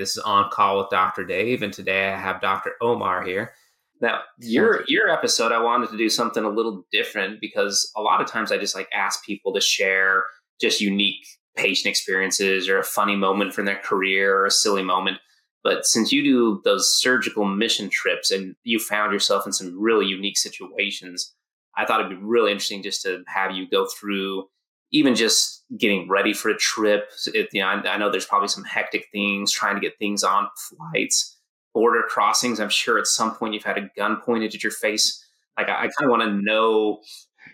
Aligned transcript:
This 0.00 0.16
is 0.16 0.22
On 0.22 0.48
Call 0.50 0.78
with 0.78 0.88
Dr. 0.88 1.24
Dave, 1.24 1.62
and 1.62 1.74
today 1.74 2.08
I 2.08 2.16
have 2.16 2.40
Dr. 2.40 2.72
Omar 2.80 3.22
here. 3.22 3.52
Now, 4.00 4.22
your 4.38 4.82
your 4.88 5.10
episode, 5.10 5.52
I 5.52 5.62
wanted 5.62 5.90
to 5.90 5.98
do 5.98 6.08
something 6.08 6.42
a 6.42 6.48
little 6.48 6.86
different 6.90 7.38
because 7.38 7.92
a 7.94 8.00
lot 8.00 8.22
of 8.22 8.26
times 8.26 8.50
I 8.50 8.56
just 8.56 8.74
like 8.74 8.88
ask 8.94 9.22
people 9.26 9.52
to 9.52 9.60
share 9.60 10.24
just 10.58 10.80
unique 10.80 11.26
patient 11.54 11.90
experiences 11.90 12.66
or 12.66 12.78
a 12.78 12.82
funny 12.82 13.14
moment 13.14 13.52
from 13.52 13.66
their 13.66 13.76
career 13.76 14.38
or 14.38 14.46
a 14.46 14.50
silly 14.50 14.82
moment. 14.82 15.18
But 15.62 15.84
since 15.84 16.12
you 16.12 16.22
do 16.22 16.62
those 16.64 16.98
surgical 16.98 17.44
mission 17.44 17.90
trips 17.90 18.30
and 18.30 18.56
you 18.64 18.78
found 18.78 19.12
yourself 19.12 19.44
in 19.44 19.52
some 19.52 19.78
really 19.78 20.06
unique 20.06 20.38
situations, 20.38 21.34
I 21.76 21.84
thought 21.84 22.00
it'd 22.00 22.18
be 22.18 22.24
really 22.24 22.52
interesting 22.52 22.82
just 22.82 23.02
to 23.02 23.22
have 23.26 23.54
you 23.54 23.68
go 23.68 23.86
through 23.86 24.48
even 24.92 25.14
just 25.14 25.64
getting 25.78 26.08
ready 26.08 26.32
for 26.32 26.48
a 26.48 26.56
trip. 26.56 27.10
It, 27.34 27.48
you 27.52 27.60
know, 27.60 27.68
I, 27.68 27.74
I 27.88 27.96
know 27.96 28.10
there's 28.10 28.26
probably 28.26 28.48
some 28.48 28.64
hectic 28.64 29.08
things 29.12 29.52
trying 29.52 29.76
to 29.76 29.80
get 29.80 29.98
things 29.98 30.24
on 30.24 30.48
flights, 30.56 31.36
border 31.74 32.02
crossings. 32.08 32.60
I'm 32.60 32.70
sure 32.70 32.98
at 32.98 33.06
some 33.06 33.34
point 33.34 33.54
you've 33.54 33.64
had 33.64 33.78
a 33.78 33.90
gun 33.96 34.16
pointed 34.16 34.54
at 34.54 34.62
your 34.62 34.72
face. 34.72 35.24
Like 35.56 35.68
I, 35.68 35.72
I 35.72 35.88
kind 35.88 36.04
of 36.04 36.10
want 36.10 36.22
to 36.22 36.32
know, 36.42 37.00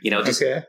you 0.03 0.11
know, 0.11 0.23
just, 0.23 0.43
okay. 0.43 0.63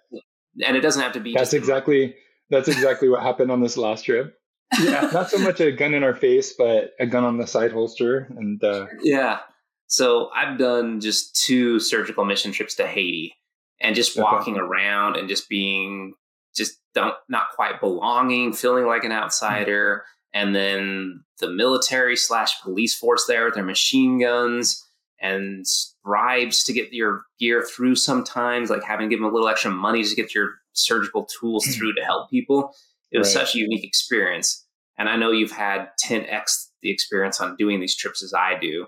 and 0.66 0.76
it 0.76 0.82
doesn't 0.82 1.02
have 1.02 1.14
to 1.14 1.20
be. 1.20 1.34
That's 1.34 1.54
exactly 1.54 2.16
that's 2.50 2.68
exactly 2.68 3.10
what 3.10 3.22
happened 3.22 3.52
on 3.52 3.62
this 3.62 3.78
last 3.78 4.06
trip. 4.06 4.38
Yeah, 4.82 5.10
not 5.14 5.30
so 5.30 5.38
much 5.38 5.62
a 5.62 5.72
gun 5.72 5.94
in 5.94 6.04
our 6.04 6.16
face, 6.16 6.54
but 6.58 6.92
a 7.00 7.06
gun 7.06 7.24
on 7.24 7.38
the 7.38 7.48
side 7.48 7.72
holster, 7.72 8.28
and 8.38 8.62
uh, 8.64 8.88
yeah. 9.02 9.40
So 9.88 10.30
I've 10.36 10.58
done 10.58 11.00
just 11.00 11.42
two 11.42 11.80
surgical 11.80 12.26
mission 12.26 12.52
trips 12.52 12.76
to 12.76 12.88
Haiti, 12.88 13.34
and 13.80 13.96
just 13.96 14.18
walking 14.20 14.56
okay. 14.56 14.64
around 14.64 15.16
and 15.16 15.30
just 15.30 15.48
being 15.48 16.14
just 16.58 16.80
don't 16.94 17.16
not 17.30 17.48
quite 17.56 17.80
belonging, 17.80 18.54
feeling 18.54 18.86
like 18.86 19.04
an 19.04 19.12
outsider. 19.12 20.04
And 20.34 20.56
then 20.56 21.24
the 21.40 21.50
military 21.50 22.16
slash 22.16 22.62
police 22.62 22.96
force 22.96 23.26
there 23.28 23.46
with 23.46 23.54
their 23.54 23.64
machine 23.64 24.20
guns 24.20 24.84
and 25.20 25.66
bribes 26.04 26.64
to 26.66 26.74
get 26.74 26.94
your 26.94 27.24
gear 27.40 27.64
through 27.64 27.96
sometimes, 27.96 28.70
like 28.70 28.84
having 28.84 29.10
to 29.10 29.16
give 29.16 29.22
them 29.22 29.30
a 29.30 29.34
little 29.34 29.50
extra 29.50 29.72
money 29.72 30.04
to 30.04 30.16
get 30.16 30.36
your 30.36 30.56
surgical 30.74 31.26
tools 31.26 31.66
mm. 31.66 31.76
through 31.76 31.94
to 31.94 32.04
help 32.04 32.30
people. 32.30 32.74
It 33.12 33.18
was 33.18 33.34
right. 33.36 33.46
such 33.46 33.56
a 33.56 33.60
unique 33.60 33.84
experience. 33.84 34.66
And 34.98 35.08
I 35.10 35.16
know 35.16 35.32
you've 35.32 35.52
had 35.52 35.90
10x 36.04 36.68
the 36.82 36.92
experience 36.92 37.40
on 37.42 37.56
doing 37.56 37.80
these 37.80 37.96
trips 37.96 38.24
as 38.24 38.34
I 38.34 38.58
do. 38.60 38.88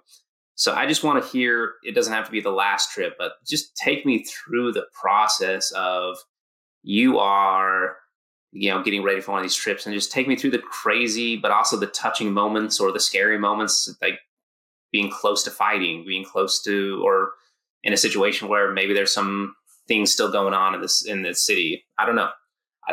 So 0.55 0.73
I 0.73 0.85
just 0.85 1.03
want 1.03 1.23
to 1.23 1.29
hear 1.29 1.73
it 1.83 1.95
doesn't 1.95 2.13
have 2.13 2.25
to 2.25 2.31
be 2.31 2.41
the 2.41 2.51
last 2.51 2.91
trip, 2.91 3.15
but 3.17 3.33
just 3.47 3.75
take 3.77 4.05
me 4.05 4.25
through 4.25 4.73
the 4.73 4.85
process 4.93 5.71
of 5.71 6.17
you 6.83 7.19
are 7.19 7.97
you 8.51 8.69
know 8.69 8.81
getting 8.81 9.03
ready 9.03 9.21
for 9.21 9.31
one 9.31 9.39
of 9.39 9.43
these 9.43 9.55
trips 9.55 9.85
and 9.85 9.93
just 9.93 10.11
take 10.11 10.27
me 10.27 10.35
through 10.35 10.51
the 10.51 10.59
crazy 10.59 11.37
but 11.37 11.51
also 11.51 11.77
the 11.77 11.87
touching 11.87 12.31
moments 12.31 12.79
or 12.79 12.91
the 12.91 12.99
scary 12.99 13.37
moments 13.37 13.93
like 14.01 14.19
being 14.91 15.11
close 15.11 15.43
to 15.43 15.51
fighting 15.51 16.03
being 16.05 16.25
close 16.25 16.61
to 16.61 17.01
or 17.05 17.33
in 17.83 17.93
a 17.93 17.97
situation 17.97 18.47
where 18.47 18.71
maybe 18.71 18.93
there's 18.93 19.13
some 19.13 19.55
things 19.87 20.11
still 20.11 20.31
going 20.31 20.53
on 20.53 20.75
in 20.75 20.81
this 20.81 21.05
in 21.05 21.23
this 21.23 21.45
city. 21.45 21.83
I 21.97 22.05
don't 22.05 22.15
know. 22.15 22.29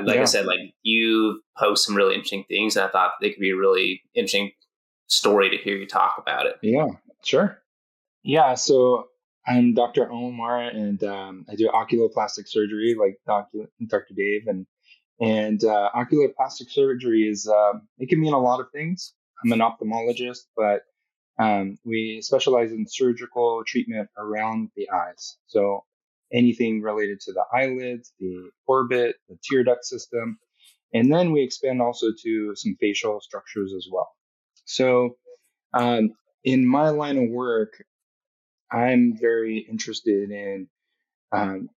Like 0.03 0.17
yeah. 0.17 0.23
i 0.23 0.25
said 0.27 0.45
like 0.45 0.59
you 0.83 1.41
post 1.57 1.87
some 1.87 1.95
really 1.95 2.15
interesting 2.15 2.45
things 2.49 2.77
and 2.77 2.85
i 2.85 2.89
thought 2.89 3.13
they 3.21 3.31
could 3.31 3.41
be 3.41 3.51
a 3.51 3.57
really 3.57 4.03
interesting 4.15 4.51
story 5.07 5.49
to 5.49 5.57
hear 5.57 5.77
you 5.77 5.87
talk 5.87 6.17
about 6.19 6.47
it. 6.47 6.57
Yeah 6.63 6.89
sure. 7.23 7.63
Yeah 8.23 8.55
so 8.55 9.09
I'm 9.47 9.75
Dr. 9.75 10.11
Omar, 10.11 10.61
and 10.61 11.03
um, 11.05 11.47
I 11.49 11.55
do 11.55 11.69
oculoplastic 11.69 12.49
surgery, 12.49 12.97
like 12.99 13.21
Dr. 13.27 14.15
Dave, 14.15 14.47
and 14.49 14.67
and 15.21 15.63
uh, 15.65 15.91
oculoplastic 15.95 16.69
surgery 16.69 17.23
is 17.23 17.49
uh, 17.49 17.75
it 17.99 18.09
can 18.09 18.21
mean 18.21 18.33
a 18.33 18.39
lot 18.39 18.61
of 18.61 18.67
things. 18.73 19.15
I'm 19.45 19.53
an 19.53 19.61
ophthalmologist, 19.61 20.47
but 20.57 20.83
um, 21.39 21.79
we 21.85 22.21
specialize 22.23 22.73
in 22.73 22.87
surgical 22.89 23.63
treatment 23.67 24.09
around 24.19 24.71
the 24.75 24.91
eyes. 24.91 25.37
So 25.47 25.85
anything 26.33 26.83
related 26.83 27.21
to 27.21 27.33
the 27.33 27.45
eyelids, 27.55 28.13
the 28.19 28.51
orbit, 28.67 29.17
the 29.29 29.39
tear 29.45 29.63
duct 29.63 29.85
system, 29.85 30.39
and 30.93 31.13
then 31.13 31.31
we 31.31 31.43
expand 31.43 31.81
also 31.81 32.09
to 32.25 32.57
some 32.57 32.77
facial 32.81 33.21
structures 33.21 33.73
as 33.77 33.87
well. 33.91 34.11
So 34.65 35.17
um, 35.73 36.15
in 36.43 36.67
my 36.67 36.89
line 36.89 37.19
of 37.19 37.31
work, 37.31 37.85
I'm 38.71 39.17
very 39.21 39.67
interested 39.69 40.31
in 40.31 40.69
um, 41.33 41.71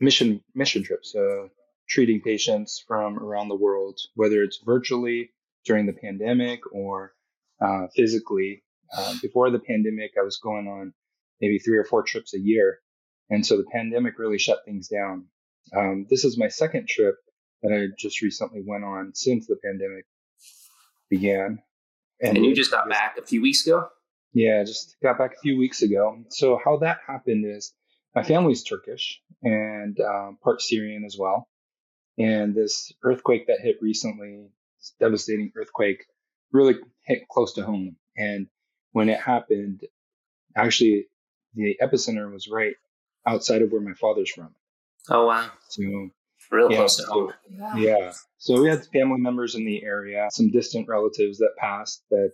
mission 0.00 0.42
mission 0.54 0.82
trips, 0.82 1.12
so 1.12 1.50
treating 1.88 2.20
patients 2.20 2.82
from 2.86 3.18
around 3.18 3.48
the 3.48 3.56
world, 3.56 3.98
whether 4.14 4.42
it's 4.42 4.60
virtually 4.64 5.30
during 5.64 5.86
the 5.86 5.92
pandemic 5.92 6.60
or 6.72 7.12
uh, 7.60 7.86
physically. 7.94 8.62
Uh, 8.96 9.14
before 9.20 9.50
the 9.50 9.58
pandemic, 9.58 10.12
I 10.18 10.22
was 10.22 10.38
going 10.38 10.68
on 10.68 10.92
maybe 11.40 11.58
three 11.58 11.76
or 11.76 11.84
four 11.84 12.02
trips 12.02 12.34
a 12.34 12.38
year, 12.38 12.78
and 13.30 13.44
so 13.44 13.56
the 13.56 13.66
pandemic 13.72 14.18
really 14.18 14.38
shut 14.38 14.64
things 14.64 14.88
down. 14.88 15.26
Um, 15.76 16.06
this 16.08 16.24
is 16.24 16.38
my 16.38 16.48
second 16.48 16.88
trip 16.88 17.16
that 17.62 17.72
I 17.72 17.88
just 17.98 18.22
recently 18.22 18.62
went 18.64 18.84
on 18.84 19.12
since 19.14 19.46
the 19.46 19.56
pandemic 19.64 20.04
began. 21.10 21.58
And, 22.20 22.36
and 22.36 22.46
you 22.46 22.54
just 22.54 22.70
got 22.70 22.88
back 22.88 23.16
a 23.18 23.26
few 23.26 23.42
weeks 23.42 23.66
ago. 23.66 23.88
Yeah, 24.36 24.62
just 24.64 24.96
got 25.02 25.16
back 25.16 25.32
a 25.34 25.40
few 25.40 25.56
weeks 25.56 25.80
ago. 25.80 26.22
So 26.28 26.60
how 26.62 26.76
that 26.80 26.98
happened 27.06 27.46
is 27.46 27.72
my 28.14 28.22
family's 28.22 28.62
Turkish 28.64 29.22
and 29.42 29.98
um, 29.98 30.36
part 30.44 30.60
Syrian 30.60 31.06
as 31.06 31.16
well. 31.18 31.48
And 32.18 32.54
this 32.54 32.92
earthquake 33.02 33.46
that 33.46 33.62
hit 33.62 33.76
recently, 33.80 34.50
this 34.78 34.92
devastating 35.00 35.52
earthquake, 35.56 36.04
really 36.52 36.74
hit 37.06 37.26
close 37.30 37.54
to 37.54 37.64
home. 37.64 37.96
And 38.14 38.48
when 38.92 39.08
it 39.08 39.18
happened, 39.18 39.80
actually, 40.54 41.06
the 41.54 41.78
epicenter 41.82 42.30
was 42.30 42.46
right 42.46 42.74
outside 43.26 43.62
of 43.62 43.72
where 43.72 43.80
my 43.80 43.94
father's 43.94 44.30
from. 44.30 44.54
Oh 45.08 45.28
wow! 45.28 45.48
So 45.70 46.10
real 46.50 46.70
yeah, 46.70 46.76
close 46.76 46.96
to 46.98 47.06
home. 47.06 47.32
Yeah. 47.78 48.12
So 48.36 48.60
we 48.60 48.68
had 48.68 48.84
family 48.92 49.18
members 49.18 49.54
in 49.54 49.64
the 49.64 49.82
area, 49.82 50.28
some 50.30 50.50
distant 50.50 50.88
relatives 50.88 51.38
that 51.38 51.54
passed 51.56 52.02
that 52.10 52.32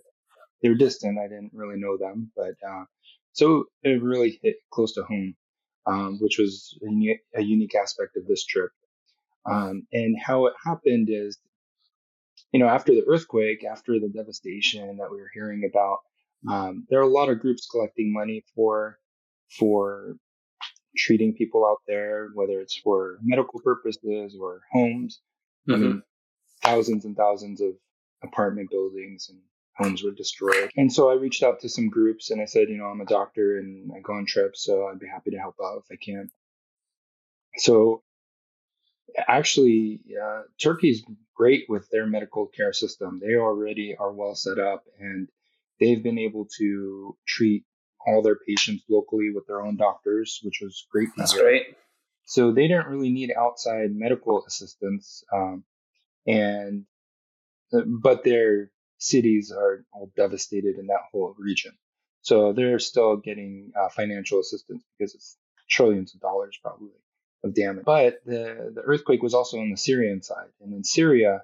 they 0.63 0.69
were 0.69 0.75
distant. 0.75 1.19
I 1.19 1.27
didn't 1.27 1.51
really 1.53 1.77
know 1.77 1.97
them, 1.97 2.31
but 2.35 2.55
uh, 2.67 2.85
so 3.33 3.65
it 3.83 4.01
really 4.01 4.39
hit 4.41 4.55
close 4.71 4.93
to 4.93 5.03
home, 5.03 5.35
um, 5.85 6.17
which 6.19 6.39
was 6.39 6.75
a, 6.81 6.89
uni- 6.89 7.19
a, 7.35 7.41
unique 7.41 7.75
aspect 7.75 8.15
of 8.15 8.25
this 8.25 8.45
trip. 8.45 8.71
Um, 9.45 9.85
and 9.91 10.15
how 10.17 10.45
it 10.45 10.53
happened 10.65 11.09
is, 11.11 11.37
you 12.53 12.59
know, 12.59 12.67
after 12.67 12.93
the 12.93 13.03
earthquake, 13.07 13.65
after 13.65 13.99
the 13.99 14.07
devastation 14.07 14.97
that 14.97 15.11
we 15.11 15.17
were 15.17 15.29
hearing 15.33 15.69
about, 15.69 15.97
um, 16.49 16.85
there 16.89 16.99
are 16.99 17.03
a 17.03 17.07
lot 17.07 17.29
of 17.29 17.41
groups 17.41 17.67
collecting 17.69 18.13
money 18.13 18.43
for 18.55 18.97
for 19.59 20.15
treating 20.95 21.33
people 21.33 21.65
out 21.65 21.81
there, 21.87 22.29
whether 22.35 22.61
it's 22.61 22.77
for 22.77 23.17
medical 23.21 23.59
purposes 23.61 24.37
or 24.39 24.61
homes. 24.71 25.19
Mm-hmm. 25.69 25.73
I 25.73 25.77
mean, 25.85 26.03
thousands 26.61 27.05
and 27.05 27.17
thousands 27.17 27.59
of 27.59 27.71
apartment 28.23 28.69
buildings 28.69 29.27
and 29.29 29.39
homes 29.75 30.03
were 30.03 30.11
destroyed. 30.11 30.71
And 30.75 30.91
so 30.91 31.09
I 31.09 31.15
reached 31.15 31.43
out 31.43 31.61
to 31.61 31.69
some 31.69 31.89
groups 31.89 32.29
and 32.29 32.41
I 32.41 32.45
said, 32.45 32.69
you 32.69 32.77
know, 32.77 32.85
I'm 32.85 33.01
a 33.01 33.05
doctor 33.05 33.57
and 33.57 33.91
I 33.95 33.99
go 33.99 34.13
on 34.13 34.25
trips, 34.25 34.63
so 34.63 34.87
I'd 34.87 34.99
be 34.99 35.07
happy 35.07 35.31
to 35.31 35.37
help 35.37 35.55
out 35.63 35.83
if 35.83 35.91
I 35.91 36.03
can. 36.03 36.29
So 37.57 38.03
actually, 39.27 40.01
uh, 40.21 40.43
Turkey's 40.61 41.03
great 41.35 41.65
with 41.67 41.89
their 41.89 42.05
medical 42.05 42.47
care 42.47 42.73
system. 42.73 43.19
They 43.19 43.35
already 43.35 43.95
are 43.99 44.11
well 44.11 44.35
set 44.35 44.59
up 44.59 44.83
and 44.99 45.27
they've 45.79 46.03
been 46.03 46.19
able 46.19 46.47
to 46.59 47.17
treat 47.27 47.65
all 48.05 48.21
their 48.21 48.37
patients 48.47 48.83
locally 48.89 49.31
with 49.33 49.47
their 49.47 49.61
own 49.61 49.77
doctors, 49.77 50.39
which 50.43 50.59
was 50.61 50.85
great. 50.91 51.09
That's 51.17 51.33
great. 51.33 51.75
So 52.25 52.51
they 52.51 52.67
didn't 52.67 52.87
really 52.87 53.11
need 53.11 53.31
outside 53.37 53.95
medical 53.95 54.45
assistance. 54.45 55.23
Um, 55.33 55.63
and, 56.27 56.85
uh, 57.73 57.81
but 57.85 58.23
they're 58.23 58.69
cities 59.03 59.51
are 59.51 59.85
all 59.91 60.11
devastated 60.15 60.77
in 60.77 60.87
that 60.87 61.01
whole 61.11 61.35
region. 61.37 61.73
So 62.21 62.53
they're 62.53 62.79
still 62.79 63.17
getting 63.17 63.73
uh, 63.79 63.89
financial 63.89 64.39
assistance 64.39 64.83
because 64.97 65.13
it's 65.13 65.37
trillions 65.69 66.15
of 66.15 66.21
dollars 66.21 66.57
probably 66.61 66.91
of 67.43 67.53
damage. 67.53 67.83
But 67.85 68.21
the, 68.25 68.71
the 68.73 68.81
earthquake 68.81 69.21
was 69.21 69.33
also 69.33 69.59
on 69.59 69.69
the 69.71 69.77
Syrian 69.77 70.21
side. 70.21 70.47
And 70.61 70.73
in 70.73 70.83
Syria, 70.83 71.43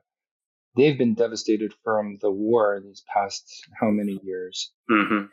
they've 0.77 0.97
been 0.97 1.15
devastated 1.15 1.73
from 1.83 2.17
the 2.21 2.31
war 2.31 2.79
these 2.81 3.03
past 3.13 3.67
how 3.79 3.89
many 3.89 4.19
years. 4.23 4.71
Mm-hmm. 4.89 5.25
And, 5.25 5.27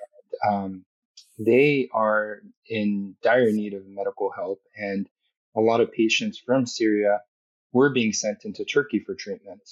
um, 0.52 0.84
they 1.38 1.88
are 1.93 2.40
in 2.69 3.14
dire 3.22 3.52
need 3.52 3.75
of 3.75 3.87
medical 3.87 4.32
help. 4.32 4.61
And 4.76 5.08
a 5.55 5.61
lot 5.61 5.81
of 5.81 5.93
patients 5.93 6.38
from 6.38 6.67
Syria 6.67 7.20
were 7.72 7.90
being 7.90 8.12
sent 8.12 8.44
into 8.44 8.64
Turkey 8.64 8.99
for 8.99 9.14
treatment. 9.14 9.62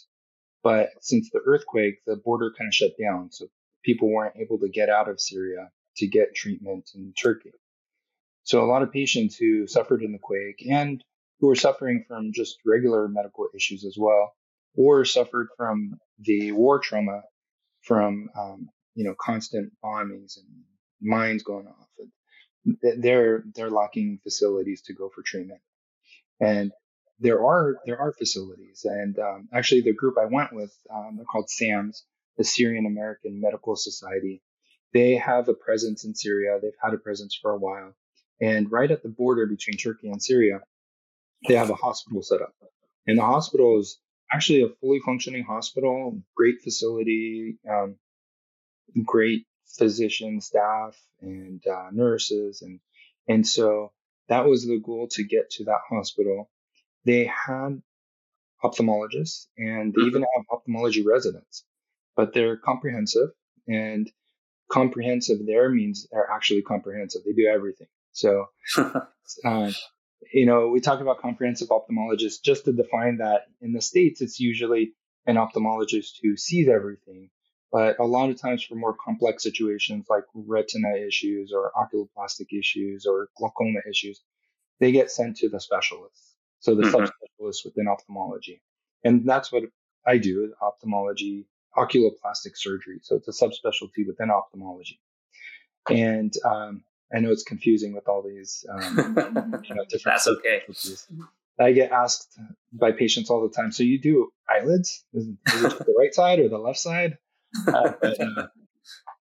But 0.64 0.90
since 1.02 1.30
the 1.30 1.42
earthquake, 1.46 2.00
the 2.06 2.16
border 2.16 2.52
kind 2.58 2.68
of 2.68 2.74
shut 2.74 2.92
down. 3.00 3.32
So 3.32 3.48
people 3.84 4.10
weren't 4.12 4.38
able 4.38 4.60
to 4.60 4.70
get 4.70 4.90
out 4.90 5.10
of 5.10 5.20
Syria 5.20 5.70
to 5.98 6.08
get 6.08 6.34
treatment 6.36 6.90
in 6.96 7.14
Turkey. 7.14 7.52
So 8.44 8.64
a 8.64 8.66
lot 8.66 8.82
of 8.82 8.92
patients 8.92 9.36
who 9.36 9.68
suffered 9.68 10.02
in 10.02 10.12
the 10.12 10.20
quake 10.20 10.66
and 10.70 11.04
who 11.40 11.48
were 11.48 11.56
suffering 11.56 12.04
from 12.08 12.32
just 12.34 12.58
regular 12.66 13.08
medical 13.08 13.48
issues 13.54 13.84
as 13.86 13.96
well, 13.98 14.34
or 14.76 15.04
suffered 15.06 15.48
from 15.56 15.98
the 16.20 16.52
war 16.52 16.80
trauma 16.80 17.22
from 17.82 18.30
um, 18.38 18.68
you 18.94 19.04
know 19.04 19.14
constant 19.20 19.72
bombings 19.84 20.38
and 20.38 20.46
mines 21.02 21.44
going 21.44 21.68
off. 21.68 21.88
They're 22.82 23.44
they're 23.54 23.70
lacking 23.70 24.20
facilities 24.22 24.82
to 24.84 24.94
go 24.94 25.10
for 25.14 25.22
treatment, 25.22 25.60
and 26.40 26.72
there 27.24 27.42
are 27.42 27.76
there 27.86 27.98
are 27.98 28.12
facilities. 28.12 28.84
And 28.84 29.18
um, 29.18 29.48
actually, 29.52 29.80
the 29.80 29.94
group 29.94 30.16
I 30.20 30.26
went 30.26 30.52
with, 30.52 30.72
um, 30.94 31.14
they're 31.16 31.24
called 31.24 31.48
SAMS, 31.48 32.04
the 32.36 32.44
Syrian 32.44 32.84
American 32.86 33.40
Medical 33.40 33.76
Society. 33.76 34.42
They 34.92 35.16
have 35.16 35.48
a 35.48 35.54
presence 35.54 36.04
in 36.04 36.14
Syria. 36.14 36.58
They've 36.60 36.80
had 36.80 36.92
a 36.92 36.98
presence 36.98 37.36
for 37.40 37.52
a 37.52 37.58
while, 37.58 37.94
and 38.42 38.70
right 38.70 38.90
at 38.90 39.02
the 39.02 39.08
border 39.08 39.46
between 39.46 39.78
Turkey 39.78 40.08
and 40.08 40.22
Syria, 40.22 40.60
they 41.48 41.54
have 41.54 41.70
a 41.70 41.74
hospital 41.74 42.22
set 42.22 42.42
up. 42.42 42.54
And 43.06 43.18
the 43.18 43.24
hospital 43.24 43.80
is 43.80 43.98
actually 44.30 44.62
a 44.62 44.68
fully 44.80 45.00
functioning 45.00 45.44
hospital, 45.44 46.22
great 46.36 46.56
facility, 46.62 47.56
um, 47.68 47.96
great 49.02 49.46
physician 49.78 50.42
staff 50.42 50.94
and 51.22 51.66
uh, 51.66 51.88
nurses, 51.90 52.60
and 52.60 52.80
and 53.28 53.46
so 53.46 53.92
that 54.28 54.44
was 54.44 54.66
the 54.66 54.78
goal 54.78 55.08
to 55.12 55.24
get 55.24 55.48
to 55.52 55.64
that 55.64 55.80
hospital. 55.88 56.50
They 57.04 57.24
had 57.26 57.82
ophthalmologists 58.62 59.46
and 59.58 59.92
they 59.92 60.02
even 60.02 60.22
mm-hmm. 60.22 60.40
have 60.40 60.46
ophthalmology 60.50 61.04
residents, 61.04 61.64
but 62.16 62.32
they're 62.32 62.56
comprehensive 62.56 63.30
and 63.68 64.10
comprehensive 64.70 65.44
there 65.46 65.68
means 65.70 66.06
they're 66.10 66.30
actually 66.30 66.62
comprehensive. 66.62 67.22
They 67.24 67.32
do 67.32 67.46
everything. 67.46 67.88
So, 68.12 68.46
uh, 69.44 69.72
you 70.32 70.46
know, 70.46 70.68
we 70.68 70.80
talk 70.80 71.00
about 71.00 71.20
comprehensive 71.20 71.68
ophthalmologists 71.68 72.42
just 72.42 72.64
to 72.64 72.72
define 72.72 73.18
that 73.18 73.42
in 73.60 73.72
the 73.72 73.80
States, 73.80 74.20
it's 74.20 74.40
usually 74.40 74.92
an 75.26 75.36
ophthalmologist 75.36 76.18
who 76.22 76.36
sees 76.36 76.68
everything. 76.68 77.30
But 77.72 77.98
a 77.98 78.04
lot 78.04 78.30
of 78.30 78.40
times 78.40 78.62
for 78.62 78.76
more 78.76 78.94
complex 78.94 79.42
situations 79.42 80.06
like 80.08 80.24
retina 80.34 80.96
issues 80.96 81.52
or 81.52 81.72
oculoplastic 81.76 82.56
issues 82.56 83.04
or 83.04 83.28
glaucoma 83.36 83.80
issues, 83.90 84.20
they 84.78 84.92
get 84.92 85.10
sent 85.10 85.38
to 85.38 85.48
the 85.48 85.60
specialists. 85.60 86.33
So 86.64 86.74
the 86.74 86.84
mm-hmm. 86.84 86.96
subspecialists 86.96 87.62
within 87.62 87.88
ophthalmology. 87.88 88.62
And 89.04 89.28
that's 89.28 89.52
what 89.52 89.64
I 90.06 90.16
do, 90.16 90.54
ophthalmology, 90.62 91.44
oculoplastic 91.76 92.56
surgery. 92.56 93.00
So 93.02 93.16
it's 93.16 93.28
a 93.28 93.44
subspecialty 93.44 94.06
within 94.06 94.30
ophthalmology. 94.30 94.98
And 95.90 96.32
um, 96.42 96.82
I 97.14 97.20
know 97.20 97.32
it's 97.32 97.42
confusing 97.42 97.92
with 97.94 98.08
all 98.08 98.22
these 98.22 98.64
um, 98.72 98.96
you 99.68 99.74
know, 99.74 99.84
different. 99.90 100.22
That's 100.24 100.26
okay. 100.26 100.62
I 101.60 101.72
get 101.72 101.92
asked 101.92 102.38
by 102.72 102.92
patients 102.92 103.28
all 103.28 103.46
the 103.46 103.54
time. 103.54 103.70
So 103.70 103.82
you 103.82 104.00
do 104.00 104.32
eyelids? 104.48 105.04
Is, 105.12 105.26
is 105.26 105.64
it 105.64 105.78
the 105.80 105.94
right 105.98 106.14
side 106.14 106.38
or 106.38 106.48
the 106.48 106.56
left 106.56 106.78
side? 106.78 107.18
Uh, 107.68 107.92
but, 108.00 108.20
uh, 108.20 108.46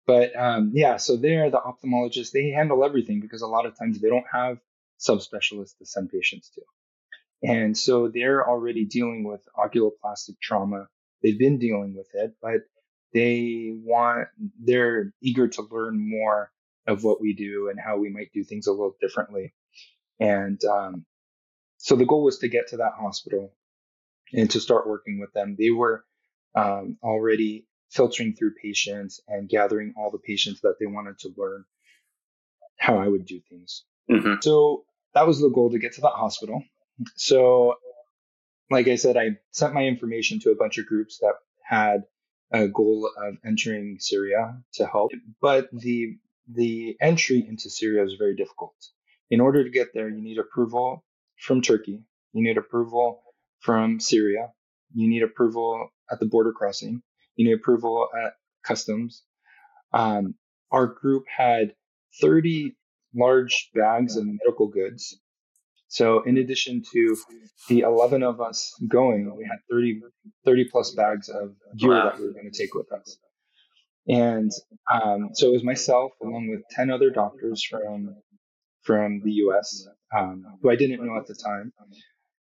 but 0.06 0.34
um, 0.34 0.70
yeah, 0.72 0.96
so 0.96 1.18
they're 1.18 1.50
the 1.50 1.60
ophthalmologists. 1.60 2.32
They 2.32 2.48
handle 2.48 2.86
everything 2.86 3.20
because 3.20 3.42
a 3.42 3.46
lot 3.46 3.66
of 3.66 3.78
times 3.78 4.00
they 4.00 4.08
don't 4.08 4.24
have 4.32 4.60
subspecialists 4.98 5.76
to 5.76 5.84
send 5.84 6.08
patients 6.08 6.48
to. 6.54 6.62
And 7.42 7.76
so 7.76 8.08
they're 8.08 8.48
already 8.48 8.84
dealing 8.84 9.24
with 9.24 9.40
oculoplastic 9.56 10.40
trauma. 10.42 10.88
They've 11.22 11.38
been 11.38 11.58
dealing 11.58 11.94
with 11.96 12.08
it, 12.14 12.34
but 12.42 12.62
they 13.14 13.72
want, 13.72 14.28
they're 14.60 15.12
eager 15.22 15.48
to 15.48 15.68
learn 15.70 15.98
more 15.98 16.50
of 16.86 17.04
what 17.04 17.20
we 17.20 17.34
do 17.34 17.68
and 17.70 17.78
how 17.78 17.98
we 17.98 18.10
might 18.10 18.32
do 18.32 18.44
things 18.44 18.66
a 18.66 18.72
little 18.72 18.96
differently. 19.00 19.54
And 20.20 20.60
um, 20.64 21.04
so 21.76 21.96
the 21.96 22.06
goal 22.06 22.24
was 22.24 22.38
to 22.38 22.48
get 22.48 22.68
to 22.68 22.78
that 22.78 22.94
hospital 22.98 23.52
and 24.32 24.50
to 24.50 24.60
start 24.60 24.88
working 24.88 25.20
with 25.20 25.32
them. 25.32 25.56
They 25.58 25.70
were 25.70 26.04
um, 26.54 26.98
already 27.02 27.66
filtering 27.90 28.34
through 28.34 28.54
patients 28.62 29.20
and 29.28 29.48
gathering 29.48 29.94
all 29.96 30.10
the 30.10 30.18
patients 30.18 30.60
that 30.62 30.74
they 30.80 30.86
wanted 30.86 31.18
to 31.20 31.32
learn 31.36 31.64
how 32.76 32.98
I 32.98 33.08
would 33.08 33.26
do 33.26 33.40
things. 33.48 33.84
Mm-hmm. 34.10 34.34
So 34.40 34.84
that 35.14 35.26
was 35.26 35.40
the 35.40 35.48
goal 35.48 35.70
to 35.70 35.78
get 35.78 35.94
to 35.94 36.00
that 36.02 36.12
hospital. 36.14 36.62
So, 37.16 37.74
like 38.70 38.88
I 38.88 38.96
said, 38.96 39.16
I 39.16 39.38
sent 39.52 39.74
my 39.74 39.84
information 39.84 40.40
to 40.40 40.50
a 40.50 40.56
bunch 40.56 40.78
of 40.78 40.86
groups 40.86 41.18
that 41.18 41.34
had 41.64 42.04
a 42.52 42.68
goal 42.68 43.10
of 43.16 43.36
entering 43.44 43.98
Syria 44.00 44.58
to 44.74 44.86
help, 44.86 45.12
but 45.40 45.68
the 45.72 46.16
the 46.50 46.96
entry 47.00 47.44
into 47.46 47.68
Syria 47.68 48.04
is 48.04 48.14
very 48.18 48.34
difficult. 48.34 48.74
In 49.30 49.40
order 49.40 49.62
to 49.64 49.70
get 49.70 49.88
there, 49.92 50.08
you 50.08 50.22
need 50.22 50.38
approval 50.38 51.04
from 51.36 51.60
Turkey. 51.60 52.02
You 52.32 52.42
need 52.42 52.56
approval 52.56 53.22
from 53.60 54.00
Syria. 54.00 54.52
You 54.94 55.08
need 55.08 55.22
approval 55.22 55.90
at 56.10 56.20
the 56.20 56.26
border 56.26 56.52
crossing. 56.52 57.02
You 57.36 57.46
need 57.46 57.54
approval 57.54 58.08
at 58.18 58.32
customs. 58.64 59.22
Um, 59.92 60.34
our 60.70 60.86
group 60.86 61.24
had 61.34 61.74
30 62.20 62.76
large 63.14 63.70
bags 63.74 64.16
of 64.16 64.26
medical 64.26 64.68
goods. 64.68 65.18
So 65.88 66.22
in 66.22 66.36
addition 66.36 66.82
to 66.92 67.16
the 67.68 67.80
11 67.80 68.22
of 68.22 68.40
us 68.40 68.74
going, 68.86 69.34
we 69.36 69.44
had 69.44 69.58
30, 69.70 70.00
30 70.44 70.64
plus 70.70 70.92
bags 70.92 71.28
of 71.30 71.54
gear 71.76 71.90
wow. 71.90 72.04
that 72.04 72.18
we 72.18 72.26
were 72.26 72.32
going 72.32 72.50
to 72.50 72.56
take 72.56 72.74
with 72.74 72.92
us. 72.92 73.18
And 74.06 74.50
um, 74.90 75.30
so 75.34 75.48
it 75.48 75.52
was 75.52 75.64
myself 75.64 76.12
along 76.22 76.48
with 76.48 76.62
10 76.70 76.90
other 76.90 77.10
doctors 77.10 77.64
from 77.64 78.16
from 78.82 79.20
the 79.22 79.32
US 79.32 79.86
um, 80.16 80.44
who 80.62 80.70
I 80.70 80.76
didn't 80.76 81.04
know 81.04 81.18
at 81.18 81.26
the 81.26 81.34
time. 81.34 81.72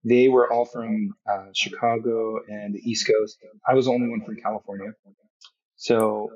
They 0.04 0.28
were 0.28 0.52
all 0.52 0.66
from 0.66 1.16
uh, 1.28 1.48
Chicago 1.54 2.40
and 2.48 2.76
the 2.76 2.80
East 2.80 3.08
Coast. 3.08 3.38
I 3.68 3.74
was 3.74 3.86
the 3.86 3.92
only 3.92 4.08
one 4.10 4.22
from 4.24 4.36
California. 4.36 4.92
So 5.76 6.30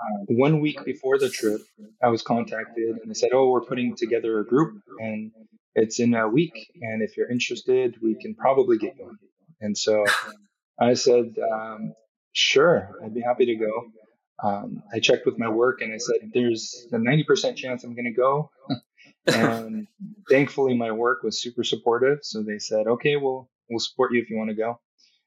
uh, 0.00 0.24
one 0.28 0.60
week 0.60 0.82
before 0.84 1.18
the 1.18 1.28
trip, 1.28 1.60
I 2.02 2.08
was 2.08 2.22
contacted 2.22 2.96
and 3.00 3.10
they 3.10 3.14
said, 3.14 3.30
"Oh, 3.34 3.50
we're 3.50 3.60
putting 3.64 3.94
together 3.94 4.40
a 4.40 4.46
group 4.46 4.82
and 4.98 5.30
it's 5.74 6.00
in 6.00 6.14
a 6.14 6.28
week. 6.28 6.54
And 6.80 7.02
if 7.02 7.16
you're 7.16 7.30
interested, 7.30 7.96
we 8.02 8.14
can 8.14 8.34
probably 8.34 8.78
get 8.78 8.96
you." 8.98 9.16
And 9.60 9.76
so 9.76 10.04
I 10.80 10.94
said, 10.94 11.34
um, 11.52 11.94
"Sure, 12.32 12.90
I'd 13.04 13.14
be 13.14 13.20
happy 13.20 13.46
to 13.46 13.56
go." 13.56 13.92
um, 14.42 14.82
I 14.92 14.98
checked 14.98 15.24
with 15.24 15.38
my 15.38 15.48
work 15.48 15.80
and 15.82 15.92
I 15.92 15.98
said, 15.98 16.30
there's 16.34 16.86
a 16.92 16.96
90% 16.96 17.56
chance 17.56 17.84
I'm 17.84 17.94
going 17.94 18.12
to 18.12 18.12
go. 18.12 18.50
and 19.26 19.86
thankfully, 20.28 20.74
my 20.74 20.90
work 20.90 21.22
was 21.22 21.40
super 21.40 21.62
supportive. 21.62 22.18
So 22.22 22.42
they 22.42 22.58
said, 22.58 22.86
okay, 22.86 23.16
well, 23.16 23.48
we'll 23.70 23.78
support 23.78 24.12
you 24.12 24.20
if 24.20 24.30
you 24.30 24.36
want 24.36 24.50
to 24.50 24.56
go. 24.56 24.80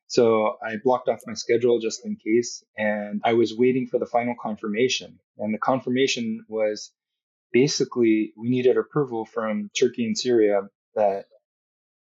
So 0.08 0.58
I 0.62 0.76
blocked 0.84 1.08
off 1.08 1.22
my 1.26 1.34
schedule 1.34 1.80
just 1.80 2.06
in 2.06 2.18
case. 2.18 2.64
And 2.78 3.22
I 3.24 3.34
was 3.34 3.56
waiting 3.56 3.88
for 3.88 4.00
the 4.00 4.06
final 4.06 4.36
confirmation. 4.42 5.18
And 5.38 5.54
the 5.54 5.60
confirmation 5.60 6.46
was 6.50 6.92
basically 7.52 8.34
we 8.38 8.50
needed 8.50 8.78
approval 8.78 9.26
from 9.26 9.70
Turkey 9.78 10.06
and 10.06 10.18
Syria 10.18 10.62
that 10.96 11.26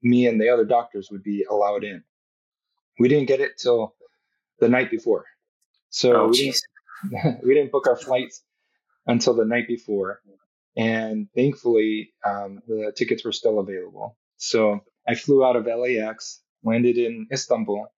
me 0.02 0.26
and 0.26 0.40
the 0.40 0.48
other 0.48 0.64
doctors 0.64 1.08
would 1.10 1.22
be 1.22 1.44
allowed 1.48 1.84
in. 1.84 2.02
We 2.98 3.08
didn't 3.08 3.28
get 3.28 3.40
it 3.40 3.58
till 3.58 3.94
the 4.60 4.68
night 4.68 4.90
before. 4.90 5.24
So 5.90 6.22
oh, 6.22 6.28
we, 6.28 6.52
didn't, 7.02 7.40
we 7.44 7.54
didn't 7.54 7.72
book 7.72 7.86
our 7.86 7.96
flights 7.96 8.42
until 9.06 9.34
the 9.34 9.44
night 9.44 9.68
before. 9.68 10.20
And 10.76 11.28
thankfully, 11.34 12.12
um, 12.24 12.62
the 12.66 12.92
tickets 12.96 13.24
were 13.24 13.32
still 13.32 13.58
available. 13.58 14.16
So 14.36 14.80
I 15.06 15.14
flew 15.14 15.44
out 15.44 15.56
of 15.56 15.66
LAX, 15.66 16.42
landed 16.64 16.96
in 16.96 17.26
Istanbul. 17.32 17.88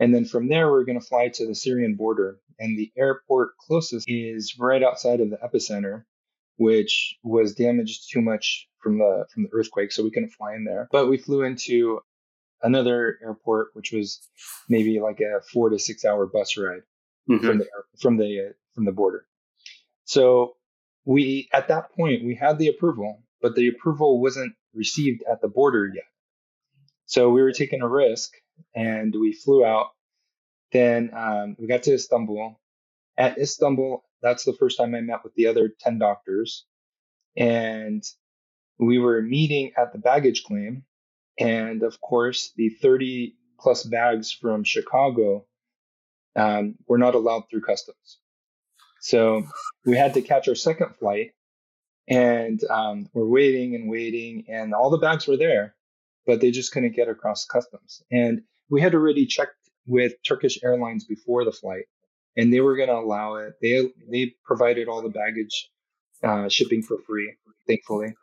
And 0.00 0.14
then 0.14 0.24
from 0.24 0.48
there, 0.48 0.70
we're 0.70 0.84
going 0.84 1.00
to 1.00 1.06
fly 1.06 1.28
to 1.28 1.46
the 1.46 1.54
Syrian 1.54 1.94
border. 1.94 2.38
And 2.58 2.78
the 2.78 2.92
airport 2.96 3.56
closest 3.58 4.06
is 4.08 4.56
right 4.58 4.82
outside 4.82 5.20
of 5.20 5.30
the 5.30 5.36
epicenter, 5.36 6.04
which 6.56 7.16
was 7.22 7.54
damaged 7.54 8.10
too 8.10 8.20
much 8.20 8.68
from 8.82 8.98
the 8.98 9.26
from 9.32 9.44
the 9.44 9.48
earthquake, 9.52 9.92
so 9.92 10.02
we 10.02 10.10
couldn't 10.10 10.30
fly 10.30 10.54
in 10.54 10.64
there. 10.64 10.88
But 10.92 11.08
we 11.08 11.16
flew 11.16 11.42
into 11.42 12.00
another 12.62 13.18
airport, 13.22 13.68
which 13.74 13.92
was 13.92 14.20
maybe 14.68 15.00
like 15.00 15.20
a 15.20 15.40
four 15.52 15.70
to 15.70 15.78
six 15.78 16.04
hour 16.04 16.26
bus 16.26 16.56
ride 16.56 16.82
mm-hmm. 17.28 17.44
from 17.44 17.58
the 17.58 17.66
from 18.00 18.16
the 18.16 18.48
uh, 18.48 18.52
from 18.74 18.84
the 18.84 18.92
border. 18.92 19.26
So 20.04 20.56
we 21.04 21.48
at 21.52 21.68
that 21.68 21.92
point 21.92 22.24
we 22.24 22.34
had 22.34 22.58
the 22.58 22.68
approval, 22.68 23.22
but 23.40 23.54
the 23.54 23.68
approval 23.68 24.20
wasn't 24.20 24.54
received 24.74 25.22
at 25.30 25.40
the 25.40 25.48
border 25.48 25.90
yet. 25.92 26.04
So 27.06 27.30
we 27.30 27.42
were 27.42 27.52
taking 27.52 27.82
a 27.82 27.88
risk, 27.88 28.32
and 28.74 29.14
we 29.18 29.32
flew 29.32 29.64
out. 29.64 29.88
Then 30.72 31.10
um, 31.14 31.56
we 31.58 31.66
got 31.66 31.84
to 31.84 31.94
Istanbul. 31.94 32.60
At 33.16 33.38
Istanbul, 33.38 34.03
that's 34.22 34.44
the 34.44 34.54
first 34.54 34.78
time 34.78 34.94
I 34.94 35.00
met 35.00 35.24
with 35.24 35.34
the 35.34 35.46
other 35.46 35.70
ten 35.80 35.98
doctors, 35.98 36.66
and 37.36 38.02
we 38.78 38.98
were 38.98 39.22
meeting 39.22 39.72
at 39.76 39.92
the 39.92 39.98
baggage 39.98 40.44
claim. 40.44 40.84
And 41.38 41.82
of 41.82 42.00
course, 42.00 42.52
the 42.56 42.68
30 42.68 43.36
plus 43.58 43.84
bags 43.84 44.30
from 44.30 44.64
Chicago 44.64 45.46
um, 46.36 46.76
were 46.86 46.98
not 46.98 47.14
allowed 47.14 47.44
through 47.50 47.62
customs. 47.62 48.18
So 49.00 49.44
we 49.84 49.96
had 49.96 50.14
to 50.14 50.22
catch 50.22 50.48
our 50.48 50.54
second 50.54 50.94
flight 50.98 51.32
and 52.08 52.60
um, 52.70 53.08
we're 53.12 53.26
waiting 53.28 53.74
and 53.74 53.90
waiting 53.90 54.44
and 54.48 54.74
all 54.74 54.90
the 54.90 54.98
bags 54.98 55.26
were 55.26 55.36
there, 55.36 55.74
but 56.26 56.40
they 56.40 56.50
just 56.50 56.72
couldn't 56.72 56.96
get 56.96 57.08
across 57.08 57.46
customs. 57.46 58.02
And 58.10 58.42
we 58.70 58.80
had 58.80 58.94
already 58.94 59.26
checked 59.26 59.56
with 59.86 60.14
Turkish 60.26 60.58
Airlines 60.62 61.04
before 61.04 61.44
the 61.44 61.52
flight 61.52 61.84
and 62.36 62.52
they 62.52 62.60
were 62.60 62.76
going 62.76 62.88
to 62.88 62.96
allow 62.96 63.36
it. 63.36 63.54
They 63.60 63.88
they 64.10 64.34
provided 64.44 64.88
all 64.88 65.02
the 65.02 65.08
baggage 65.08 65.70
uh, 66.22 66.48
shipping 66.48 66.82
for 66.82 66.98
free, 67.06 67.34
thankfully. 67.66 68.14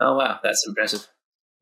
Oh 0.00 0.16
wow, 0.16 0.40
that's 0.42 0.66
impressive. 0.66 1.06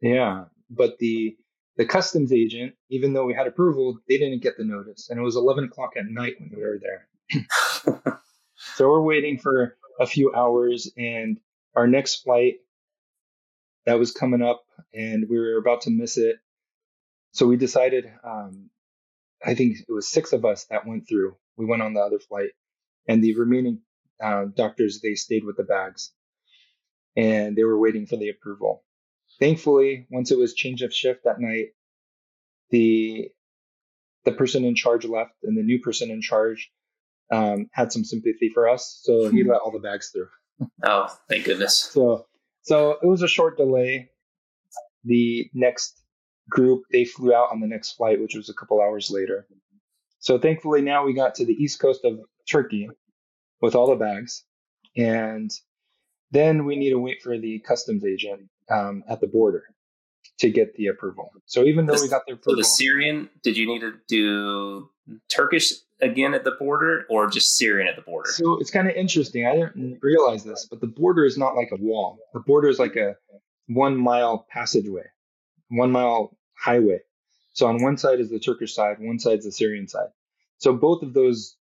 Yeah, 0.01 0.45
but 0.71 0.99
the 0.99 1.37
the 1.77 1.87
customs 1.87 2.33
agent, 2.33 2.75
even 2.91 3.13
though 3.13 3.25
we 3.25 3.35
had 3.35 3.47
approval, 3.47 3.99
they 4.09 4.19
didn't 4.19 4.43
get 4.43 4.57
the 4.57 4.65
notice, 4.65 5.09
and 5.11 5.19
it 5.19 5.23
was 5.23 5.37
11 5.37 5.65
o'clock 5.65 5.93
at 5.97 6.07
night 6.07 6.35
when 6.39 6.51
we 6.55 6.63
were 6.63 6.81
there. 6.81 8.23
so 8.57 8.89
we're 8.91 9.03
waiting 9.03 9.39
for 9.39 9.77
a 10.01 10.07
few 10.07 10.33
hours, 10.35 10.91
and 10.97 11.39
our 11.77 11.87
next 11.87 12.23
flight 12.23 12.55
that 13.87 13.99
was 13.99 14.13
coming 14.13 14.43
up, 14.43 14.65
and 14.93 15.29
we 15.29 15.39
were 15.39 15.57
about 15.57 15.83
to 15.83 15.91
miss 15.91 16.19
it. 16.19 16.37
So 17.33 17.47
we 17.47 17.57
decided, 17.57 18.07
um, 18.25 18.71
I 19.45 19.55
think 19.55 19.79
it 19.79 19.93
was 19.93 20.11
six 20.11 20.33
of 20.33 20.45
us 20.45 20.65
that 20.71 20.87
went 20.87 21.09
through. 21.09 21.37
We 21.59 21.67
went 21.67 21.83
on 21.83 21.93
the 21.95 22.01
other 22.01 22.19
flight, 22.19 22.51
and 23.07 23.23
the 23.23 23.35
remaining 23.35 23.81
uh, 24.23 24.47
doctors 24.55 25.01
they 25.01 25.15
stayed 25.15 25.45
with 25.45 25.57
the 25.57 25.65
bags, 25.65 26.13
and 27.17 27.57
they 27.57 27.65
were 27.65 27.79
waiting 27.79 28.07
for 28.07 28.17
the 28.17 28.31
approval. 28.31 28.85
Thankfully, 29.39 30.07
once 30.11 30.31
it 30.31 30.39
was 30.39 30.55
change 30.55 30.83
of 30.83 30.95
shift 30.95 31.25
that 31.25 31.41
night, 31.41 31.69
the 32.71 33.31
the 34.25 34.33
person 34.33 34.65
in 34.65 34.75
charge 34.75 35.05
left, 35.05 35.33
and 35.43 35.57
the 35.57 35.63
new 35.63 35.81
person 35.81 36.11
in 36.11 36.23
charge 36.23 36.71
um, 37.33 37.69
had 37.73 37.93
some 37.93 38.05
sympathy 38.05 38.51
for 38.53 38.69
us, 38.69 39.01
so 39.03 39.31
he 39.31 39.45
let 39.45 39.61
all 39.61 39.71
the 39.71 39.79
bags 39.79 40.11
through. 40.11 40.29
Oh, 40.85 41.07
thank 41.29 41.45
goodness. 41.45 41.91
So, 41.93 42.27
so 42.63 42.99
it 43.03 43.07
was 43.07 43.23
a 43.23 43.29
short 43.29 43.57
delay. 43.57 44.11
The 45.05 45.49
next 45.55 46.03
group 46.51 46.83
they 46.93 47.05
flew 47.05 47.33
out 47.33 47.51
on 47.51 47.61
the 47.61 47.67
next 47.67 47.93
flight, 47.93 48.21
which 48.21 48.35
was 48.35 48.49
a 48.49 48.55
couple 48.55 48.81
hours 48.81 49.11
later. 49.11 49.47
So 50.21 50.39
thankfully, 50.39 50.83
now 50.83 51.05
we 51.05 51.13
got 51.13 51.35
to 51.37 51.45
the 51.45 51.53
east 51.53 51.81
coast 51.81 52.05
of 52.05 52.21
Turkey 52.51 52.89
with 53.61 53.75
all 53.75 53.89
the 53.89 53.97
bags, 53.97 54.45
and 54.97 55.51
then 56.31 56.65
we 56.65 56.77
need 56.77 56.91
to 56.91 56.99
wait 56.99 57.23
for 57.23 57.39
the 57.39 57.61
customs 57.61 58.05
agent 58.05 58.49
um, 58.71 59.05
at 59.09 59.21
the 59.21 59.27
border 59.27 59.65
to 60.39 60.51
get 60.51 60.75
the 60.75 60.89
approval. 60.89 61.31
So 61.47 61.65
even 61.65 61.87
though 61.87 62.01
we 62.01 62.09
got 62.09 62.23
the 62.27 62.35
approval, 62.35 62.53
so 62.53 62.57
the 62.57 62.65
Syrian, 62.65 63.29
did 63.43 63.57
you 63.57 63.67
need 63.67 63.81
to 63.81 63.95
do 64.09 64.91
Turkish 65.29 65.73
again 66.01 66.35
at 66.35 66.45
the 66.45 66.53
border, 66.53 67.07
or 67.09 67.29
just 67.29 67.57
Syrian 67.57 67.89
at 67.89 67.97
the 67.97 68.03
border? 68.03 68.31
So 68.31 68.59
it's 68.61 68.71
kind 68.71 68.89
of 68.89 68.95
interesting. 68.95 69.47
I 69.47 69.55
didn't 69.55 69.99
realize 70.03 70.45
this, 70.45 70.67
but 70.71 70.81
the 70.81 70.87
border 70.87 71.25
is 71.25 71.39
not 71.39 71.57
like 71.57 71.71
a 71.73 71.77
wall. 71.77 72.19
The 72.35 72.41
border 72.41 72.69
is 72.69 72.79
like 72.79 72.97
a 72.97 73.17
one 73.67 73.97
mile 73.97 74.47
passageway, 74.51 75.07
one 75.69 75.91
mile 75.91 76.37
highway. 76.55 77.01
So 77.53 77.67
on 77.67 77.83
one 77.83 77.97
side 77.97 78.21
is 78.21 78.31
the 78.31 78.39
Turkish 78.39 78.75
side, 78.75 78.97
one 79.01 79.19
side 79.19 79.39
is 79.39 79.45
the 79.45 79.53
Syrian 79.53 79.89
side. 79.89 80.09
So 80.59 80.73
both 80.73 81.03
of 81.03 81.15
those 81.15 81.57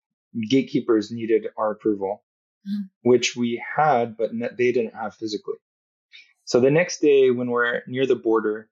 gatekeepers 0.49 1.11
needed 1.11 1.47
our 1.57 1.71
approval, 1.73 2.25
mm-hmm. 2.69 3.09
which 3.09 3.37
we 3.37 3.63
had, 3.77 4.17
but 4.17 4.31
they 4.57 4.73
didn't 4.73 4.95
have 4.95 5.15
physically. 5.15 5.57
So 6.45 6.61
the 6.61 6.71
next 6.71 7.01
day, 7.01 7.31
when 7.31 7.51
we're 7.51 7.83
near 7.87 8.07
the 8.07 8.15
border, 8.15 8.69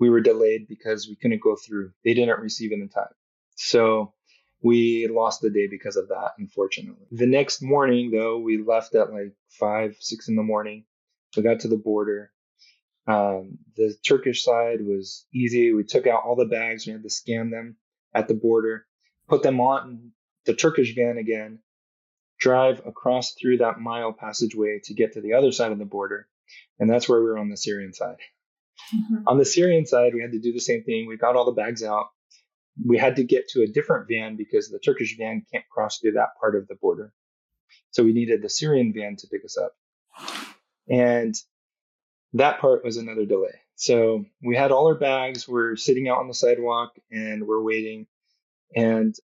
we 0.00 0.10
were 0.10 0.20
delayed 0.20 0.68
because 0.68 1.08
we 1.08 1.16
couldn't 1.16 1.42
go 1.42 1.56
through. 1.56 1.92
They 2.04 2.14
didn't 2.14 2.40
receive 2.40 2.72
it 2.72 2.80
in 2.80 2.88
time. 2.88 3.14
So 3.56 4.14
we 4.62 5.08
lost 5.08 5.40
the 5.40 5.50
day 5.50 5.68
because 5.68 5.96
of 5.96 6.08
that, 6.08 6.32
unfortunately. 6.38 7.06
The 7.12 7.26
next 7.26 7.62
morning, 7.62 8.10
though, 8.10 8.38
we 8.38 8.62
left 8.62 8.94
at 8.94 9.12
like 9.12 9.34
five, 9.48 9.96
six 10.00 10.28
in 10.28 10.36
the 10.36 10.42
morning. 10.42 10.84
We 11.36 11.42
got 11.42 11.60
to 11.60 11.68
the 11.68 11.76
border. 11.76 12.32
Um, 13.08 13.58
the 13.76 13.96
Turkish 14.06 14.44
side 14.44 14.80
was 14.84 15.26
easy. 15.32 15.72
We 15.72 15.84
took 15.84 16.06
out 16.06 16.22
all 16.24 16.36
the 16.36 16.44
bags. 16.44 16.86
We 16.86 16.92
had 16.92 17.02
to 17.02 17.10
scan 17.10 17.50
them 17.50 17.76
at 18.14 18.28
the 18.28 18.34
border, 18.34 18.86
put 19.28 19.42
them 19.42 19.60
on 19.60 20.12
the 20.44 20.54
Turkish 20.54 20.94
van 20.94 21.16
again, 21.16 21.60
drive 22.38 22.82
across 22.86 23.34
through 23.34 23.58
that 23.58 23.80
mile 23.80 24.12
passageway 24.12 24.80
to 24.84 24.94
get 24.94 25.14
to 25.14 25.20
the 25.20 25.32
other 25.32 25.52
side 25.52 25.72
of 25.72 25.78
the 25.78 25.84
border, 25.84 26.28
and 26.78 26.88
that's 26.88 27.08
where 27.08 27.20
we 27.20 27.26
were 27.26 27.38
on 27.38 27.48
the 27.48 27.56
Syrian 27.56 27.94
side. 27.94 28.18
Mm-hmm. 28.94 29.22
On 29.26 29.38
the 29.38 29.44
Syrian 29.44 29.86
side, 29.86 30.12
we 30.14 30.20
had 30.20 30.32
to 30.32 30.38
do 30.38 30.52
the 30.52 30.60
same 30.60 30.84
thing. 30.84 31.06
We 31.06 31.16
got 31.16 31.36
all 31.36 31.46
the 31.46 31.52
bags 31.52 31.82
out. 31.82 32.06
We 32.86 32.96
had 32.96 33.16
to 33.16 33.24
get 33.24 33.48
to 33.50 33.62
a 33.62 33.66
different 33.66 34.06
van 34.08 34.36
because 34.36 34.68
the 34.68 34.78
Turkish 34.78 35.16
van 35.18 35.44
can't 35.52 35.64
cross 35.68 35.98
through 35.98 36.12
that 36.12 36.38
part 36.40 36.54
of 36.54 36.68
the 36.68 36.76
border. 36.76 37.12
So 37.90 38.04
we 38.04 38.12
needed 38.12 38.42
the 38.42 38.50
Syrian 38.50 38.92
van 38.94 39.16
to 39.16 39.26
pick 39.26 39.44
us 39.44 39.58
up. 39.58 39.72
And 40.88 41.34
that 42.34 42.60
part 42.60 42.84
was 42.84 42.96
another 42.96 43.24
delay. 43.24 43.54
So 43.76 44.24
we 44.42 44.56
had 44.56 44.72
all 44.72 44.88
our 44.88 44.94
bags, 44.94 45.46
we're 45.48 45.76
sitting 45.76 46.08
out 46.08 46.18
on 46.18 46.28
the 46.28 46.34
sidewalk 46.34 46.94
and 47.10 47.46
we're 47.46 47.62
waiting. 47.62 48.06
And 48.74 49.14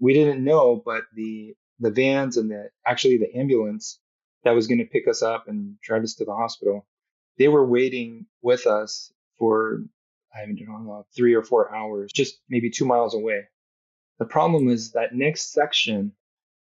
we 0.00 0.12
didn't 0.12 0.44
know, 0.44 0.82
but 0.84 1.04
the 1.14 1.54
the 1.80 1.90
vans 1.90 2.36
and 2.36 2.50
the 2.50 2.70
actually 2.86 3.18
the 3.18 3.34
ambulance 3.36 3.98
that 4.44 4.52
was 4.52 4.66
going 4.66 4.78
to 4.78 4.84
pick 4.84 5.08
us 5.08 5.22
up 5.22 5.48
and 5.48 5.80
drive 5.80 6.02
us 6.02 6.14
to 6.14 6.24
the 6.24 6.34
hospital, 6.34 6.86
they 7.38 7.48
were 7.48 7.66
waiting 7.66 8.26
with 8.42 8.66
us 8.66 9.12
for, 9.38 9.82
I 10.34 10.46
don't 10.46 10.58
know, 10.58 11.06
three 11.16 11.34
or 11.34 11.42
four 11.42 11.74
hours, 11.74 12.12
just 12.12 12.38
maybe 12.48 12.70
two 12.70 12.84
miles 12.84 13.14
away. 13.14 13.44
The 14.18 14.26
problem 14.26 14.68
is 14.68 14.92
that 14.92 15.14
next 15.14 15.52
section 15.52 16.12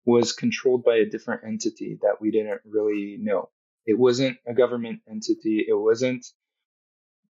was 0.05 0.33
controlled 0.33 0.83
by 0.83 0.95
a 0.95 1.05
different 1.05 1.43
entity 1.45 1.99
that 2.01 2.19
we 2.19 2.31
didn't 2.31 2.61
really 2.65 3.17
know. 3.19 3.49
It 3.87 3.97
wasn't 3.97 4.37
a 4.45 4.53
government 4.53 5.01
entity. 5.09 5.65
It 5.67 5.73
wasn't 5.73 6.25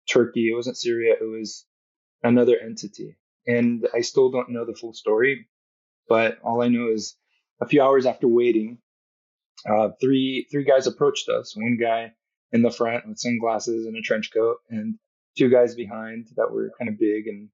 Turkey. 0.08 0.48
It 0.50 0.56
wasn't 0.56 0.78
Syria. 0.78 1.14
It 1.20 1.24
was 1.24 1.66
another 2.22 2.58
entity. 2.58 3.16
And 3.46 3.86
I 3.94 4.00
still 4.00 4.30
don't 4.30 4.50
know 4.50 4.64
the 4.64 4.74
full 4.74 4.94
story, 4.94 5.48
but 6.08 6.38
all 6.42 6.62
I 6.62 6.68
know 6.68 6.88
is 6.88 7.16
a 7.60 7.66
few 7.66 7.82
hours 7.82 8.06
after 8.06 8.26
waiting, 8.26 8.78
uh, 9.68 9.90
three 10.00 10.46
three 10.50 10.64
guys 10.64 10.86
approached 10.86 11.28
us. 11.28 11.54
One 11.56 11.78
guy 11.80 12.12
in 12.52 12.62
the 12.62 12.70
front 12.70 13.06
with 13.06 13.18
sunglasses 13.18 13.86
and 13.86 13.96
a 13.96 14.00
trench 14.00 14.32
coat, 14.32 14.58
and 14.70 14.98
two 15.38 15.48
guys 15.50 15.74
behind 15.74 16.28
that 16.36 16.50
were 16.50 16.72
kind 16.78 16.88
of 16.88 16.98
big 16.98 17.28
and 17.28 17.48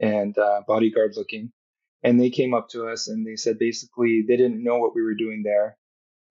and 0.00 0.36
uh, 0.36 0.62
bodyguard 0.66 1.14
looking. 1.16 1.52
And 2.02 2.20
they 2.20 2.30
came 2.30 2.54
up 2.54 2.68
to 2.70 2.86
us 2.88 3.08
and 3.08 3.26
they 3.26 3.36
said 3.36 3.58
basically 3.58 4.24
they 4.26 4.36
didn't 4.36 4.62
know 4.62 4.78
what 4.78 4.94
we 4.94 5.02
were 5.02 5.14
doing 5.14 5.42
there, 5.44 5.78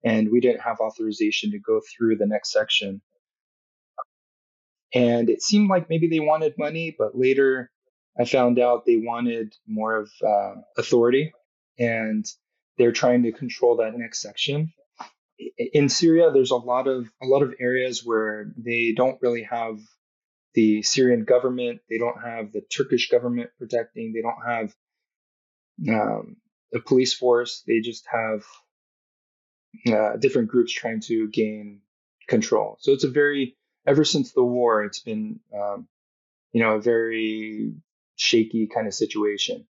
and 0.04 0.30
we 0.30 0.40
didn't 0.40 0.60
have 0.62 0.80
authorization 0.80 1.50
to 1.52 1.58
go 1.58 1.80
through 1.80 2.16
the 2.16 2.26
next 2.26 2.52
section. 2.52 3.00
And 4.94 5.28
it 5.28 5.42
seemed 5.42 5.68
like 5.68 5.90
maybe 5.90 6.08
they 6.08 6.20
wanted 6.20 6.54
money, 6.58 6.94
but 6.96 7.18
later 7.18 7.70
I 8.18 8.24
found 8.24 8.58
out 8.58 8.86
they 8.86 8.96
wanted 8.96 9.54
more 9.66 9.96
of 9.96 10.10
uh, 10.26 10.60
authority, 10.78 11.32
and 11.78 12.24
they're 12.78 12.92
trying 12.92 13.24
to 13.24 13.32
control 13.32 13.76
that 13.76 13.96
next 13.96 14.22
section 14.22 14.72
in 15.38 15.88
Syria, 15.88 16.30
there's 16.32 16.50
a 16.50 16.56
lot 16.56 16.86
of 16.86 17.10
a 17.22 17.26
lot 17.26 17.42
of 17.42 17.54
areas 17.60 18.04
where 18.04 18.52
they 18.56 18.92
don't 18.96 19.20
really 19.20 19.42
have 19.42 19.78
the 20.54 20.82
Syrian 20.82 21.24
government. 21.24 21.80
They 21.90 21.98
don't 21.98 22.20
have 22.22 22.52
the 22.52 22.62
Turkish 22.62 23.10
government 23.10 23.50
protecting. 23.58 24.12
They 24.12 24.22
don't 24.22 24.46
have 24.46 24.74
um, 25.88 26.36
the 26.72 26.80
police 26.80 27.12
force. 27.12 27.62
They 27.66 27.80
just 27.80 28.06
have 28.10 28.44
uh, 29.86 30.16
different 30.16 30.48
groups 30.48 30.72
trying 30.72 31.00
to 31.00 31.28
gain 31.28 31.80
control. 32.28 32.76
So 32.80 32.92
it's 32.92 33.04
a 33.04 33.10
very 33.10 33.56
ever 33.86 34.04
since 34.04 34.32
the 34.32 34.44
war, 34.44 34.84
it's 34.84 35.00
been 35.00 35.40
um, 35.54 35.88
you 36.52 36.62
know 36.62 36.74
a 36.74 36.80
very 36.80 37.74
shaky 38.16 38.66
kind 38.66 38.86
of 38.86 38.94
situation. 38.94 39.66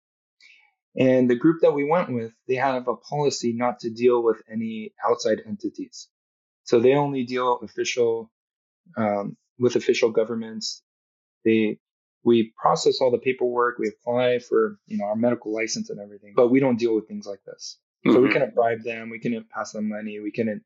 And 0.98 1.30
the 1.30 1.36
group 1.36 1.62
that 1.62 1.74
we 1.74 1.84
went 1.90 2.14
with, 2.14 2.32
they 2.48 2.56
have 2.56 2.88
a 2.88 2.96
policy 2.96 3.54
not 3.54 3.80
to 3.82 3.90
deal 3.90 4.24
with 4.24 4.42
any 4.50 4.94
outside 5.06 5.42
entities. 5.46 6.08
So 6.64 6.80
they 6.80 6.94
only 6.94 7.26
deal 7.26 7.60
official 7.62 8.32
um, 8.96 9.36
with 9.60 9.76
official 9.76 10.12
governments. 10.12 10.82
They 11.44 11.80
we 12.24 12.54
process 12.58 13.02
all 13.02 13.12
the 13.12 13.20
paperwork, 13.20 13.78
we 13.78 13.90
apply 13.90 14.40
for 14.40 14.80
you 14.88 14.98
know 14.98 15.06
our 15.06 15.16
medical 15.16 15.54
license 15.54 15.90
and 15.90 16.00
everything, 16.00 16.34
but 16.36 16.50
we 16.50 16.60
don't 16.60 16.80
deal 16.80 16.96
with 16.96 17.08
things 17.08 17.28
like 17.28 17.44
this. 17.46 17.78
Mm-hmm. 18.06 18.14
So 18.14 18.20
we 18.20 18.28
mm-hmm. 18.28 18.34
couldn't 18.34 18.56
bribe 18.56 18.84
them, 18.84 19.10
we 19.10 19.20
couldn't 19.20 19.50
pass 19.50 19.72
them 19.72 19.90
money, 19.90 20.20
we 20.20 20.32
couldn't 20.32 20.64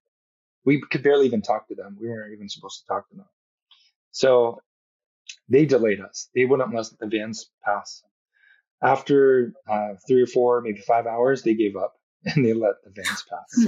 we 0.65 0.81
could 0.91 1.03
barely 1.03 1.25
even 1.25 1.41
talk 1.41 1.67
to 1.69 1.75
them. 1.75 1.97
We 1.99 2.07
weren't 2.07 2.33
even 2.33 2.49
supposed 2.49 2.81
to 2.81 2.87
talk 2.87 3.09
to 3.09 3.15
them. 3.15 3.25
So 4.11 4.61
they 5.47 5.65
delayed 5.65 6.01
us. 6.01 6.29
They 6.35 6.45
wouldn't 6.45 6.73
let 6.73 6.85
the 6.99 7.07
vans 7.07 7.49
pass. 7.63 8.03
After 8.81 9.53
uh, 9.69 9.95
three 10.07 10.21
or 10.21 10.27
four, 10.27 10.61
maybe 10.61 10.81
five 10.81 11.05
hours, 11.05 11.43
they 11.43 11.53
gave 11.53 11.75
up 11.75 11.95
and 12.25 12.45
they 12.45 12.53
let 12.53 12.75
the 12.83 12.91
vans 12.91 13.25
pass. 13.29 13.65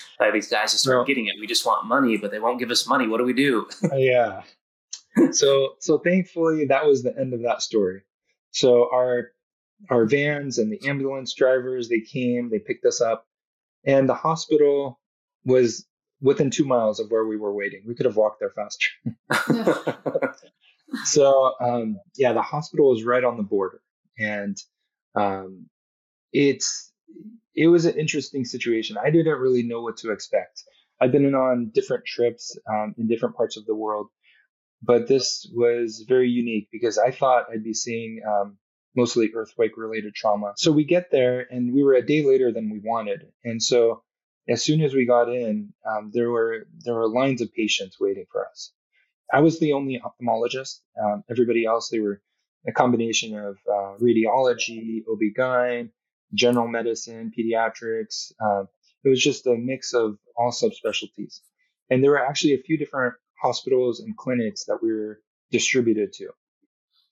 like 0.20 0.32
these 0.32 0.48
guys 0.48 0.72
just 0.72 0.84
start 0.84 1.06
getting 1.06 1.26
it. 1.26 1.34
We 1.40 1.46
just 1.46 1.66
want 1.66 1.86
money, 1.86 2.16
but 2.16 2.30
they 2.30 2.38
won't 2.38 2.58
give 2.58 2.70
us 2.70 2.86
money. 2.86 3.06
What 3.06 3.18
do 3.18 3.24
we 3.24 3.34
do? 3.34 3.68
yeah. 3.94 4.42
So 5.32 5.74
so 5.78 5.98
thankfully 5.98 6.64
that 6.68 6.86
was 6.86 7.02
the 7.02 7.14
end 7.14 7.34
of 7.34 7.42
that 7.42 7.60
story. 7.60 8.00
So 8.50 8.88
our 8.90 9.32
our 9.90 10.06
vans 10.06 10.58
and 10.58 10.72
the 10.72 10.88
ambulance 10.88 11.34
drivers 11.34 11.88
they 11.88 12.00
came, 12.00 12.50
they 12.50 12.58
picked 12.58 12.84
us 12.84 13.00
up, 13.00 13.26
and 13.84 14.08
the 14.08 14.14
hospital 14.14 15.00
was 15.44 15.86
within 16.20 16.50
two 16.50 16.64
miles 16.64 17.00
of 17.00 17.10
where 17.10 17.26
we 17.26 17.36
were 17.36 17.52
waiting. 17.52 17.82
We 17.86 17.94
could 17.94 18.06
have 18.06 18.16
walked 18.16 18.40
there 18.40 18.52
faster. 18.54 20.36
so 21.04 21.54
um, 21.60 21.98
yeah, 22.16 22.32
the 22.32 22.42
hospital 22.42 22.94
is 22.94 23.04
right 23.04 23.24
on 23.24 23.36
the 23.36 23.42
border 23.42 23.80
and 24.18 24.56
um, 25.14 25.66
it's 26.32 26.92
it 27.54 27.68
was 27.68 27.84
an 27.84 27.98
interesting 27.98 28.44
situation. 28.44 28.96
I 28.96 29.10
didn't 29.10 29.38
really 29.38 29.62
know 29.62 29.82
what 29.82 29.98
to 29.98 30.10
expect. 30.10 30.62
I've 31.00 31.12
been 31.12 31.34
on 31.34 31.70
different 31.74 32.04
trips 32.06 32.56
um, 32.70 32.94
in 32.96 33.08
different 33.08 33.36
parts 33.36 33.56
of 33.56 33.66
the 33.66 33.74
world, 33.74 34.06
but 34.82 35.08
this 35.08 35.50
was 35.54 36.04
very 36.08 36.30
unique 36.30 36.68
because 36.72 36.96
I 36.98 37.10
thought 37.10 37.46
I'd 37.52 37.64
be 37.64 37.74
seeing 37.74 38.22
um, 38.26 38.56
mostly 38.94 39.30
earthquake 39.34 39.76
related 39.76 40.14
trauma. 40.14 40.52
So 40.56 40.72
we 40.72 40.84
get 40.84 41.10
there 41.10 41.46
and 41.50 41.72
we 41.72 41.82
were 41.82 41.94
a 41.94 42.06
day 42.06 42.24
later 42.24 42.52
than 42.52 42.70
we 42.70 42.80
wanted. 42.82 43.26
And 43.44 43.62
so 43.62 44.02
as 44.48 44.62
soon 44.62 44.82
as 44.82 44.94
we 44.94 45.06
got 45.06 45.28
in, 45.28 45.72
um, 45.88 46.10
there 46.12 46.30
were 46.30 46.66
there 46.84 46.94
were 46.94 47.08
lines 47.08 47.40
of 47.40 47.52
patients 47.54 47.98
waiting 48.00 48.26
for 48.30 48.46
us. 48.46 48.72
I 49.32 49.40
was 49.40 49.58
the 49.58 49.72
only 49.72 50.00
ophthalmologist. 50.00 50.80
Um, 51.02 51.24
everybody 51.30 51.64
else, 51.64 51.88
they 51.88 52.00
were 52.00 52.20
a 52.66 52.72
combination 52.72 53.36
of 53.36 53.56
uh, 53.66 53.96
radiology, 53.98 55.02
OB-GYN, 55.10 55.90
general 56.34 56.68
medicine, 56.68 57.32
pediatrics. 57.36 58.32
Uh, 58.40 58.64
it 59.04 59.08
was 59.08 59.22
just 59.22 59.46
a 59.46 59.54
mix 59.56 59.94
of 59.94 60.18
all 60.36 60.52
subspecialties. 60.52 61.40
And 61.90 62.02
there 62.02 62.10
were 62.10 62.24
actually 62.24 62.54
a 62.54 62.62
few 62.62 62.76
different 62.76 63.14
hospitals 63.40 64.00
and 64.00 64.16
clinics 64.16 64.64
that 64.66 64.78
we 64.82 64.92
were 64.92 65.20
distributed 65.50 66.12
to. 66.14 66.28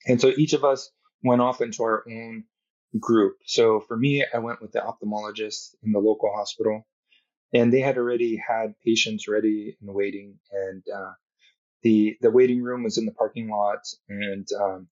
And 0.06 0.20
so 0.20 0.28
each 0.28 0.52
of 0.52 0.64
us 0.64 0.90
went 1.22 1.42
off 1.42 1.60
into 1.60 1.82
our 1.82 2.04
own 2.08 2.44
group. 2.98 3.36
So 3.46 3.80
for 3.80 3.96
me, 3.96 4.24
I 4.32 4.38
went 4.38 4.62
with 4.62 4.72
the 4.72 4.80
ophthalmologist 4.80 5.74
in 5.82 5.92
the 5.92 5.98
local 6.00 6.32
hospital, 6.34 6.86
and 7.54 7.72
they 7.72 7.80
had 7.80 7.98
already 7.98 8.36
had 8.36 8.74
patients 8.84 9.28
ready 9.28 9.76
and 9.80 9.94
waiting. 9.94 10.38
And 10.52 10.82
uh, 10.94 11.12
the 11.82 12.16
the 12.20 12.30
waiting 12.30 12.62
room 12.62 12.82
was 12.84 12.98
in 12.98 13.06
the 13.06 13.12
parking 13.12 13.48
lot, 13.50 13.80
and 14.08 14.46
um, 14.60 14.88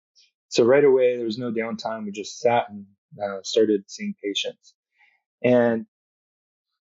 so 0.49 0.65
right 0.65 0.85
away 0.85 1.17
there 1.17 1.27
was 1.27 1.39
no 1.39 1.53
downtime. 1.53 2.05
We 2.05 2.13
just 2.13 2.41
sat 2.41 2.69
and 2.71 2.87
uh, 3.23 3.41
started 3.43 3.85
seeing 3.89 4.15
patients, 4.23 4.75
and 5.43 5.87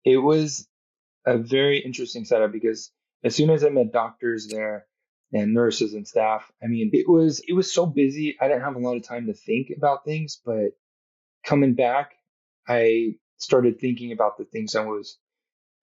it 0.06 0.18
was 0.18 0.68
a 1.26 1.38
very 1.38 1.80
interesting 1.80 2.26
setup 2.26 2.52
because 2.52 2.92
as 3.24 3.36
soon 3.36 3.50
as 3.50 3.64
I 3.64 3.70
met 3.70 3.92
doctors 3.92 4.48
there 4.48 4.88
and 5.34 5.54
nurses 5.54 5.94
and 5.94 6.08
staff, 6.08 6.52
I 6.64 6.68
mean, 6.68 6.90
it 6.94 7.08
was 7.08 7.42
it 7.48 7.54
was 7.54 7.74
so 7.74 7.86
busy. 7.86 8.38
I 8.40 8.48
didn't 8.48 8.64
have 8.64 8.76
a 8.76 8.80
lot 8.80 8.98
of 8.98 9.04
time 9.04 9.28
to 9.28 9.34
think 9.34 9.72
about 9.76 10.06
things, 10.06 10.42
but 10.44 10.72
coming 11.46 11.76
back, 11.76 12.14
I 12.68 13.16
started 13.38 13.80
thinking 13.80 14.12
about 14.12 14.38
the 14.38 14.46
things 14.46 14.76
I 14.76 14.86
was 14.86 15.18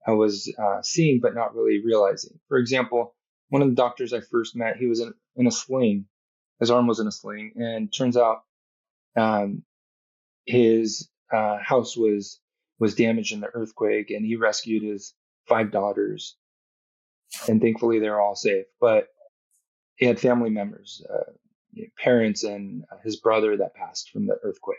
I 0.07 0.13
was 0.13 0.53
uh, 0.59 0.83
seeing 0.83 1.21
but 1.21 1.35
not 1.35 1.55
really 1.55 1.83
realizing. 1.85 2.39
For 2.49 2.59
example, 2.59 3.15
one 3.49 3.63
of 3.63 3.69
the 3.69 3.75
doctors 3.75 4.13
I 4.13 4.21
first 4.21 4.57
met, 4.57 4.77
he 4.77 4.87
was 4.87 5.01
in, 5.01 5.13
in 5.37 5.47
a 5.47 5.51
sling. 5.51 6.07
His 6.61 6.71
arm 6.71 6.87
was 6.87 7.01
in 7.01 7.07
a 7.07 7.13
sling, 7.13 7.53
and 7.57 7.93
turns 7.93 8.17
out 8.17 8.43
um, 9.17 9.63
his 10.47 11.09
uh, 11.33 11.59
house 11.59 11.97
was 11.97 12.41
was 12.79 12.95
damaged 12.95 13.33
in 13.33 13.41
the 13.41 13.51
earthquake, 13.53 14.11
and 14.11 14.25
he 14.25 14.37
rescued 14.37 14.83
his 14.83 15.15
five 15.49 15.71
daughters, 15.71 16.37
and 17.49 17.61
thankfully 17.61 17.99
they're 17.99 18.21
all 18.21 18.37
safe. 18.37 18.67
But 18.81 19.09
he 19.97 20.07
had 20.07 20.21
family 20.21 20.51
members, 20.51 21.03
uh, 21.09 21.33
parents, 21.99 22.45
and 22.45 22.85
his 23.03 23.17
brother 23.17 23.57
that 23.57 23.75
passed 23.75 24.11
from 24.11 24.27
the 24.27 24.39
earthquake. 24.43 24.79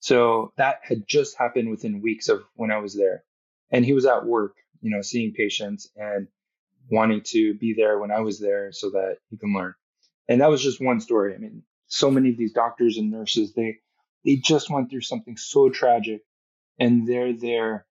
So 0.00 0.52
that 0.56 0.80
had 0.82 1.06
just 1.06 1.38
happened 1.38 1.70
within 1.70 2.02
weeks 2.02 2.28
of 2.28 2.42
when 2.54 2.70
I 2.72 2.78
was 2.78 2.96
there, 2.96 3.24
and 3.70 3.84
he 3.84 3.92
was 3.92 4.06
at 4.06 4.26
work, 4.26 4.56
you 4.80 4.90
know, 4.90 5.02
seeing 5.02 5.32
patients 5.32 5.88
and 5.96 6.28
wanting 6.90 7.22
to 7.26 7.54
be 7.54 7.74
there 7.74 7.98
when 7.98 8.10
I 8.10 8.20
was 8.20 8.40
there 8.40 8.72
so 8.72 8.90
that 8.90 9.18
he 9.30 9.36
can 9.36 9.54
learn. 9.54 9.74
And 10.28 10.40
that 10.40 10.50
was 10.50 10.62
just 10.62 10.80
one 10.80 11.00
story. 11.00 11.34
I 11.34 11.38
mean, 11.38 11.62
so 11.86 12.10
many 12.10 12.30
of 12.30 12.36
these 12.36 12.52
doctors 12.52 12.96
and 12.98 13.10
nurses, 13.10 13.52
they 13.54 13.78
they 14.24 14.36
just 14.36 14.70
went 14.70 14.90
through 14.90 15.00
something 15.02 15.36
so 15.36 15.68
tragic 15.68 16.22
and 16.78 17.06
they're 17.06 17.32
there, 17.32 17.86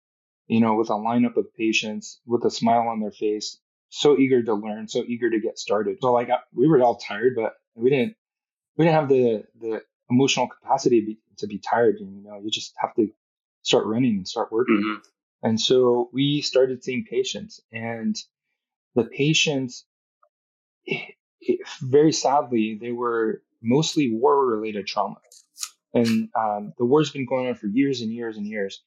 you 0.48 0.60
know, 0.60 0.76
with 0.76 0.90
a 0.90 0.94
lineup 0.94 1.38
of 1.38 1.54
patients 1.54 2.20
with 2.26 2.46
a 2.46 2.52
smile 2.52 2.88
on 2.88 3.00
their 3.00 3.12
face, 3.12 3.60
so 3.92 4.18
eager 4.18 4.42
to 4.42 4.54
learn, 4.56 4.88
so 4.88 5.04
eager 5.06 5.30
to 5.30 5.40
get 5.40 5.60
started. 5.60 5.98
So 6.02 6.12
like 6.12 6.30
we 6.54 6.68
were 6.68 6.82
all 6.82 6.96
tired, 6.96 7.34
but 7.36 7.54
we 7.76 7.90
didn't 7.90 8.16
we 8.78 8.86
didn't 8.86 8.96
have 8.96 9.10
the 9.10 9.44
the 9.60 9.82
emotional 10.10 10.48
capacity 10.48 11.02
to 11.02 11.06
be, 11.06 11.18
to 11.38 11.48
be 11.48 11.60
tired. 11.60 11.98
And, 12.00 12.16
you 12.18 12.24
know, 12.24 12.40
you 12.44 12.52
just 12.52 12.74
have 12.78 12.94
to 12.96 13.08
start 13.64 13.86
running 13.86 14.18
and 14.18 14.28
start 14.28 14.52
working. 14.52 14.82
Mm-hmm. 14.84 15.48
And 15.48 15.60
so 15.60 16.10
we 16.14 16.42
started 16.42 16.84
seeing 16.84 17.06
patients 17.10 17.62
and 17.72 18.16
the 18.94 19.06
patients, 19.06 19.86
it, 20.86 21.16
it, 21.40 21.60
very 21.82 22.12
sadly, 22.12 22.78
they 22.80 22.92
were 22.92 23.42
mostly 23.62 24.14
war 24.14 24.46
related 24.46 24.86
trauma. 24.86 25.16
And 25.94 26.30
um, 26.38 26.74
the 26.78 26.86
war's 26.86 27.12
been 27.12 27.26
going 27.26 27.48
on 27.48 27.56
for 27.56 27.68
years 27.68 28.02
and 28.02 28.12
years 28.12 28.38
and 28.38 28.46
years. 28.46 28.84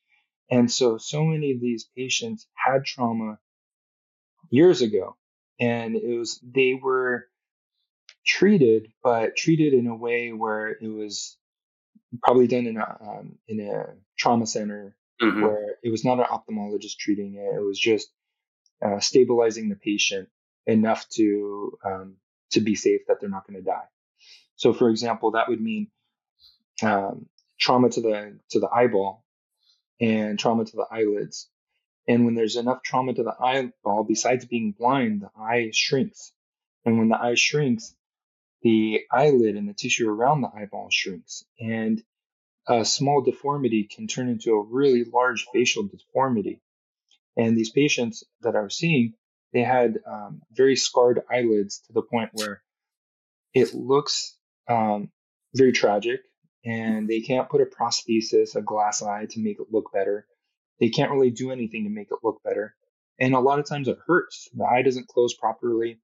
And 0.50 0.70
so, 0.70 0.98
so 0.98 1.24
many 1.24 1.52
of 1.52 1.60
these 1.60 1.88
patients 1.96 2.46
had 2.54 2.84
trauma 2.84 3.38
years 4.54 4.82
ago. 4.82 5.16
And 5.60 5.96
it 5.96 6.18
was, 6.18 6.40
they 6.42 6.78
were 6.80 7.26
treated, 8.26 8.88
but 9.02 9.36
treated 9.36 9.72
in 9.72 9.86
a 9.86 9.96
way 9.96 10.32
where 10.32 10.68
it 10.68 10.88
was 10.88 11.36
probably 12.22 12.46
done 12.46 12.66
in 12.66 12.76
a, 12.76 12.96
um, 13.00 13.38
in 13.46 13.60
a 13.60 13.94
trauma 14.18 14.46
center 14.46 14.96
mm-hmm. 15.20 15.42
where 15.42 15.76
it 15.82 15.90
was 15.90 16.04
not 16.04 16.18
an 16.18 16.26
ophthalmologist 16.26 16.96
treating 16.98 17.34
it. 17.34 17.56
It 17.56 17.64
was 17.64 17.78
just 17.78 18.08
uh, 18.84 19.00
stabilizing 19.00 19.68
the 19.68 19.76
patient 19.76 20.28
enough 20.66 21.08
to 21.10 21.78
um, 21.84 22.16
to 22.52 22.60
be 22.60 22.74
safe 22.74 23.00
that 23.08 23.20
they're 23.20 23.30
not 23.30 23.46
going 23.46 23.58
to 23.58 23.64
die. 23.64 23.88
So, 24.56 24.72
for 24.72 24.90
example, 24.90 25.32
that 25.32 25.48
would 25.48 25.60
mean 25.60 25.88
um, 26.82 27.26
trauma 27.58 27.90
to 27.90 28.00
the 28.00 28.38
to 28.50 28.60
the 28.60 28.68
eyeball 28.68 29.24
and 30.00 30.38
trauma 30.38 30.64
to 30.64 30.76
the 30.76 30.86
eyelids. 30.90 31.48
And 32.06 32.24
when 32.24 32.34
there's 32.34 32.56
enough 32.56 32.82
trauma 32.82 33.14
to 33.14 33.22
the 33.22 33.34
eyeball, 33.40 34.04
besides 34.04 34.44
being 34.44 34.74
blind, 34.78 35.22
the 35.22 35.30
eye 35.36 35.70
shrinks. 35.72 36.32
And 36.84 36.98
when 36.98 37.08
the 37.08 37.18
eye 37.18 37.34
shrinks, 37.34 37.94
the 38.62 39.02
eyelid 39.10 39.56
and 39.56 39.68
the 39.68 39.74
tissue 39.74 40.08
around 40.08 40.42
the 40.42 40.50
eyeball 40.54 40.88
shrinks. 40.90 41.44
And 41.58 42.02
a 42.66 42.84
small 42.84 43.22
deformity 43.22 43.84
can 43.84 44.06
turn 44.06 44.28
into 44.28 44.52
a 44.52 44.62
really 44.62 45.04
large 45.04 45.46
facial 45.52 45.84
deformity. 45.84 46.60
And 47.36 47.56
these 47.56 47.70
patients 47.70 48.24
that 48.42 48.56
I 48.56 48.60
was 48.60 48.76
seeing, 48.76 49.14
they 49.52 49.62
had 49.62 49.98
um, 50.06 50.42
very 50.52 50.76
scarred 50.76 51.22
eyelids 51.30 51.80
to 51.86 51.92
the 51.92 52.02
point 52.02 52.30
where 52.32 52.62
it 53.54 53.74
looks 53.74 54.36
um, 54.68 55.10
very 55.54 55.72
tragic. 55.72 56.20
And 56.66 57.08
they 57.08 57.20
can't 57.20 57.50
put 57.50 57.60
a 57.60 57.66
prosthesis, 57.66 58.56
a 58.56 58.62
glass 58.62 59.02
eye, 59.02 59.26
to 59.30 59.40
make 59.40 59.60
it 59.60 59.66
look 59.70 59.92
better. 59.92 60.26
They 60.80 60.88
can't 60.88 61.10
really 61.10 61.30
do 61.30 61.50
anything 61.50 61.84
to 61.84 61.90
make 61.90 62.08
it 62.10 62.18
look 62.22 62.42
better. 62.42 62.74
And 63.18 63.34
a 63.34 63.40
lot 63.40 63.58
of 63.58 63.66
times 63.66 63.88
it 63.88 63.98
hurts. 64.06 64.48
The 64.54 64.64
eye 64.64 64.82
doesn't 64.82 65.08
close 65.08 65.34
properly, 65.34 66.00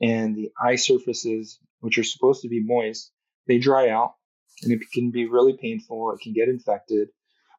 and 0.00 0.34
the 0.34 0.50
eye 0.60 0.76
surfaces, 0.76 1.58
which 1.80 1.98
are 1.98 2.04
supposed 2.04 2.42
to 2.42 2.48
be 2.48 2.62
moist, 2.62 3.12
they 3.46 3.58
dry 3.58 3.88
out, 3.88 4.14
and 4.62 4.72
it 4.72 4.80
can 4.92 5.10
be 5.10 5.26
really 5.26 5.56
painful. 5.56 6.12
It 6.12 6.20
can 6.20 6.32
get 6.32 6.48
infected. 6.48 7.08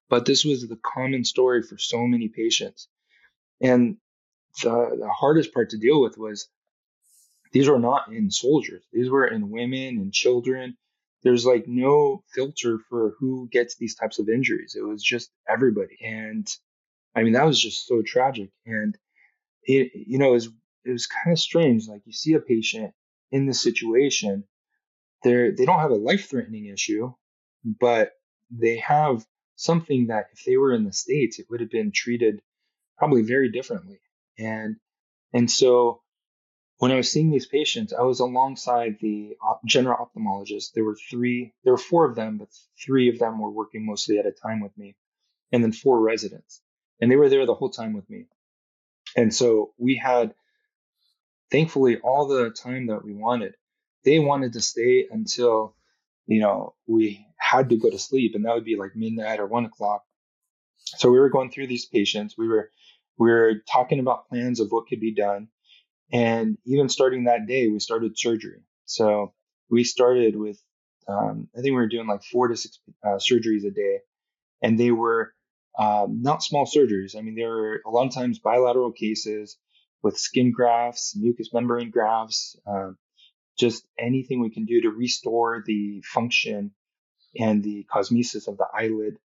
But 0.10 0.26
this 0.26 0.44
was 0.44 0.68
the 0.68 0.80
common 0.84 1.24
story 1.24 1.62
for 1.64 1.78
so 1.78 2.06
many 2.06 2.28
patients. 2.30 2.88
And 3.62 3.98
the, 4.64 4.98
the 5.00 5.10
hardest 5.10 5.54
part 5.54 5.70
to 5.70 5.78
deal 5.78 6.02
with 6.02 6.18
was 6.18 6.50
these 7.52 7.70
were 7.70 7.80
not 7.80 8.12
in 8.12 8.32
soldiers. 8.32 8.84
These 8.92 9.10
were 9.10 9.28
in 9.28 9.50
women 9.50 9.98
and 9.98 10.14
children. 10.14 10.78
There's 11.24 11.46
like 11.46 11.68
no 11.68 12.24
filter 12.34 12.80
for 12.90 13.16
who 13.20 13.50
gets 13.52 13.76
these 13.76 13.96
types 13.96 14.20
of 14.20 14.30
injuries. 14.30 14.76
It 14.78 14.84
was 14.84 15.04
just 15.04 15.32
everybody. 15.48 15.98
And 16.02 16.48
I 17.16 17.24
mean, 17.24 17.34
that 17.34 17.46
was 17.46 17.62
just 17.62 17.88
so 17.88 18.02
tragic. 18.02 18.52
And 18.66 18.98
it, 19.64 19.92
you 19.94 20.18
know, 20.18 20.30
it 20.30 20.34
was, 20.34 20.50
it 20.86 20.92
was 20.92 21.08
kind 21.08 21.34
of 21.34 21.40
strange. 21.40 21.88
Like 21.88 22.02
you 22.06 22.14
see 22.14 22.34
a 22.34 22.40
patient 22.40 22.94
in 23.32 23.46
this 23.46 23.62
situation, 23.62 24.46
they're, 25.24 25.52
they 25.54 25.66
don't 25.66 25.80
have 25.80 25.92
a 25.92 25.96
life 25.96 26.30
threatening 26.30 26.68
issue, 26.68 27.12
but 27.64 28.12
they 28.50 28.78
have 28.78 29.26
something 29.56 30.08
that 30.08 30.28
if 30.34 30.46
they 30.46 30.56
were 30.58 30.74
in 30.74 30.86
the 30.86 30.94
States, 30.94 31.38
it 31.38 31.48
would 31.50 31.60
have 31.60 31.70
been 31.70 31.92
treated 31.94 32.42
probably 32.98 33.24
very 33.24 33.52
differently. 33.52 34.00
And 34.38 34.78
and 35.34 35.52
so 35.52 36.02
when 36.80 36.92
I 36.94 36.96
was 36.96 37.12
seeing 37.12 37.30
these 37.30 37.46
patients, 37.46 37.94
I 37.94 38.02
was 38.04 38.22
alongside 38.22 38.98
the 39.02 39.36
general 39.66 39.98
ophthalmologist. 39.98 40.72
There 40.74 40.86
were 40.86 40.96
three, 40.96 41.54
there 41.64 41.74
were 41.74 41.78
four 41.78 42.06
of 42.06 42.16
them, 42.16 42.38
but 42.38 42.48
three 42.84 43.10
of 43.10 43.20
them 43.20 43.40
were 43.40 43.52
working 43.52 43.86
mostly 43.86 44.18
at 44.18 44.26
a 44.26 44.32
time 44.32 44.62
with 44.62 44.76
me, 44.78 44.96
and 45.52 45.62
then 45.62 45.74
four 45.74 46.00
residents, 46.00 46.62
and 47.02 47.12
they 47.12 47.18
were 47.18 47.30
there 47.30 47.46
the 47.46 47.54
whole 47.54 47.70
time 47.70 47.94
with 47.94 48.10
me. 48.10 48.28
And 49.18 49.34
so 49.34 49.74
we 49.78 49.98
had, 49.98 50.34
thankfully, 51.52 51.98
all 52.00 52.28
the 52.28 52.50
time 52.52 52.88
that 52.88 53.04
we 53.04 53.14
wanted. 53.14 53.56
They 54.06 54.20
wanted 54.20 54.54
to 54.54 54.62
stay 54.62 55.08
until, 55.12 55.76
you 56.28 56.40
know, 56.40 56.76
we 56.88 57.26
had 57.38 57.70
to 57.70 57.78
go 57.78 57.90
to 57.90 58.00
sleep, 58.00 58.36
and 58.36 58.46
that 58.46 58.56
would 58.56 58.64
be 58.64 58.78
like 58.78 58.96
midnight 58.96 59.42
or 59.42 59.48
one 59.48 59.66
o'clock. 59.66 60.06
So 60.78 61.12
we 61.12 61.20
were 61.20 61.30
going 61.30 61.52
through 61.52 61.68
these 61.68 61.86
patients. 61.86 62.36
We 62.38 62.48
were 62.48 62.72
we 63.18 63.30
were 63.30 63.56
talking 63.70 64.00
about 64.00 64.30
plans 64.30 64.62
of 64.62 64.70
what 64.70 64.88
could 64.88 65.02
be 65.02 65.14
done. 65.14 65.50
And 66.12 66.58
even 66.66 66.90
starting 66.90 67.26
that 67.26 67.48
day, 67.48 67.68
we 67.68 67.80
started 67.80 68.18
surgery. 68.18 68.62
So 68.86 69.34
we 69.70 69.84
started 69.84 70.36
with, 70.36 70.60
um, 71.08 71.48
I 71.56 71.62
think 71.62 71.72
we 71.72 71.82
were 71.82 71.88
doing 71.88 72.08
like 72.08 72.24
four 72.24 72.48
to 72.48 72.58
six 72.58 72.80
uh, 73.06 73.18
surgeries 73.18 73.66
a 73.66 73.72
day. 73.72 74.00
And 74.62 74.80
they 74.80 74.92
were 74.92 75.34
um, 75.78 76.22
not 76.22 76.44
small 76.44 76.66
surgeries. 76.66 77.16
I 77.16 77.22
mean, 77.22 77.36
there 77.36 77.50
were 77.50 77.82
a 77.86 77.90
lot 77.90 78.08
of 78.08 78.14
times 78.14 78.40
bilateral 78.40 78.92
cases 78.92 79.58
with 80.02 80.18
skin 80.18 80.52
grafts, 80.52 81.16
mucous 81.16 81.54
membrane 81.54 81.92
grafts, 81.92 82.56
um, 82.66 82.98
just 83.58 83.86
anything 83.98 84.40
we 84.40 84.50
can 84.50 84.66
do 84.66 84.82
to 84.82 84.90
restore 84.90 85.64
the 85.66 86.02
function 86.06 86.72
and 87.38 87.64
the 87.64 87.86
cosmesis 87.94 88.48
of 88.48 88.58
the 88.58 88.66
eyelid 88.74 89.18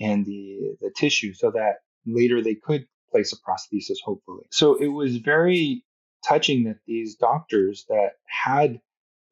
and 0.00 0.26
the, 0.26 0.76
the 0.80 0.90
tissue 0.94 1.32
so 1.32 1.50
that 1.52 1.76
later 2.06 2.42
they 2.42 2.54
could 2.54 2.86
place 3.10 3.32
a 3.32 3.36
prosthesis, 3.36 3.96
hopefully. 4.04 4.44
So 4.50 4.74
it 4.74 4.88
was 4.88 5.16
very 5.16 5.84
touching 6.28 6.64
that 6.64 6.78
these 6.86 7.16
doctors 7.16 7.86
that 7.88 8.12
had 8.26 8.80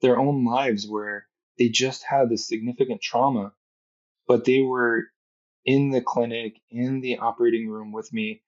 their 0.01 0.19
own 0.19 0.45
lives 0.45 0.87
where 0.89 1.27
they 1.59 1.69
just 1.69 2.05
had 2.05 2.29
this 2.29 2.49
significant 2.49 3.01
trauma, 3.01 3.53
but 4.27 4.45
they 4.45 4.61
were 4.61 5.05
in 5.65 5.91
the 5.91 6.01
clinic, 6.01 6.61
in 6.71 7.01
the 7.01 7.19
operating 7.19 7.69
room 7.69 7.93
with 7.93 8.13
me 8.13 8.43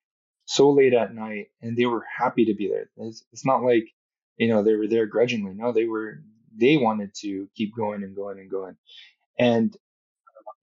so 0.44 0.70
late 0.70 0.94
at 0.94 1.14
night, 1.14 1.48
and 1.61 1.76
they 1.76 1.87
were 1.87 2.04
happy 2.16 2.46
to 2.46 2.54
be 2.54 2.68
there. 2.68 2.88
It's, 2.96 3.24
it's 3.32 3.44
not 3.44 3.62
like, 3.62 3.88
you 4.37 4.48
know, 4.48 4.62
they 4.62 4.74
were 4.74 4.88
there 4.88 5.06
grudgingly. 5.06 5.52
No, 5.54 5.72
they 5.72 5.84
were, 5.84 6.22
they 6.56 6.76
wanted 6.76 7.14
to 7.16 7.48
keep 7.54 7.74
going 7.76 8.02
and 8.02 8.16
going 8.16 8.38
and 8.38 8.50
going. 8.50 8.76
And 9.38 9.76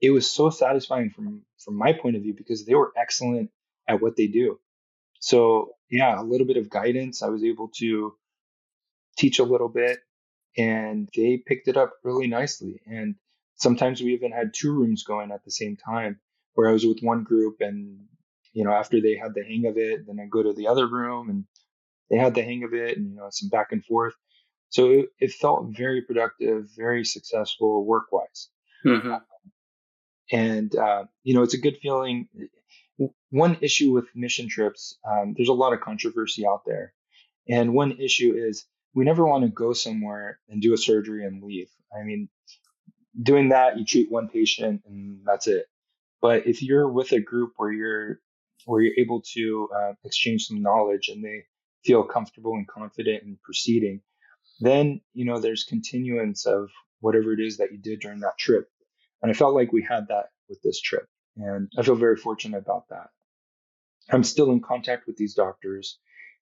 it 0.01 0.11
was 0.11 0.29
so 0.29 0.49
satisfying 0.49 1.11
from, 1.11 1.43
from 1.63 1.75
my 1.75 1.93
point 1.93 2.15
of 2.15 2.23
view 2.23 2.33
because 2.35 2.65
they 2.65 2.75
were 2.75 2.93
excellent 2.97 3.51
at 3.87 4.01
what 4.01 4.15
they 4.15 4.27
do. 4.27 4.59
So 5.19 5.71
yeah, 5.89 6.19
a 6.19 6.23
little 6.23 6.47
bit 6.47 6.57
of 6.57 6.69
guidance. 6.69 7.23
I 7.23 7.29
was 7.29 7.43
able 7.43 7.69
to 7.77 8.15
teach 9.17 9.39
a 9.39 9.43
little 9.43 9.69
bit 9.69 9.99
and 10.57 11.09
they 11.15 11.37
picked 11.37 11.67
it 11.67 11.77
up 11.77 11.93
really 12.03 12.27
nicely. 12.27 12.81
And 12.85 13.15
sometimes 13.55 14.01
we 14.01 14.13
even 14.13 14.31
had 14.31 14.53
two 14.53 14.73
rooms 14.73 15.03
going 15.03 15.31
at 15.31 15.43
the 15.43 15.51
same 15.51 15.77
time 15.77 16.19
where 16.53 16.69
I 16.69 16.73
was 16.73 16.85
with 16.85 16.99
one 17.01 17.23
group 17.23 17.57
and, 17.59 18.05
you 18.53 18.63
know, 18.63 18.71
after 18.71 19.01
they 19.01 19.15
had 19.15 19.33
the 19.33 19.43
hang 19.43 19.65
of 19.67 19.77
it, 19.77 20.07
then 20.07 20.19
I 20.19 20.27
go 20.27 20.43
to 20.43 20.53
the 20.53 20.67
other 20.67 20.87
room 20.87 21.29
and 21.29 21.45
they 22.09 22.17
had 22.17 22.35
the 22.35 22.43
hang 22.43 22.63
of 22.63 22.73
it 22.73 22.97
and, 22.97 23.11
you 23.11 23.15
know, 23.17 23.27
some 23.29 23.49
back 23.49 23.71
and 23.71 23.83
forth. 23.83 24.13
So 24.69 24.91
it, 24.91 25.09
it 25.19 25.31
felt 25.31 25.67
very 25.75 26.01
productive, 26.01 26.69
very 26.75 27.05
successful 27.05 27.85
work 27.85 28.11
wise. 28.11 28.49
Mm-hmm. 28.85 29.15
And, 30.31 30.75
uh, 30.75 31.05
you 31.23 31.33
know, 31.33 31.43
it's 31.43 31.53
a 31.53 31.59
good 31.59 31.77
feeling. 31.81 32.27
One 33.29 33.57
issue 33.61 33.91
with 33.91 34.05
mission 34.15 34.47
trips, 34.47 34.97
um, 35.09 35.33
there's 35.35 35.49
a 35.49 35.53
lot 35.53 35.73
of 35.73 35.81
controversy 35.81 36.45
out 36.47 36.63
there. 36.65 36.93
And 37.49 37.73
one 37.73 37.93
issue 37.99 38.33
is 38.35 38.65
we 38.93 39.03
never 39.03 39.25
want 39.25 39.43
to 39.43 39.49
go 39.49 39.73
somewhere 39.73 40.39
and 40.49 40.61
do 40.61 40.73
a 40.73 40.77
surgery 40.77 41.25
and 41.25 41.43
leave. 41.43 41.69
I 41.93 42.03
mean, 42.03 42.29
doing 43.21 43.49
that, 43.49 43.77
you 43.77 43.85
treat 43.85 44.11
one 44.11 44.29
patient 44.29 44.83
and 44.85 45.19
that's 45.25 45.47
it. 45.47 45.65
But 46.21 46.47
if 46.47 46.63
you're 46.63 46.89
with 46.89 47.11
a 47.11 47.19
group 47.19 47.53
where 47.57 47.71
you're 47.71 48.19
where 48.65 48.81
you're 48.81 48.95
able 48.97 49.21
to 49.33 49.69
uh, 49.75 49.93
exchange 50.03 50.47
some 50.47 50.61
knowledge 50.61 51.09
and 51.09 51.23
they 51.23 51.43
feel 51.83 52.03
comfortable 52.03 52.53
and 52.53 52.67
confident 52.67 53.23
in 53.23 53.37
proceeding, 53.43 54.01
then 54.59 55.01
you 55.13 55.25
know 55.25 55.39
there's 55.39 55.65
continuance 55.65 56.45
of 56.45 56.69
whatever 57.01 57.33
it 57.33 57.39
is 57.39 57.57
that 57.57 57.71
you 57.71 57.77
did 57.77 57.99
during 57.99 58.21
that 58.21 58.37
trip. 58.39 58.67
And 59.21 59.29
I 59.29 59.33
felt 59.33 59.53
like 59.53 59.71
we 59.71 59.83
had 59.83 60.07
that 60.07 60.29
with 60.49 60.61
this 60.63 60.81
trip, 60.81 61.07
and 61.37 61.71
I 61.77 61.83
feel 61.83 61.95
very 61.95 62.17
fortunate 62.17 62.57
about 62.57 62.89
that. 62.89 63.09
I'm 64.11 64.23
still 64.23 64.51
in 64.51 64.61
contact 64.61 65.07
with 65.07 65.17
these 65.17 65.33
doctors. 65.33 65.99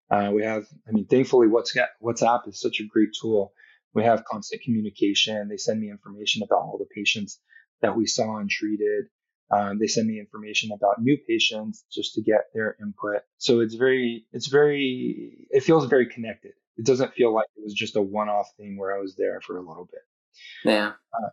Uh, 0.09 0.31
we 0.33 0.43
have, 0.43 0.65
I 0.87 0.91
mean, 0.91 1.05
thankfully, 1.05 1.47
WhatsApp, 1.47 1.87
WhatsApp 2.01 2.47
is 2.47 2.59
such 2.59 2.79
a 2.79 2.87
great 2.87 3.09
tool. 3.19 3.53
We 3.93 4.03
have 4.03 4.25
constant 4.25 4.61
communication. 4.63 5.47
They 5.47 5.57
send 5.57 5.79
me 5.79 5.89
information 5.89 6.43
about 6.43 6.61
all 6.61 6.77
the 6.77 6.93
patients 6.93 7.39
that 7.81 7.95
we 7.95 8.05
saw 8.05 8.37
and 8.37 8.49
treated. 8.49 9.05
Um, 9.51 9.77
they 9.79 9.87
send 9.87 10.07
me 10.07 10.19
information 10.19 10.71
about 10.71 11.01
new 11.01 11.17
patients 11.27 11.85
just 11.91 12.15
to 12.15 12.21
get 12.21 12.45
their 12.53 12.75
input. 12.81 13.21
So 13.37 13.59
it's 13.59 13.75
very, 13.75 14.25
it's 14.31 14.47
very, 14.47 15.47
it 15.51 15.63
feels 15.63 15.85
very 15.85 16.07
connected. 16.07 16.53
It 16.75 16.85
doesn't 16.85 17.13
feel 17.13 17.33
like 17.33 17.47
it 17.55 17.63
was 17.63 17.73
just 17.73 17.95
a 17.95 18.01
one-off 18.01 18.49
thing 18.57 18.77
where 18.77 18.95
I 18.95 18.99
was 18.99 19.15
there 19.15 19.39
for 19.41 19.57
a 19.57 19.61
little 19.61 19.85
bit. 19.85 20.01
Yeah. 20.65 20.93
Uh, 21.13 21.29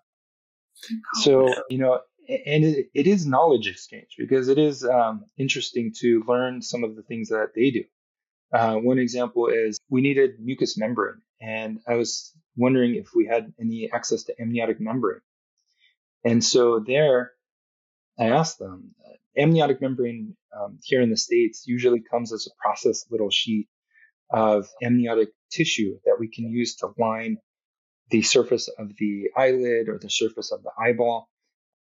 so 1.14 1.53
you 1.68 1.79
know, 1.79 2.01
and 2.31 2.64
it, 2.64 2.87
it 2.95 3.07
is 3.07 3.27
knowledge 3.27 3.66
exchange 3.66 4.14
because 4.16 4.49
it 4.49 4.59
is 4.59 4.85
um, 4.85 5.25
interesting 5.37 5.93
to 5.99 6.23
learn 6.27 6.62
some 6.62 6.85
of 6.85 6.97
the 6.97 7.03
things 7.03 7.29
that 7.31 7.49
they 7.55 7.71
do. 7.71 7.85
Uh, 8.53 8.77
one 8.77 8.99
example 8.99 9.49
is 9.49 9.79
we 9.88 10.01
needed 10.01 10.40
mucous 10.40 10.77
membrane, 10.79 11.23
and 11.40 11.81
I 11.87 11.95
was 11.95 12.33
wondering 12.57 12.97
if 12.97 13.09
we 13.14 13.27
had 13.27 13.53
any 13.61 13.90
access 13.93 14.25
to 14.25 14.35
amniotic 14.40 14.81
membrane. 14.81 15.21
And 16.25 16.45
so 16.45 16.81
there, 16.81 17.33
I 18.19 18.27
asked 18.27 18.59
them, 18.59 18.95
amniotic 19.37 19.81
membrane 19.81 20.37
um, 20.57 20.79
here 20.83 21.01
in 21.01 21.11
the 21.11 21.16
States 21.16 21.64
usually 21.66 22.03
comes 22.11 22.33
as 22.33 22.47
a 22.47 22.62
processed 22.62 23.11
little 23.11 23.31
sheet 23.31 23.69
of 24.31 24.69
amniotic 24.83 25.31
tissue 25.51 25.99
that 26.05 26.16
we 26.19 26.29
can 26.29 26.51
use 26.51 26.77
to 26.77 26.90
line 26.99 27.38
the 28.11 28.23
surface 28.23 28.69
of 28.69 28.90
the 28.99 29.31
eyelid 29.37 29.88
or 29.88 29.99
the 29.99 30.11
surface 30.11 30.53
of 30.53 30.62
the 30.62 30.71
eyeball 30.79 31.29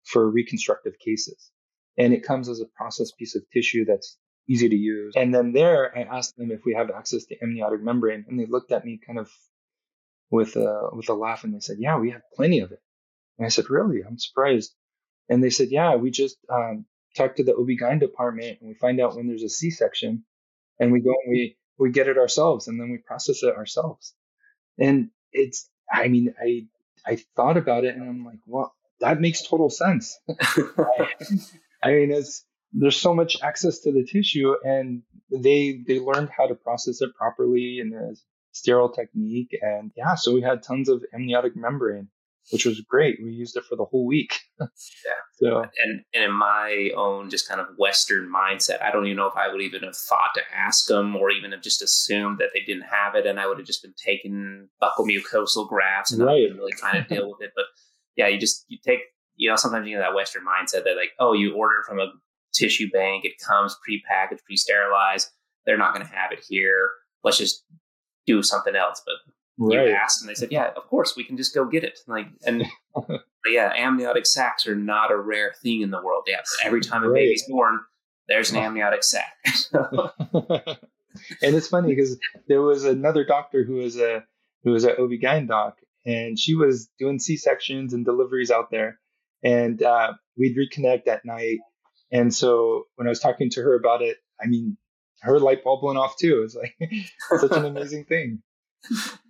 for 0.08 0.30
reconstructive 0.30 0.98
cases. 1.00 1.52
And 1.98 2.13
it 2.13 2.24
comes 2.24 2.48
as 2.50 2.62
a 2.62 2.65
processed 2.65 3.17
piece 3.17 3.36
of 3.36 3.43
tissue 3.52 3.86
that's 3.86 4.17
easy 4.48 4.70
to 4.70 4.76
use. 4.76 5.13
And 5.15 5.34
then 5.34 5.52
there, 5.52 5.96
I 5.98 6.04
asked 6.04 6.38
them 6.38 6.52
if 6.52 6.62
we 6.65 6.74
have 6.76 6.89
access 6.89 7.26
to 7.26 7.36
amniotic 7.41 7.82
membrane, 7.82 8.26
and 8.28 8.39
they 8.39 8.46
looked 8.46 8.72
at 8.72 8.86
me 8.86 9.00
kind 9.06 9.20
of 9.20 9.30
with 10.30 10.56
a 10.56 10.89
with 10.93 11.10
a 11.10 11.13
laugh, 11.13 11.43
and 11.43 11.54
they 11.54 11.60
said, 11.60 11.78
"Yeah, 11.80 11.98
we 11.98 12.12
have 12.12 12.22
plenty 12.36 12.60
of 12.60 12.72
it." 12.72 12.82
And 13.38 13.46
I 13.46 13.50
said, 13.50 13.70
"Really? 13.70 14.02
I'm 14.04 14.17
surprised." 14.17 14.74
And 15.30 15.43
they 15.43 15.50
said, 15.50 15.70
"Yeah, 15.72 15.96
we 15.96 16.12
just 16.12 16.38
um, 16.50 16.86
to 17.15 17.43
the 17.43 17.56
OB/GYN 17.56 18.00
department, 18.00 18.60
and 18.60 18.70
we 18.70 18.76
find 18.76 19.02
out 19.02 19.15
when 19.15 19.28
there's 19.28 19.43
a 19.43 19.50
C-section, 19.50 20.24
and 20.80 20.91
we 20.91 21.02
go 21.02 21.10
and 21.24 21.32
we 21.32 21.58
we 21.80 21.91
get 21.91 22.08
it 22.08 22.17
ourselves, 22.17 22.67
and 22.67 22.80
then 22.80 22.91
we 22.91 23.00
process 23.00 23.43
it 23.43 23.56
ourselves." 23.56 24.13
And 24.80 25.10
it's, 25.32 25.70
I 25.91 26.08
mean, 26.08 26.34
I 26.39 26.67
I 27.06 27.17
thought 27.36 27.58
about 27.58 27.86
it, 27.86 27.96
and 27.96 28.04
I'm 28.08 28.24
like, 28.26 28.39
"Well, 28.46 28.76
that 28.99 29.19
makes 29.19 29.47
total 29.47 29.69
sense." 29.69 30.19
I 31.83 31.91
mean, 31.91 32.12
it's 32.12 32.45
there's 32.73 32.97
so 32.97 33.13
much 33.13 33.38
access 33.41 33.79
to 33.79 33.91
the 33.91 34.05
tissue 34.05 34.55
and 34.63 35.01
they 35.31 35.79
they 35.88 35.99
learned 35.99 36.29
how 36.36 36.47
to 36.47 36.55
process 36.55 37.01
it 37.01 37.13
properly 37.15 37.79
in 37.81 37.93
a 37.93 38.15
sterile 38.51 38.89
technique. 38.89 39.57
And 39.62 39.91
yeah 39.95 40.15
so 40.15 40.33
we 40.33 40.41
had 40.41 40.63
tons 40.63 40.89
of 40.89 41.03
amniotic 41.13 41.55
membrane 41.55 42.10
which 42.51 42.65
was 42.65 42.79
great. 42.79 43.19
We 43.21 43.31
used 43.31 43.57
it 43.57 43.65
for 43.65 43.75
the 43.75 43.86
whole 43.86 44.05
week. 44.05 44.39
Yeah. 45.05 45.13
So 45.51 45.60
and, 45.60 45.69
and 46.13 46.23
in 46.23 46.31
my 46.31 46.89
own 46.97 47.29
just 47.29 47.47
kind 47.47 47.62
of 47.62 47.67
western 47.77 48.27
mindset 48.33 48.81
i 48.81 48.91
don't 48.91 49.05
even 49.05 49.17
know 49.17 49.27
if 49.27 49.36
i 49.38 49.47
would 49.47 49.62
even 49.62 49.83
have 49.83 49.95
thought 49.95 50.31
to 50.33 50.41
ask 50.53 50.88
them 50.88 51.15
or 51.15 51.29
even 51.29 51.51
have 51.51 51.62
just 51.62 51.83
assumed 51.83 52.39
that 52.39 52.49
they 52.53 52.62
didn't 52.62 52.88
have 52.89 53.13
it 53.13 53.27
and 53.27 53.39
i 53.39 53.45
would 53.45 53.60
have 53.60 53.67
just 53.67 53.83
been 53.83 53.93
taking 54.03 54.67
buccal 54.81 55.05
mucosal 55.05 55.69
grafts 55.69 56.12
and 56.12 56.23
right. 56.23 56.49
not 56.49 56.57
really 56.57 56.71
trying 56.73 57.03
to 57.03 57.07
deal 57.07 57.29
with 57.29 57.41
it. 57.41 57.51
But 57.55 57.65
yeah 58.17 58.27
you 58.27 58.39
just 58.39 58.65
you 58.67 58.77
take 58.84 58.99
you 59.36 59.49
know 59.49 59.56
sometimes 59.56 59.88
you 59.88 59.95
get 59.95 60.01
that 60.01 60.15
western 60.15 60.43
mindset 60.43 60.84
that 60.84 60.97
like 60.97 61.12
oh 61.19 61.34
you 61.34 61.53
order 61.56 61.84
from 61.88 61.99
a 61.99 62.08
tissue 62.58 62.89
bank. 62.91 63.25
It 63.25 63.34
comes 63.39 63.77
pre-packaged, 63.84 64.43
pre-sterilized. 64.45 65.30
They're 65.65 65.77
not 65.77 65.93
going 65.93 66.06
to 66.06 66.12
have 66.12 66.32
it 66.32 66.43
here. 66.47 66.91
Let's 67.23 67.38
just 67.38 67.63
do 68.25 68.41
something 68.41 68.75
else. 68.75 69.01
But 69.06 69.34
right. 69.58 69.88
you 69.88 69.93
asked, 69.93 70.21
and 70.21 70.30
they 70.30 70.36
said, 70.36 70.51
"Yeah, 70.51 70.71
of 70.75 70.88
course, 70.88 71.15
we 71.15 71.23
can 71.23 71.38
just 71.38 71.53
go 71.53 71.65
get 71.65 71.84
it." 71.84 71.99
Like, 72.08 72.27
and 72.45 72.65
yeah, 73.45 73.73
amniotic 73.75 74.25
sacs 74.25 74.67
are 74.67 74.75
not 74.75 75.12
a 75.12 75.17
rare 75.17 75.53
thing 75.62 75.82
in 75.82 75.91
the 75.91 76.01
world. 76.01 76.23
Yeah, 76.27 76.41
every 76.63 76.82
time 76.82 77.03
a 77.03 77.10
right. 77.10 77.19
baby's 77.19 77.43
born, 77.47 77.80
there's 78.27 78.51
an 78.51 78.58
amniotic 78.63 79.03
sac. 79.03 79.34
and 79.73 80.77
it's 81.41 81.67
funny 81.67 81.89
because 81.89 82.17
there 82.47 82.62
was 82.62 82.86
another 82.86 83.25
doctor 83.25 83.63
who 83.63 83.75
was 83.75 83.97
a 83.97 84.23
who 84.63 84.71
was 84.71 84.86
an 84.86 84.91
OB/GYN 84.91 85.47
doc, 85.47 85.80
and 86.08 86.39
she 86.39 86.56
was 86.56 86.89
doing 86.98 87.20
C 87.20 87.38
sections 87.38 87.93
and 87.93 88.06
deliveries 88.06 88.50
out 88.50 88.72
there. 88.72 89.00
And 89.43 89.84
uh, 89.84 90.13
we'd 90.36 90.58
reconnect 90.58 91.08
at 91.08 91.26
night, 91.26 91.60
and 92.12 92.34
so 92.34 92.88
when 92.96 93.08
I 93.08 93.10
was 93.10 93.20
talking 93.20 93.52
to 93.52 93.62
her 93.62 93.76
about 93.76 94.02
it, 94.02 94.17
I 94.41 94.48
mean, 94.48 94.78
her 95.22 95.39
light 95.39 95.63
bulb 95.63 95.84
went 95.84 96.00
off 96.00 96.17
too. 96.17 96.41
It's 96.43 96.56
like 96.56 96.76
such 97.39 97.52
an 97.56 97.65
amazing 97.65 98.06
thing. 98.06 98.41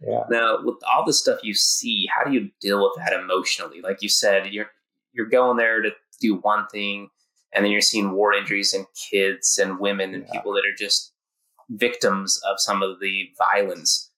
Yeah. 0.06 0.24
Now, 0.30 0.60
with 0.64 0.78
all 0.90 1.06
the 1.06 1.14
stuff 1.14 1.40
you 1.44 1.54
see, 1.54 2.08
how 2.16 2.24
do 2.24 2.34
you 2.34 2.52
deal 2.62 2.82
with 2.82 2.94
that 2.98 3.14
emotionally? 3.14 3.82
Like 3.82 4.02
you 4.02 4.10
said, 4.10 4.48
you're 4.54 4.70
you're 5.14 5.28
going 5.28 5.58
there 5.58 5.82
to 5.82 5.92
do 6.22 6.36
one 6.36 6.68
thing, 6.68 7.10
and 7.54 7.66
then 7.66 7.72
you're 7.72 7.82
seeing 7.82 8.12
war 8.12 8.34
injuries 8.34 8.74
and 8.74 8.86
kids 9.12 9.58
and 9.58 9.80
women 9.80 10.14
and 10.14 10.24
yeah. 10.26 10.34
people 10.34 10.54
that 10.54 10.66
are 10.66 10.78
just 10.78 11.14
victims 11.70 12.40
of 12.50 12.60
some 12.60 12.82
of 12.82 13.00
the 13.00 13.30
violence. 13.38 14.12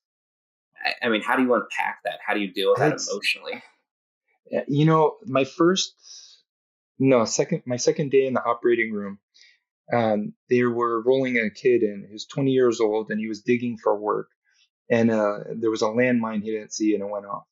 I, 0.84 1.08
I 1.08 1.10
mean, 1.10 1.22
how 1.22 1.36
do 1.36 1.44
you 1.44 1.54
unpack 1.54 2.00
that? 2.06 2.20
How 2.26 2.34
do 2.34 2.40
you 2.40 2.52
deal 2.52 2.72
with 2.72 2.80
that 2.80 3.02
emotionally? 3.10 3.64
You 4.68 4.86
know, 4.86 5.18
my 5.26 5.44
first 5.44 5.94
no, 7.00 7.24
second 7.26 7.64
my 7.66 7.78
second 7.78 8.12
day 8.12 8.28
in 8.28 8.34
the 8.34 8.44
operating 8.44 8.92
room, 8.92 9.20
um, 9.94 10.34
they 10.50 10.64
were 10.64 11.02
rolling 11.02 11.38
a 11.38 11.50
kid 11.50 11.82
in. 11.82 12.06
He 12.06 12.14
was 12.14 12.26
20 12.26 12.52
years 12.52 12.82
old 12.82 13.10
and 13.10 13.20
he 13.20 13.28
was 13.28 13.42
digging 13.42 13.78
for 13.78 13.96
work, 13.96 14.30
and 14.90 15.10
uh, 15.10 15.40
there 15.56 15.72
was 15.72 15.82
a 15.82 15.86
landmine 15.86 16.44
he 16.44 16.52
didn't 16.52 16.74
see 16.74 16.94
and 16.94 17.04
it 17.04 17.10
went 17.10 17.26
off. 17.26 17.46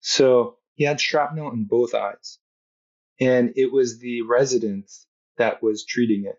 So 0.00 0.58
he 0.74 0.84
had 0.84 1.00
shrapnel 1.00 1.50
in 1.52 1.64
both 1.64 1.94
eyes, 1.94 2.38
and 3.18 3.54
it 3.56 3.72
was 3.72 3.98
the 3.98 4.22
residents 4.22 5.06
that 5.38 5.62
was 5.62 5.84
treating 5.84 6.26
it. 6.26 6.36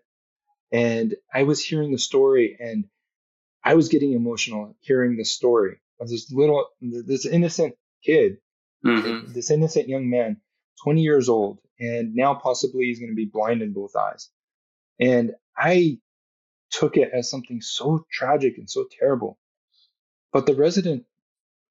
And 0.70 1.16
I 1.32 1.42
was 1.42 1.64
hearing 1.64 1.92
the 1.92 1.98
story 1.98 2.56
and 2.60 2.84
I 3.68 3.74
was 3.74 3.90
getting 3.90 4.14
emotional 4.14 4.74
hearing 4.80 5.18
the 5.18 5.26
story 5.26 5.76
of 6.00 6.08
this 6.08 6.32
little, 6.32 6.68
this 6.80 7.26
innocent 7.26 7.74
kid, 8.02 8.38
mm-hmm. 8.82 9.30
this 9.34 9.50
innocent 9.50 9.90
young 9.90 10.08
man, 10.08 10.40
20 10.84 11.02
years 11.02 11.28
old, 11.28 11.58
and 11.78 12.14
now 12.14 12.32
possibly 12.32 12.86
he's 12.86 12.98
going 12.98 13.10
to 13.10 13.14
be 13.14 13.26
blind 13.26 13.60
in 13.60 13.74
both 13.74 13.94
eyes. 13.94 14.30
And 14.98 15.34
I 15.54 15.98
took 16.70 16.96
it 16.96 17.10
as 17.12 17.28
something 17.28 17.60
so 17.60 18.06
tragic 18.10 18.56
and 18.56 18.70
so 18.70 18.86
terrible. 18.98 19.38
But 20.32 20.46
the 20.46 20.54
resident 20.54 21.04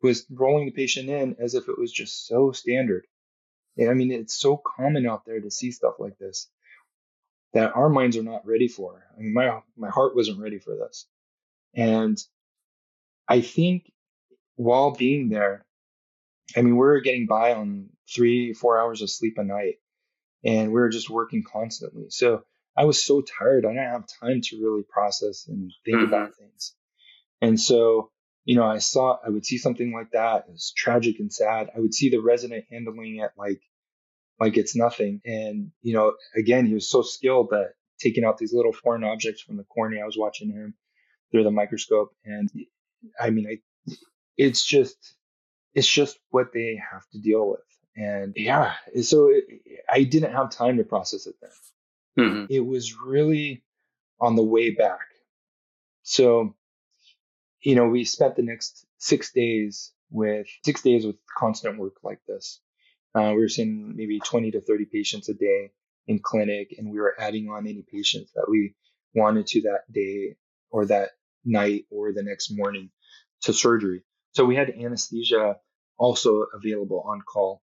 was 0.04 0.28
rolling 0.30 0.68
the 0.68 0.74
patient 0.74 1.10
in 1.10 1.38
as 1.40 1.56
if 1.56 1.68
it 1.68 1.80
was 1.80 1.92
just 1.92 2.28
so 2.28 2.52
standard. 2.52 3.08
And 3.76 3.90
I 3.90 3.96
mean, 3.96 4.12
it's 4.12 4.40
so 4.40 4.56
common 4.56 5.08
out 5.08 5.26
there 5.26 5.42
to 5.42 5.50
see 5.50 5.72
stuff 5.72 5.96
like 5.98 6.20
this 6.20 6.48
that 7.54 7.76
our 7.76 7.90
minds 7.90 8.18
are 8.18 8.24
not 8.24 8.46
ready 8.46 8.68
for. 8.68 9.04
I 9.18 9.22
mean, 9.22 9.34
my 9.34 9.62
my 9.76 9.90
heart 9.90 10.16
wasn't 10.16 10.40
ready 10.40 10.60
for 10.60 10.76
this, 10.76 11.08
and 11.76 12.18
I 13.28 13.42
think 13.42 13.92
while 14.56 14.92
being 14.92 15.30
there, 15.30 15.66
I 16.56 16.62
mean, 16.62 16.74
we 16.74 16.80
were 16.80 17.02
getting 17.02 17.28
by 17.28 17.54
on 17.54 17.90
three, 18.14 18.54
four 18.54 18.80
hours 18.80 19.02
of 19.02 19.10
sleep 19.10 19.38
a 19.38 19.44
night, 19.44 19.76
and 20.44 20.70
we 20.70 20.80
were 20.80 20.90
just 20.90 21.10
working 21.10 21.44
constantly. 21.44 22.06
So 22.10 22.44
I 22.76 22.86
was 22.86 23.04
so 23.04 23.22
tired, 23.22 23.66
I 23.66 23.70
didn't 23.70 23.92
have 23.92 24.06
time 24.22 24.42
to 24.42 24.62
really 24.62 24.84
process 24.84 25.48
and 25.48 25.72
think 25.84 25.98
mm-hmm. 25.98 26.08
about 26.08 26.36
things. 26.36 26.74
And 27.42 27.60
so, 27.60 28.12
you 28.46 28.56
know, 28.56 28.66
I 28.66 28.78
saw, 28.78 29.18
I 29.26 29.30
would 29.30 29.46
see 29.46 29.58
something 29.58 29.92
like 29.92 30.12
that. 30.12 30.46
It 30.48 30.52
was 30.52 30.74
tragic 30.76 31.20
and 31.20 31.32
sad. 31.32 31.70
I 31.76 31.80
would 31.80 31.94
see 31.94 32.10
the 32.10 32.20
resident 32.20 32.66
handling 32.72 33.18
it 33.18 33.32
like 33.38 33.62
like 34.40 34.58
it's 34.58 34.76
nothing. 34.76 35.22
And, 35.26 35.72
you 35.82 35.94
know, 35.94 36.14
again, 36.36 36.66
he 36.66 36.74
was 36.74 36.90
so 36.90 37.02
skilled 37.02 37.50
that 37.50 37.74
taking 38.00 38.24
out 38.24 38.38
these 38.38 38.54
little 38.54 38.74
foreign 38.74 39.04
objects 39.04 39.42
from 39.42 39.58
the 39.58 39.64
cornea, 39.64 40.04
I 40.04 40.06
was 40.06 40.18
watching 40.18 40.52
him 40.52 40.76
through 41.32 41.44
the 41.44 41.52
microscope. 41.52 42.14
And 42.26 42.50
I 43.20 43.30
mean, 43.30 43.48
I, 43.50 43.94
it's 44.38 44.66
just, 44.66 44.98
it's 45.74 45.88
just 45.88 46.20
what 46.30 46.54
they 46.54 46.80
have 46.92 47.04
to 47.12 47.20
deal 47.20 47.50
with. 47.50 47.60
And 47.96 48.34
yeah, 48.36 48.76
so 49.02 49.30
it, 49.30 49.46
I 49.90 50.04
didn't 50.04 50.34
have 50.34 50.52
time 50.52 50.78
to 50.78 50.84
process 50.84 51.26
it 51.26 51.36
then. 51.42 52.26
Mm-hmm. 52.26 52.46
It 52.50 52.66
was 52.66 52.96
really 52.96 53.64
on 54.20 54.36
the 54.36 54.44
way 54.44 54.72
back. 54.72 55.00
So, 56.04 56.56
you 57.62 57.76
know, 57.76 57.88
we 57.88 58.06
spent 58.06 58.36
the 58.36 58.44
next 58.44 58.86
six 58.98 59.32
days 59.32 59.92
with 60.10 60.48
six 60.64 60.82
days 60.82 61.06
with 61.06 61.18
constant 61.38 61.80
work 61.80 61.96
like 62.04 62.20
this. 62.28 62.62
Uh, 63.16 63.32
we 63.36 63.42
were 63.42 63.50
seeing 63.50 63.96
maybe 63.96 64.20
20 64.20 64.52
to 64.52 64.62
30 64.62 64.86
patients 64.86 65.30
a 65.30 65.34
day 65.34 65.72
in 66.08 66.20
clinic, 66.20 66.76
and 66.78 66.92
we 66.92 67.00
were 67.00 67.16
adding 67.20 67.50
on 67.50 67.68
any 67.68 67.84
patients 67.92 68.32
that 68.36 68.46
we 68.50 68.76
wanted 69.14 69.48
to 69.48 69.62
that 69.62 69.92
day 69.92 70.36
or 70.70 70.86
that 70.86 71.10
night 71.48 71.86
or 71.90 72.14
the 72.14 72.24
next 72.24 72.52
morning 72.52 72.90
to 73.42 73.54
surgery. 73.54 74.04
So 74.34 74.46
we 74.46 74.56
had 74.56 74.70
anesthesia 74.70 75.58
also 75.98 76.46
available 76.54 77.04
on 77.08 77.22
call, 77.22 77.62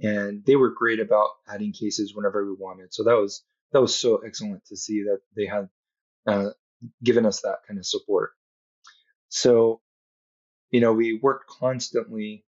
and 0.00 0.44
they 0.46 0.56
were 0.56 0.70
great 0.70 1.00
about 1.00 1.30
adding 1.48 1.72
cases 1.72 2.14
whenever 2.14 2.44
we 2.44 2.54
wanted. 2.58 2.94
So 2.94 3.04
that 3.04 3.14
was 3.16 3.42
that 3.72 3.80
was 3.80 3.98
so 3.98 4.18
excellent 4.18 4.64
to 4.66 4.76
see 4.76 5.04
that 5.04 5.20
they 5.34 5.46
had 5.46 5.68
uh, 6.26 6.50
given 7.02 7.26
us 7.26 7.40
that 7.40 7.60
kind 7.66 7.78
of 7.78 7.86
support. 7.86 8.32
So, 9.28 9.80
you 10.70 10.80
know, 10.80 10.92
we 10.92 11.18
worked 11.22 11.48
constantly 11.48 12.44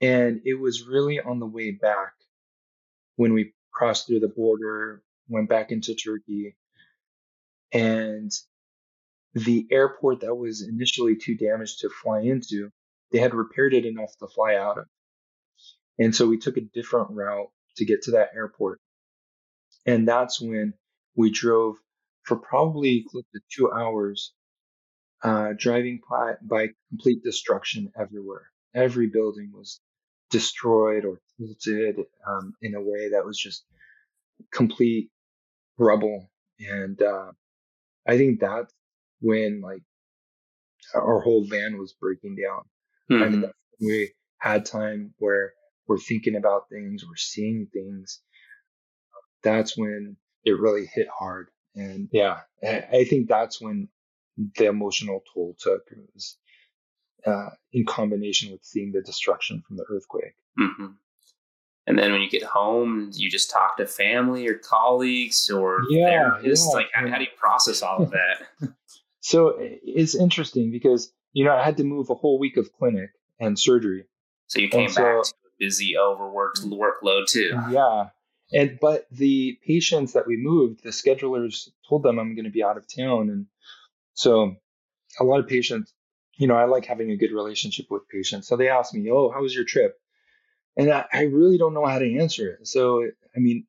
and 0.00 0.42
it 0.44 0.54
was 0.54 0.86
really 0.86 1.20
on 1.20 1.38
the 1.38 1.46
way 1.46 1.70
back 1.70 2.12
when 3.16 3.32
we 3.32 3.54
crossed 3.72 4.06
through 4.06 4.20
the 4.20 4.28
border, 4.28 5.02
went 5.28 5.48
back 5.48 5.72
into 5.72 5.94
Turkey, 5.94 6.56
and 7.72 8.30
the 9.36 9.66
airport 9.70 10.20
that 10.20 10.34
was 10.34 10.62
initially 10.62 11.14
too 11.14 11.36
damaged 11.36 11.80
to 11.80 11.90
fly 11.90 12.20
into, 12.20 12.70
they 13.12 13.18
had 13.18 13.34
repaired 13.34 13.74
it 13.74 13.84
enough 13.84 14.16
to 14.18 14.26
fly 14.26 14.56
out 14.56 14.78
of. 14.78 14.86
And 15.98 16.14
so 16.14 16.26
we 16.26 16.38
took 16.38 16.56
a 16.56 16.62
different 16.62 17.10
route 17.10 17.48
to 17.76 17.84
get 17.84 18.02
to 18.02 18.12
that 18.12 18.30
airport. 18.34 18.80
And 19.84 20.08
that's 20.08 20.40
when 20.40 20.72
we 21.14 21.30
drove 21.30 21.76
for 22.22 22.36
probably 22.36 23.04
close 23.10 23.24
to 23.34 23.40
two 23.54 23.70
hours, 23.70 24.32
uh, 25.22 25.52
driving 25.56 26.00
by, 26.10 26.34
by 26.42 26.68
complete 26.88 27.22
destruction 27.22 27.92
everywhere. 27.98 28.50
Every 28.74 29.06
building 29.06 29.52
was 29.54 29.80
destroyed 30.30 31.04
or 31.04 31.20
tilted 31.38 32.04
um, 32.26 32.54
in 32.62 32.74
a 32.74 32.80
way 32.80 33.10
that 33.10 33.24
was 33.24 33.38
just 33.38 33.64
complete 34.50 35.10
rubble. 35.78 36.30
And 36.58 37.00
uh, 37.00 37.32
I 38.06 38.16
think 38.16 38.40
that's 38.40 38.72
when 39.26 39.60
like 39.60 39.82
our 40.94 41.20
whole 41.20 41.44
van 41.44 41.78
was 41.78 41.94
breaking 42.00 42.36
down. 42.36 42.62
Mm-hmm. 43.10 43.44
We 43.80 44.12
had 44.38 44.64
time 44.64 45.14
where 45.18 45.52
we're 45.88 45.98
thinking 45.98 46.36
about 46.36 46.68
things, 46.70 47.04
we're 47.04 47.16
seeing 47.16 47.66
things. 47.72 48.20
That's 49.42 49.76
when 49.76 50.16
it 50.44 50.58
really 50.58 50.86
hit 50.94 51.08
hard. 51.16 51.48
And 51.74 52.08
yeah, 52.12 52.40
I 52.64 53.04
think 53.04 53.28
that's 53.28 53.60
when 53.60 53.88
the 54.56 54.66
emotional 54.66 55.22
toll 55.32 55.54
took. 55.58 55.82
It 55.90 55.98
was 56.14 56.38
uh, 57.26 57.50
in 57.72 57.84
combination 57.84 58.52
with 58.52 58.64
seeing 58.64 58.92
the 58.92 59.02
destruction 59.02 59.62
from 59.66 59.76
the 59.76 59.84
earthquake. 59.90 60.34
Mm-hmm. 60.58 60.86
And 61.88 61.98
then 61.98 62.12
when 62.12 62.20
you 62.20 62.30
get 62.30 62.42
home, 62.42 63.10
you 63.12 63.30
just 63.30 63.50
talk 63.50 63.76
to 63.76 63.86
family 63.86 64.48
or 64.48 64.54
colleagues 64.54 65.48
or 65.50 65.82
yeah, 65.88 66.10
therapists. 66.10 66.64
Yeah. 66.68 66.74
Like, 66.74 66.86
how, 66.92 67.08
how 67.08 67.18
do 67.18 67.22
you 67.22 67.30
process 67.38 67.82
all 67.82 68.02
of 68.02 68.10
that? 68.10 68.46
so 69.26 69.54
it's 69.58 70.14
interesting 70.14 70.70
because 70.70 71.12
you 71.32 71.44
know 71.44 71.54
I 71.54 71.64
had 71.64 71.78
to 71.78 71.84
move 71.84 72.10
a 72.10 72.14
whole 72.14 72.38
week 72.38 72.56
of 72.56 72.72
clinic 72.72 73.10
and 73.40 73.58
surgery. 73.58 74.04
So 74.46 74.60
you 74.60 74.68
came 74.68 74.86
back 74.86 74.94
to 74.96 75.20
a 75.20 75.24
busy, 75.58 75.98
overworked 75.98 76.60
workload 76.62 77.26
too. 77.28 77.58
Yeah, 77.70 78.10
and 78.52 78.78
but 78.80 79.06
the 79.10 79.58
patients 79.66 80.12
that 80.12 80.26
we 80.26 80.36
moved, 80.36 80.84
the 80.84 80.90
schedulers 80.90 81.68
told 81.88 82.04
them 82.04 82.18
I'm 82.18 82.36
going 82.36 82.44
to 82.44 82.50
be 82.50 82.62
out 82.62 82.76
of 82.76 82.86
town, 82.86 83.30
and 83.30 83.46
so 84.14 84.54
a 85.18 85.24
lot 85.24 85.40
of 85.40 85.48
patients 85.48 85.92
you 86.36 86.46
know, 86.46 86.54
I 86.54 86.64
like 86.64 86.84
having 86.84 87.10
a 87.10 87.16
good 87.16 87.32
relationship 87.32 87.86
with 87.90 88.08
patients. 88.08 88.46
So 88.46 88.56
they 88.56 88.68
ask 88.68 88.94
me, 88.94 89.10
"Oh, 89.10 89.30
how 89.30 89.42
was 89.42 89.54
your 89.54 89.64
trip?" 89.64 89.98
And 90.76 90.92
I, 90.92 91.06
I 91.12 91.22
really 91.22 91.58
don't 91.58 91.74
know 91.74 91.86
how 91.86 91.98
to 91.98 92.18
answer 92.18 92.48
it. 92.48 92.68
So 92.68 93.02
I 93.04 93.38
mean, 93.38 93.66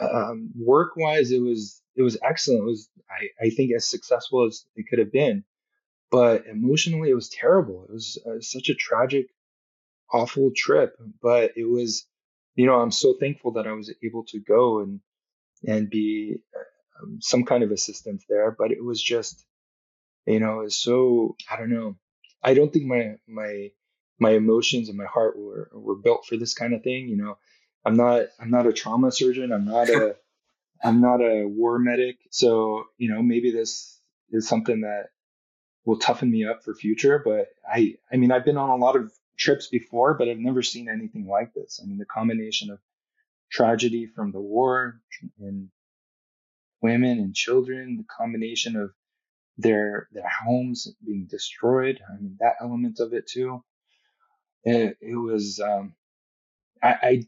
um, 0.00 0.50
work 0.56 0.96
wise, 0.96 1.32
it 1.32 1.42
was 1.42 1.81
it 1.96 2.02
was 2.02 2.18
excellent. 2.22 2.62
It 2.62 2.66
was 2.66 2.88
I, 3.10 3.46
I 3.46 3.50
think 3.50 3.72
as 3.74 3.88
successful 3.88 4.46
as 4.46 4.64
it 4.76 4.86
could 4.88 4.98
have 4.98 5.12
been, 5.12 5.44
but 6.10 6.46
emotionally, 6.46 7.10
it 7.10 7.14
was 7.14 7.28
terrible. 7.28 7.86
It 7.88 7.92
was 7.92 8.18
uh, 8.26 8.40
such 8.40 8.68
a 8.68 8.74
tragic, 8.74 9.26
awful 10.12 10.50
trip. 10.54 10.94
But 11.22 11.52
it 11.56 11.64
was, 11.64 12.06
you 12.54 12.66
know, 12.66 12.80
I'm 12.80 12.90
so 12.90 13.14
thankful 13.18 13.52
that 13.52 13.66
I 13.66 13.72
was 13.72 13.92
able 14.04 14.24
to 14.28 14.40
go 14.40 14.80
and 14.80 15.00
and 15.66 15.88
be 15.90 16.36
um, 17.00 17.18
some 17.20 17.44
kind 17.44 17.62
of 17.62 17.70
assistance 17.70 18.24
there. 18.28 18.50
But 18.58 18.72
it 18.72 18.82
was 18.82 19.02
just 19.02 19.44
you 20.26 20.40
know, 20.40 20.60
it's 20.60 20.76
so 20.76 21.36
I 21.50 21.56
don't 21.56 21.70
know. 21.70 21.96
I 22.42 22.54
don't 22.54 22.72
think 22.72 22.86
my 22.86 23.16
my 23.26 23.70
my 24.18 24.30
emotions 24.30 24.88
and 24.88 24.98
my 24.98 25.06
heart 25.06 25.38
were 25.38 25.70
were 25.72 25.96
built 25.96 26.26
for 26.26 26.36
this 26.36 26.54
kind 26.54 26.74
of 26.74 26.82
thing. 26.82 27.08
You 27.08 27.16
know, 27.16 27.38
I'm 27.84 27.96
not 27.96 28.26
I'm 28.40 28.50
not 28.50 28.66
a 28.66 28.72
trauma 28.72 29.10
surgeon. 29.10 29.52
I'm 29.52 29.64
not 29.64 29.88
a 29.88 30.16
I'm 30.82 31.00
not 31.00 31.20
a 31.20 31.44
war 31.46 31.78
medic. 31.78 32.18
So 32.30 32.84
you 32.98 33.10
know, 33.12 33.22
maybe 33.22 33.50
this 33.50 33.98
is 34.30 34.48
something 34.48 34.82
that 34.82 35.10
will 35.84 35.98
toughen 35.98 36.30
me 36.30 36.46
up 36.46 36.64
for 36.64 36.74
future. 36.74 37.22
But 37.24 37.48
I 37.70 37.96
I 38.12 38.16
mean, 38.16 38.32
I've 38.32 38.44
been 38.44 38.56
on 38.56 38.70
a 38.70 38.76
lot 38.76 38.96
of 38.96 39.12
trips 39.36 39.68
before, 39.68 40.14
but 40.14 40.28
I've 40.28 40.38
never 40.38 40.62
seen 40.62 40.88
anything 40.88 41.26
like 41.26 41.54
this. 41.54 41.80
I 41.82 41.86
mean, 41.86 41.98
the 41.98 42.04
combination 42.04 42.70
of 42.70 42.78
tragedy 43.50 44.06
from 44.06 44.32
the 44.32 44.40
war 44.40 45.00
and 45.38 45.68
women 46.80 47.18
and 47.18 47.34
children, 47.34 47.96
the 47.96 48.04
combination 48.04 48.76
of 48.76 48.92
their 49.58 50.08
their 50.12 50.28
homes 50.44 50.92
being 51.04 51.26
destroyed. 51.30 52.00
I 52.08 52.20
mean 52.20 52.36
that 52.40 52.56
element 52.60 53.00
of 53.00 53.12
it 53.12 53.26
too. 53.26 53.62
It, 54.64 54.96
it 55.00 55.16
was 55.16 55.60
um, 55.60 55.94
I, 56.82 56.88
I, 57.02 57.26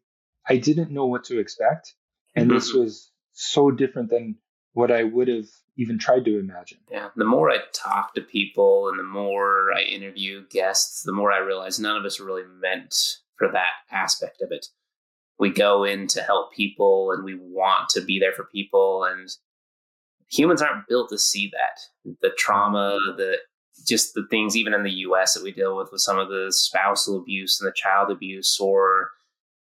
I 0.48 0.56
didn't 0.58 0.92
know 0.92 1.06
what 1.06 1.24
to 1.24 1.38
expect, 1.38 1.94
and 2.34 2.46
mm-hmm. 2.46 2.54
this 2.54 2.72
was 2.72 3.10
so 3.34 3.70
different 3.70 4.10
than 4.10 4.36
what 4.72 4.90
I 4.90 5.04
would 5.04 5.28
have 5.28 5.46
even 5.76 5.98
tried 5.98 6.24
to 6.24 6.38
imagine. 6.38 6.78
Yeah, 6.90 7.08
the 7.16 7.24
more 7.24 7.50
I 7.50 7.58
talk 7.72 8.14
to 8.14 8.20
people 8.20 8.88
and 8.88 8.98
the 8.98 9.04
more 9.04 9.72
I 9.72 9.82
interview 9.82 10.46
guests, 10.48 11.02
the 11.02 11.12
more 11.12 11.32
I 11.32 11.38
realize 11.38 11.78
none 11.78 11.96
of 11.96 12.04
us 12.04 12.20
are 12.20 12.24
really 12.24 12.46
meant 12.60 12.94
for 13.36 13.50
that 13.52 13.72
aspect 13.90 14.40
of 14.40 14.52
it. 14.52 14.66
We 15.38 15.50
go 15.50 15.84
in 15.84 16.06
to 16.08 16.22
help 16.22 16.52
people 16.52 17.10
and 17.12 17.24
we 17.24 17.34
want 17.34 17.88
to 17.90 18.00
be 18.00 18.18
there 18.18 18.32
for 18.32 18.44
people 18.44 19.04
and 19.04 19.28
humans 20.30 20.62
aren't 20.62 20.88
built 20.88 21.10
to 21.10 21.18
see 21.18 21.50
that 21.52 22.14
the 22.20 22.30
trauma 22.36 22.98
the 23.16 23.36
just 23.86 24.14
the 24.14 24.26
things 24.30 24.56
even 24.56 24.72
in 24.72 24.84
the 24.84 24.90
us 24.90 25.34
that 25.34 25.42
we 25.42 25.52
deal 25.52 25.76
with 25.76 25.90
with 25.92 26.00
some 26.00 26.18
of 26.18 26.28
the 26.28 26.48
spousal 26.50 27.18
abuse 27.18 27.60
and 27.60 27.68
the 27.68 27.74
child 27.74 28.10
abuse 28.10 28.58
or 28.60 29.10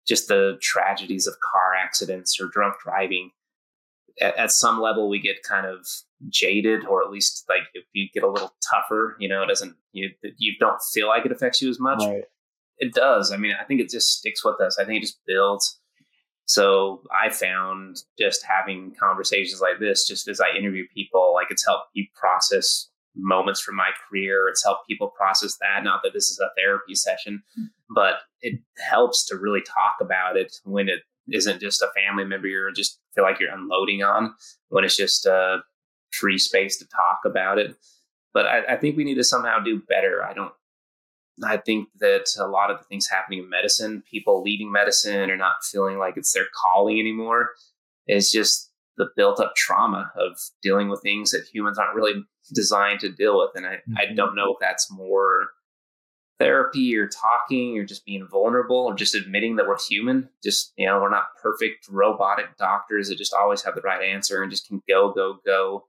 just 0.08 0.28
the 0.28 0.58
tragedies 0.62 1.28
of 1.28 1.40
car 1.40 1.74
accidents 1.74 2.40
or 2.40 2.48
drunk 2.48 2.76
driving 2.84 3.32
at, 4.22 4.38
at, 4.38 4.52
some 4.52 4.80
level 4.80 5.10
we 5.10 5.20
get 5.20 5.44
kind 5.44 5.66
of 5.66 5.86
jaded, 6.30 6.86
or 6.86 7.04
at 7.04 7.12
least 7.12 7.46
like 7.50 7.64
if 7.74 7.86
you 7.94 8.08
get 8.14 8.24
a 8.24 8.30
little 8.30 8.54
tougher, 8.72 9.16
you 9.20 9.28
know, 9.28 9.44
it 9.44 9.48
doesn't 9.48 9.76
you 9.92 10.10
you 10.38 10.54
don't 10.60 10.82
feel 10.94 11.08
like 11.08 11.26
it 11.26 11.32
affects 11.32 11.62
you 11.62 11.70
as 11.70 11.80
much. 11.80 12.00
Right. 12.00 12.24
It 12.78 12.94
does. 12.94 13.32
I 13.32 13.38
mean, 13.38 13.54
I 13.60 13.64
think 13.64 13.82
it 13.82 13.90
just 13.90 14.18
sticks 14.18 14.44
with 14.44 14.60
us. 14.60 14.78
I 14.80 14.86
think 14.86 14.98
it 14.98 15.06
just 15.06 15.20
builds. 15.26 15.80
So 16.46 17.02
I 17.12 17.30
found 17.30 17.98
just 18.20 18.44
having 18.44 18.94
conversations 19.00 19.62
like 19.62 19.80
this, 19.80 20.08
just 20.08 20.28
as 20.28 20.42
I 20.42 20.56
interview 20.58 20.86
people, 20.94 21.34
like 21.34 21.48
it's 21.50 21.66
helped 21.66 21.96
me 21.96 22.12
process 22.16 22.90
moments 23.16 23.62
from 23.62 23.76
my 23.76 23.90
career. 24.10 24.48
It's 24.50 24.64
helped 24.64 24.88
people 24.88 25.14
process 25.16 25.58
that. 25.62 25.84
Not 25.84 26.02
that 26.04 26.14
this 26.14 26.30
is 26.30 26.40
a 26.40 26.50
therapy 26.60 26.96
session, 26.96 27.44
hmm. 27.56 27.66
but 27.94 28.16
it 28.42 28.60
helps 28.78 29.26
to 29.28 29.38
really 29.38 29.62
talk 29.62 29.96
about 30.02 30.36
it 30.36 30.58
when 30.64 30.90
it 30.90 31.00
isn't 31.32 31.62
just 31.62 31.82
a 31.82 31.88
family 31.96 32.26
member 32.26 32.48
you're 32.48 32.72
just 32.72 33.00
feel 33.16 33.24
like 33.24 33.40
you're 33.40 33.54
unloading 33.54 34.04
on, 34.04 34.34
when 34.70 34.84
it's 34.84 34.98
just 34.98 35.26
a 35.26 35.60
free 36.12 36.38
space 36.38 36.78
to 36.78 36.88
talk 36.88 37.20
about 37.26 37.58
it. 37.58 37.76
But 38.34 38.46
I, 38.46 38.74
I 38.74 38.78
think 38.78 38.98
we 38.98 39.04
need 39.04 39.16
to 39.16 39.24
somehow 39.24 39.60
do 39.60 39.82
better. 39.88 40.24
I 40.24 40.34
don't 40.34 40.54
I 41.44 41.58
think 41.58 41.90
that 42.00 42.28
a 42.38 42.48
lot 42.48 42.70
of 42.70 42.78
the 42.78 42.84
things 42.84 43.08
happening 43.08 43.40
in 43.40 43.50
medicine, 43.50 44.04
people 44.10 44.44
leaving 44.44 44.72
medicine 44.72 45.32
or 45.32 45.38
not 45.38 45.64
feeling 45.64 45.98
like 45.98 46.16
it's 46.18 46.34
their 46.34 46.46
calling 46.62 47.00
anymore, 47.00 47.52
is 48.08 48.32
just 48.32 48.72
the 48.98 49.10
built 49.16 49.40
up 49.40 49.56
trauma 49.56 50.12
of 50.16 50.38
dealing 50.62 50.90
with 50.90 51.02
things 51.02 51.32
that 51.32 51.48
humans 51.52 51.80
aren't 51.80 51.96
really 51.96 52.24
designed 52.54 53.00
to 53.00 53.10
deal 53.10 53.40
with. 53.40 53.52
And 53.56 53.66
I, 53.66 53.76
mm-hmm. 53.76 53.98
I 53.98 54.14
don't 54.14 54.36
know 54.36 54.54
if 54.54 54.58
that's 54.60 54.92
more 54.92 55.50
therapy 56.40 56.96
or 56.96 57.08
talking 57.08 57.78
or 57.78 57.84
just 57.84 58.06
being 58.06 58.28
vulnerable 58.30 58.78
or 58.78 58.96
just 58.96 59.16
admitting 59.16 59.56
that 59.56 59.68
we're 59.68 59.78
human. 59.80 60.30
Just, 60.44 60.74
you 60.78 60.86
know, 60.86 61.00
we're 61.00 61.10
not 61.10 61.36
perfect 61.42 61.88
robotic 61.90 62.58
doctors 62.58 63.10
that 63.10 63.18
just 63.18 63.34
always 63.34 63.62
have 63.64 63.76
the 63.76 63.82
right 63.82 64.04
answer 64.04 64.42
and 64.42 64.52
just 64.52 64.68
can 64.68 64.82
go, 64.88 65.12
go, 65.14 65.40
go. 65.46 65.88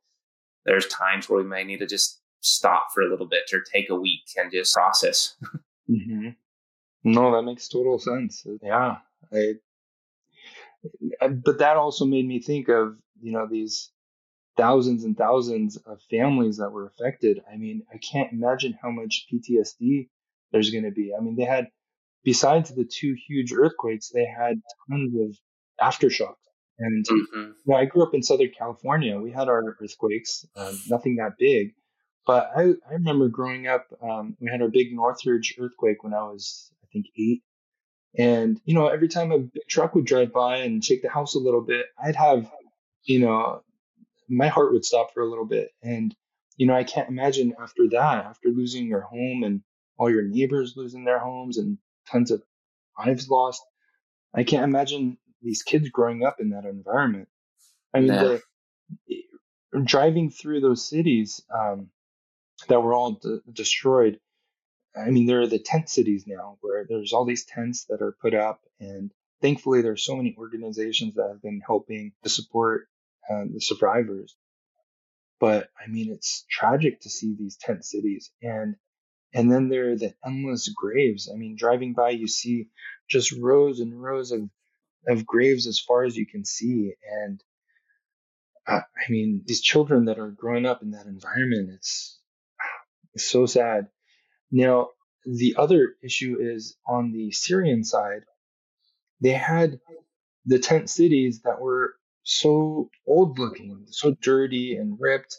There's 0.64 0.86
times 0.86 1.28
where 1.28 1.42
we 1.42 1.48
may 1.48 1.64
need 1.64 1.78
to 1.78 1.86
just 1.86 2.20
stop 2.40 2.88
for 2.92 3.02
a 3.02 3.10
little 3.10 3.26
bit 3.26 3.50
or 3.52 3.60
take 3.60 3.90
a 3.90 3.94
week 3.94 4.22
and 4.36 4.52
just 4.52 4.74
process. 4.74 5.36
mm-hmm. 5.90 6.30
No, 7.04 7.32
that 7.32 7.42
makes 7.42 7.68
total 7.68 7.98
sense. 7.98 8.46
Yeah. 8.62 8.96
I, 9.32 9.54
but 11.20 11.58
that 11.58 11.76
also 11.76 12.04
made 12.04 12.26
me 12.26 12.40
think 12.40 12.68
of, 12.68 12.96
you 13.20 13.32
know, 13.32 13.46
these 13.50 13.90
thousands 14.56 15.04
and 15.04 15.16
thousands 15.16 15.76
of 15.78 16.00
families 16.10 16.58
that 16.58 16.70
were 16.70 16.86
affected. 16.86 17.40
I 17.50 17.56
mean, 17.56 17.82
I 17.92 17.98
can't 17.98 18.32
imagine 18.32 18.78
how 18.80 18.90
much 18.90 19.26
PTSD 19.32 20.08
there's 20.54 20.70
going 20.70 20.84
to 20.84 20.92
be. 20.92 21.12
I 21.14 21.20
mean, 21.20 21.34
they 21.34 21.44
had, 21.44 21.66
besides 22.22 22.70
the 22.70 22.84
two 22.84 23.16
huge 23.26 23.52
earthquakes, 23.52 24.08
they 24.08 24.24
had 24.24 24.62
tons 24.88 25.12
of 25.20 25.36
aftershocks. 25.84 26.36
And 26.78 27.04
mm-hmm. 27.04 27.40
you 27.40 27.54
know, 27.66 27.76
I 27.76 27.86
grew 27.86 28.04
up 28.04 28.14
in 28.14 28.22
Southern 28.22 28.52
California. 28.56 29.20
We 29.20 29.32
had 29.32 29.48
our 29.48 29.76
earthquakes, 29.82 30.46
um, 30.56 30.80
nothing 30.88 31.16
that 31.16 31.32
big. 31.38 31.74
But 32.24 32.52
I, 32.56 32.62
I 32.88 32.92
remember 32.92 33.28
growing 33.28 33.66
up, 33.66 33.86
um, 34.00 34.36
we 34.40 34.48
had 34.48 34.62
our 34.62 34.68
big 34.68 34.94
Northridge 34.94 35.56
earthquake 35.58 36.04
when 36.04 36.14
I 36.14 36.22
was, 36.22 36.70
I 36.84 36.86
think, 36.92 37.06
eight. 37.18 37.42
And, 38.16 38.60
you 38.64 38.74
know, 38.74 38.86
every 38.86 39.08
time 39.08 39.32
a 39.32 39.38
big 39.38 39.66
truck 39.68 39.96
would 39.96 40.06
drive 40.06 40.32
by 40.32 40.58
and 40.58 40.84
shake 40.84 41.02
the 41.02 41.10
house 41.10 41.34
a 41.34 41.40
little 41.40 41.62
bit, 41.62 41.86
I'd 42.02 42.14
have, 42.14 42.48
you 43.02 43.18
know, 43.18 43.62
my 44.28 44.46
heart 44.46 44.72
would 44.72 44.84
stop 44.84 45.12
for 45.12 45.20
a 45.20 45.28
little 45.28 45.46
bit. 45.46 45.70
And, 45.82 46.14
you 46.56 46.68
know, 46.68 46.74
I 46.74 46.84
can't 46.84 47.08
imagine 47.08 47.54
after 47.60 47.88
that, 47.90 48.24
after 48.24 48.50
losing 48.50 48.86
your 48.86 49.02
home 49.02 49.42
and 49.42 49.62
all 49.98 50.10
your 50.10 50.22
neighbors 50.22 50.74
losing 50.76 51.04
their 51.04 51.18
homes 51.18 51.58
and 51.58 51.78
tons 52.10 52.30
of 52.30 52.42
lives 52.98 53.28
lost, 53.28 53.62
I 54.34 54.44
can't 54.44 54.64
imagine 54.64 55.18
these 55.42 55.62
kids 55.62 55.88
growing 55.90 56.24
up 56.24 56.40
in 56.40 56.50
that 56.50 56.64
environment. 56.64 57.28
I 57.92 58.00
mean, 58.00 58.08
the, 58.08 58.42
driving 59.84 60.30
through 60.30 60.60
those 60.60 60.88
cities 60.88 61.42
um, 61.54 61.90
that 62.68 62.80
were 62.80 62.94
all 62.94 63.12
de- 63.12 63.40
destroyed. 63.52 64.18
I 64.96 65.10
mean, 65.10 65.26
there 65.26 65.40
are 65.40 65.46
the 65.46 65.58
tent 65.58 65.88
cities 65.88 66.24
now 66.26 66.58
where 66.60 66.86
there's 66.88 67.12
all 67.12 67.24
these 67.24 67.44
tents 67.44 67.86
that 67.86 68.00
are 68.00 68.16
put 68.20 68.34
up, 68.34 68.60
and 68.80 69.10
thankfully, 69.40 69.82
there's 69.82 70.04
so 70.04 70.16
many 70.16 70.36
organizations 70.38 71.14
that 71.14 71.28
have 71.28 71.42
been 71.42 71.60
helping 71.64 72.12
to 72.22 72.28
support 72.28 72.88
uh, 73.30 73.44
the 73.52 73.60
survivors. 73.60 74.36
But 75.40 75.68
I 75.78 75.88
mean, 75.88 76.12
it's 76.12 76.44
tragic 76.48 77.00
to 77.00 77.10
see 77.10 77.34
these 77.38 77.56
tent 77.56 77.84
cities, 77.84 78.30
and 78.42 78.76
and 79.34 79.50
then 79.50 79.68
there 79.68 79.92
are 79.92 79.96
the 79.96 80.14
endless 80.24 80.68
graves. 80.68 81.30
I 81.32 81.36
mean, 81.36 81.56
driving 81.56 81.92
by, 81.92 82.10
you 82.10 82.28
see 82.28 82.68
just 83.10 83.32
rows 83.32 83.80
and 83.80 84.00
rows 84.02 84.32
of 84.32 84.48
of 85.06 85.26
graves 85.26 85.66
as 85.66 85.80
far 85.80 86.04
as 86.04 86.16
you 86.16 86.26
can 86.26 86.44
see, 86.46 86.94
and 87.24 87.42
uh, 88.66 88.80
I 88.80 89.10
mean, 89.10 89.42
these 89.46 89.60
children 89.60 90.06
that 90.06 90.18
are 90.18 90.30
growing 90.30 90.66
up 90.66 90.82
in 90.82 90.92
that 90.92 91.06
environment, 91.06 91.70
it's, 91.74 92.18
it's 93.12 93.26
so 93.26 93.46
sad. 93.46 93.88
Now, 94.50 94.88
the 95.26 95.56
other 95.58 95.96
issue 96.02 96.36
is 96.40 96.76
on 96.86 97.12
the 97.12 97.30
Syrian 97.32 97.84
side, 97.84 98.22
they 99.20 99.30
had 99.30 99.80
the 100.46 100.58
tent 100.58 100.90
cities 100.90 101.42
that 101.42 101.60
were 101.60 101.94
so 102.22 102.90
old 103.06 103.38
looking, 103.38 103.86
so 103.88 104.16
dirty 104.22 104.76
and 104.76 104.98
ripped, 104.98 105.38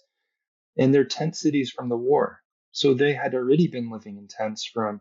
and 0.77 0.93
they're 0.93 1.05
tent 1.05 1.35
cities 1.35 1.71
from 1.71 1.89
the 1.89 1.97
war. 1.97 2.41
So 2.75 2.93
they 2.93 3.13
had 3.13 3.33
already 3.33 3.69
been 3.69 3.89
living 3.89 4.17
in 4.17 4.27
tents 4.27 4.65
from, 4.65 4.99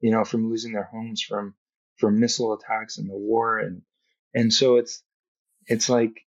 you 0.00 0.10
know, 0.10 0.24
from 0.24 0.48
losing 0.48 0.72
their 0.72 0.88
homes 0.90 1.20
from 1.20 1.54
from 1.98 2.18
missile 2.18 2.54
attacks 2.54 2.96
in 2.96 3.08
the 3.08 3.14
war, 3.14 3.58
and 3.58 3.82
and 4.32 4.50
so 4.50 4.76
it's 4.76 5.02
it's 5.66 5.90
like 5.90 6.22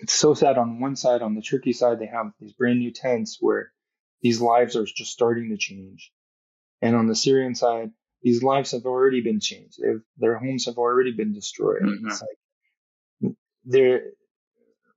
it's 0.00 0.14
so 0.14 0.32
sad. 0.32 0.56
On 0.56 0.80
one 0.80 0.96
side, 0.96 1.20
on 1.20 1.34
the 1.34 1.42
Turkey 1.42 1.74
side, 1.74 1.98
they 1.98 2.06
have 2.06 2.32
these 2.40 2.54
brand 2.54 2.78
new 2.78 2.92
tents 2.92 3.36
where 3.40 3.72
these 4.22 4.40
lives 4.40 4.74
are 4.74 4.86
just 4.86 5.12
starting 5.12 5.50
to 5.50 5.58
change, 5.58 6.10
and 6.80 6.96
on 6.96 7.08
the 7.08 7.14
Syrian 7.14 7.54
side, 7.54 7.90
these 8.22 8.42
lives 8.42 8.70
have 8.70 8.86
already 8.86 9.20
been 9.20 9.38
changed. 9.38 9.76
They've, 9.82 10.00
their 10.16 10.38
homes 10.38 10.64
have 10.64 10.78
already 10.78 11.12
been 11.12 11.34
destroyed. 11.34 11.82
Mm-hmm. 11.82 12.06
It's 12.08 12.22
like 12.22 13.34
there 13.66 14.00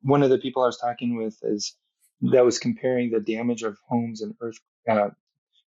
one 0.02 0.24
of 0.24 0.30
the 0.30 0.38
people 0.38 0.64
I 0.64 0.68
was 0.68 0.78
talking 0.78 1.18
with 1.18 1.38
is 1.44 1.76
that 2.22 2.46
was 2.46 2.58
comparing 2.58 3.12
the 3.12 3.20
damage 3.20 3.64
of 3.64 3.78
homes 3.90 4.22
and 4.22 4.34
earth 4.40 4.60
uh, 4.88 5.10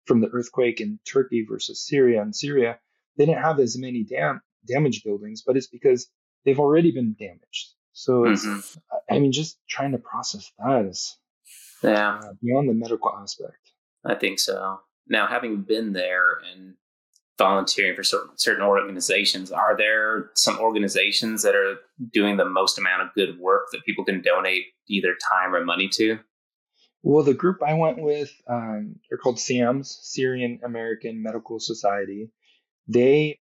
from 0.06 0.22
the 0.22 0.30
earthquake 0.30 0.82
in 0.82 1.00
Turkey 1.06 1.46
versus 1.48 1.86
Syria. 1.86 2.22
And 2.22 2.36
Syria, 2.36 2.80
they 3.18 3.26
didn't 3.26 3.44
have 3.44 3.60
as 3.60 3.78
many 3.78 4.04
dam- 4.04 4.42
damaged 4.68 5.04
buildings, 5.04 5.44
but 5.46 5.58
it's 5.58 5.68
because 5.68 6.08
they've 6.46 6.60
already 6.60 6.92
been 6.92 7.16
damaged. 7.18 7.70
So 7.94 8.24
mm-hmm. 8.24 8.80
I 9.10 9.20
mean, 9.20 9.32
just 9.32 9.60
trying 9.68 9.92
to 9.92 9.98
process 9.98 10.52
that 10.60 10.86
is 10.86 11.18
yeah 11.84 12.20
uh, 12.24 12.34
beyond 12.42 12.70
the 12.70 12.74
medical 12.74 13.12
aspect. 13.22 13.72
I 14.06 14.16
think 14.16 14.40
so. 14.40 14.80
Now, 15.08 15.28
having 15.28 15.62
been 15.64 15.94
there 15.94 16.40
and 16.52 16.76
volunteering 17.42 17.96
for 17.96 18.04
certain 18.04 18.38
certain 18.38 18.64
organizations. 18.64 19.52
Are 19.52 19.76
there 19.76 20.30
some 20.36 20.60
organizations 20.60 21.42
that 21.42 21.56
are 21.56 21.78
doing 22.14 22.38
the 22.38 22.46
most 22.46 22.78
amount 22.78 23.02
of 23.02 23.14
good 23.16 23.40
work 23.40 23.68
that 23.72 23.84
people 23.84 24.06
can 24.06 24.22
donate 24.22 24.66
either 24.88 25.16
time 25.32 25.56
or 25.56 25.66
money 25.66 25.90
to? 25.94 26.20
Well, 27.04 27.24
the 27.24 27.34
group 27.34 27.64
I 27.66 27.74
went 27.74 28.00
with, 28.00 28.32
um, 28.48 28.96
they're 29.10 29.18
called 29.18 29.40
SAMS, 29.40 30.00
Syrian 30.04 30.60
American 30.64 31.24
Medical 31.24 31.60
Society. 31.60 32.30
They 32.88 33.40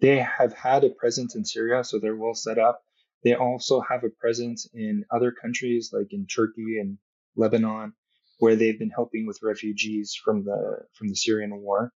they 0.00 0.18
have 0.18 0.52
had 0.54 0.82
a 0.84 0.90
presence 0.90 1.36
in 1.36 1.44
Syria, 1.44 1.84
so 1.84 1.98
they're 1.98 2.16
well 2.16 2.34
set 2.34 2.58
up. 2.58 2.82
They 3.22 3.34
also 3.34 3.80
have 3.80 4.02
a 4.02 4.08
presence 4.08 4.66
in 4.72 5.04
other 5.10 5.30
countries 5.30 5.90
like 5.92 6.12
in 6.12 6.26
Turkey 6.26 6.78
and 6.80 6.98
Lebanon, 7.36 7.92
where 8.38 8.56
they've 8.56 8.78
been 8.78 8.90
helping 8.90 9.26
with 9.26 9.42
refugees 9.42 10.14
from 10.14 10.44
the 10.44 10.86
from 10.94 11.08
the 11.08 11.16
Syrian 11.16 11.54
war. 11.60 11.92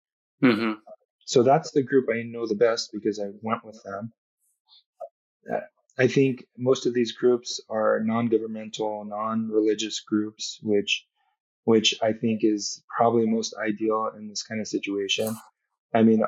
Mm-hmm. 0.44 0.74
So 1.26 1.44
that's 1.44 1.72
the 1.72 1.84
group 1.84 2.08
I 2.12 2.24
know 2.24 2.48
the 2.48 2.56
best 2.56 2.90
because 2.92 3.20
I 3.20 3.28
went 3.42 3.64
with 3.64 3.82
them. 3.84 4.12
I 6.02 6.08
think 6.08 6.46
most 6.58 6.88
of 6.88 6.96
these 6.96 7.12
groups 7.12 7.62
are 7.70 8.02
non-governmental, 8.04 9.06
non-religious 9.06 10.00
groups, 10.00 10.60
which 10.64 11.06
which 11.66 11.94
I 12.02 12.14
think 12.14 12.40
is 12.44 12.84
probably 12.98 13.28
most 13.28 13.54
ideal 13.54 14.10
in 14.18 14.28
this 14.28 14.42
kind 14.42 14.60
of 14.60 14.68
situation. 14.68 15.36
I 15.94 16.02
mean, 16.02 16.24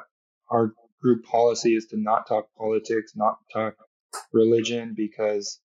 our 0.52 0.74
group 1.02 1.26
policy 1.26 1.76
is 1.76 1.88
to 1.88 1.98
not 1.98 2.28
talk 2.28 2.50
politics, 2.56 3.14
not 3.16 3.38
talk 3.52 3.74
religion, 4.32 4.94
because 4.96 5.60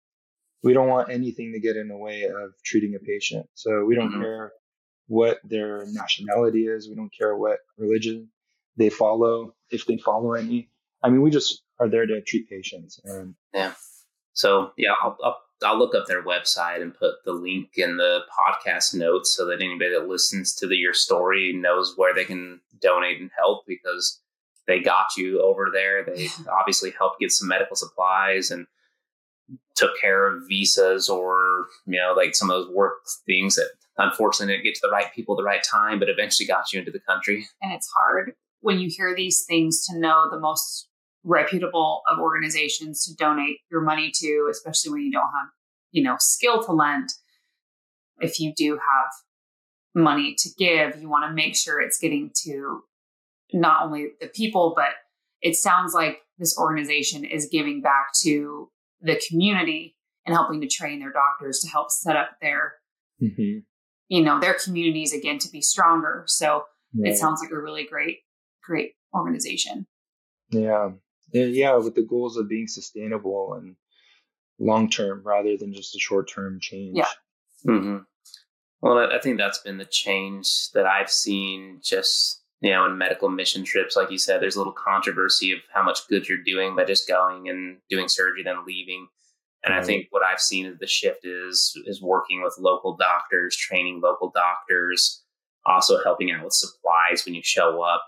we 0.63 0.73
don't 0.73 0.89
want 0.89 1.11
anything 1.11 1.53
to 1.53 1.61
get 1.61 1.77
in 1.77 1.89
the 1.89 1.99
way 1.99 2.23
of 2.23 2.55
treating 2.65 2.95
a 2.95 2.99
patient. 2.99 3.47
So 3.53 3.85
we 3.85 3.95
don't 3.95 4.11
mm-hmm. 4.11 4.23
care 4.23 4.53
what 5.07 5.39
their 5.45 5.85
nationality 5.87 6.67
is. 6.67 6.89
We 6.89 6.97
don't 6.97 7.13
care 7.13 7.37
what 7.37 7.59
religion 7.77 8.31
they 8.79 8.89
follow, 8.89 9.55
if 9.71 9.85
they 9.85 9.99
follow 9.99 10.33
any. 10.33 10.71
I 11.03 11.11
mean, 11.11 11.21
we 11.21 11.31
just 11.31 11.63
are 11.79 11.91
there 11.91 12.07
to 12.07 12.23
treat 12.23 12.49
patients. 12.49 13.01
And 13.05 13.35
yeah. 13.53 13.75
So 14.39 14.71
yeah, 14.77 14.93
I'll, 15.03 15.19
I'll, 15.25 15.41
I'll 15.65 15.79
look 15.79 15.97
up 15.97 16.07
their 16.07 16.23
website 16.23 16.81
and 16.81 16.95
put 16.95 17.25
the 17.25 17.33
link 17.33 17.71
in 17.75 17.97
the 17.97 18.21
podcast 18.31 18.95
notes 18.95 19.37
so 19.37 19.45
that 19.47 19.61
anybody 19.61 19.91
that 19.91 20.07
listens 20.07 20.55
to 20.55 20.69
the, 20.69 20.77
your 20.77 20.95
story 20.95 21.53
knows 21.53 21.95
where 21.97 22.15
they 22.15 22.25
can 22.25 22.61
donate 22.81 23.21
and 23.21 23.33
help 23.37 23.65
because 23.67 24.21
they 24.69 24.79
got 24.79 25.07
you 25.17 25.43
over 25.43 25.71
there. 25.73 26.05
They 26.07 26.29
obviously 26.49 26.93
helped 26.93 27.19
get 27.19 27.33
some 27.33 27.49
medical 27.49 27.75
supplies 27.75 28.53
and 28.53 28.69
took 29.75 29.99
care 30.01 30.29
of 30.29 30.45
visas 30.47 31.09
or 31.09 31.67
you 31.87 31.99
know 31.99 32.13
like 32.15 32.37
some 32.37 32.51
of 32.51 32.57
those 32.57 32.75
work 32.75 32.99
things 33.27 33.57
that 33.57 33.71
unfortunately 33.97 34.55
didn't 34.55 34.65
get 34.65 34.75
to 34.75 34.81
the 34.83 34.91
right 34.91 35.13
people 35.15 35.35
at 35.35 35.39
the 35.39 35.45
right 35.45 35.65
time, 35.65 35.99
but 35.99 36.09
eventually 36.09 36.47
got 36.47 36.73
you 36.73 36.79
into 36.79 36.93
the 36.93 37.01
country. 37.01 37.49
And 37.61 37.73
it's 37.73 37.89
hard 37.89 38.35
when 38.61 38.79
you 38.79 38.89
hear 38.89 39.15
these 39.17 39.45
things 39.49 39.85
to 39.87 39.99
know 39.99 40.29
the 40.31 40.39
most 40.39 40.88
reputable 41.25 42.03
of 42.11 42.19
organizations 42.19 43.05
to 43.05 43.15
donate 43.15 43.59
your 43.71 43.81
money 43.81 44.11
to, 44.15 44.49
especially 44.51 44.93
when 44.93 45.03
you 45.03 45.13
don't 45.13 45.23
have, 45.23 45.49
you 45.91 46.03
know, 46.03 46.17
skill 46.19 46.63
to 46.63 46.73
lend. 46.73 47.09
If 48.21 48.41
you 48.41 48.53
do 48.55 48.73
have 48.73 49.13
money 49.95 50.35
to 50.39 50.49
give, 50.59 51.01
you 51.01 51.09
want 51.09 51.29
to 51.29 51.35
make 51.35 51.57
sure 51.57 51.81
it's 51.81 51.99
getting 51.99 52.31
to 52.45 52.83
not 53.53 53.83
only 53.83 54.11
the 54.21 54.29
people, 54.29 54.73
but 54.77 54.91
it 55.41 55.57
sounds 55.57 55.95
like 55.95 56.19
this 56.39 56.59
organization 56.59 57.25
is 57.25 57.49
giving 57.51 57.81
back 57.81 58.09
to 58.23 58.71
the 59.01 59.21
community 59.29 59.97
and 60.27 60.35
helping 60.35 60.61
to 60.61 60.69
train 60.69 61.01
their 61.01 61.13
doctors 61.13 61.61
to 61.61 61.69
help 61.69 61.91
set 61.91 62.17
up 62.17 62.31
their 62.41 62.75
mm-hmm. 63.23 63.59
you 64.09 64.23
know 64.23 64.41
their 64.41 64.55
communities 64.55 65.13
again 65.13 65.39
to 65.39 65.51
be 65.51 65.61
stronger 65.61 66.25
so 66.27 66.65
it 67.01 67.17
sounds 67.17 67.41
like 67.43 67.51
a 67.51 67.59
really 67.59 67.87
great 67.87 68.19
great 68.63 68.93
organization 69.15 69.87
yeah 70.51 70.91
yeah 71.33 71.75
with 71.77 71.95
the 71.95 72.03
goals 72.03 72.37
of 72.37 72.49
being 72.49 72.67
sustainable 72.67 73.55
and 73.55 73.77
long 74.59 74.89
term 74.89 75.23
rather 75.25 75.57
than 75.57 75.73
just 75.73 75.95
a 75.95 75.99
short 75.99 76.29
term 76.29 76.59
change 76.61 76.97
yeah 76.97 77.07
mm-hmm. 77.67 77.99
well 78.81 78.99
i 79.13 79.19
think 79.19 79.39
that's 79.39 79.59
been 79.59 79.79
the 79.79 79.85
change 79.85 80.71
that 80.73 80.87
i've 80.87 81.11
seen 81.11 81.79
just 81.83 82.39
you 82.61 82.71
know, 82.71 82.87
in 82.87 82.99
medical 82.99 83.29
mission 83.29 83.65
trips, 83.65 83.97
like 83.97 84.11
you 84.11 84.19
said, 84.19 84.41
there's 84.43 84.57
a 84.57 84.59
little 84.59 84.73
controversy 84.73 85.53
of 85.53 85.61
how 85.73 85.83
much 85.83 86.09
good 86.09 86.29
you're 86.29 86.43
doing 86.43 86.75
by 86.75 86.85
just 86.85 87.07
going 87.07 87.49
and 87.49 87.79
doing 87.89 88.09
surgery, 88.09 88.43
then 88.43 88.65
leaving. 88.67 89.07
And. 89.65 89.75
I 89.75 89.83
think 89.83 90.07
what 90.11 90.23
I've 90.25 90.41
seen 90.41 90.67
is 90.67 90.79
the 90.79 90.87
shift 90.87 91.25
is 91.25 91.73
is 91.85 92.01
working 92.01 92.43
with 92.43 92.57
local 92.59 92.97
doctors, 92.97 93.57
training 93.57 94.01
local 94.03 94.31
doctors, 94.35 95.23
also 95.67 96.03
helping 96.03 96.31
out 96.31 96.45
with 96.45 96.53
supplies 96.53 97.25
when 97.25 97.35
you 97.35 97.43
show 97.45 97.83
up. 97.83 98.03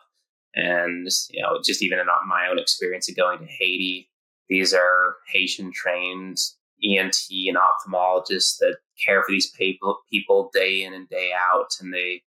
And 0.55 1.09
you 1.31 1.43
know, 1.43 1.61
just 1.65 1.83
even 1.83 1.99
in 1.99 2.07
my 2.27 2.49
own 2.51 2.59
experience 2.59 3.09
of 3.09 3.17
going 3.17 3.39
to 3.39 3.47
Haiti, 3.47 4.11
these 4.49 4.75
are 4.75 5.17
Haitian 5.33 5.73
trained 5.73 6.39
ENT 6.83 7.17
and 7.31 7.57
ophthalmologists 7.57 8.59
that 8.59 8.79
care 9.05 9.23
for 9.23 9.31
these 9.31 9.51
people 9.51 9.99
people 10.11 10.51
day 10.53 10.83
in 10.83 10.95
and 10.95 11.09
day 11.09 11.33
out, 11.37 11.69
and 11.81 11.93
they 11.93 12.23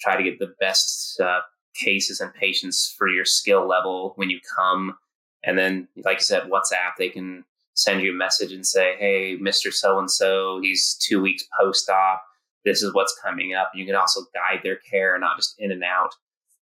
try 0.00 0.16
to 0.16 0.22
get 0.22 0.38
the 0.38 0.54
best 0.60 1.20
uh, 1.20 1.40
cases 1.74 2.20
and 2.20 2.32
patients 2.34 2.94
for 2.96 3.08
your 3.08 3.24
skill 3.24 3.66
level 3.66 4.12
when 4.16 4.30
you 4.30 4.40
come. 4.56 4.96
And 5.44 5.56
then, 5.56 5.88
like 6.04 6.18
I 6.18 6.20
said, 6.20 6.44
WhatsApp, 6.44 6.96
they 6.98 7.08
can 7.08 7.44
send 7.74 8.02
you 8.02 8.10
a 8.10 8.16
message 8.16 8.52
and 8.52 8.66
say, 8.66 8.96
hey, 8.98 9.38
Mr. 9.40 9.72
So 9.72 9.98
and 9.98 10.10
so, 10.10 10.58
he's 10.60 10.96
two 11.00 11.20
weeks 11.22 11.44
post 11.58 11.88
op. 11.88 12.22
This 12.64 12.82
is 12.82 12.92
what's 12.92 13.18
coming 13.24 13.54
up. 13.54 13.70
And 13.72 13.80
you 13.80 13.86
can 13.86 13.94
also 13.94 14.22
guide 14.34 14.60
their 14.64 14.78
care, 14.90 15.16
not 15.18 15.36
just 15.36 15.54
in 15.58 15.70
and 15.70 15.84
out. 15.84 16.10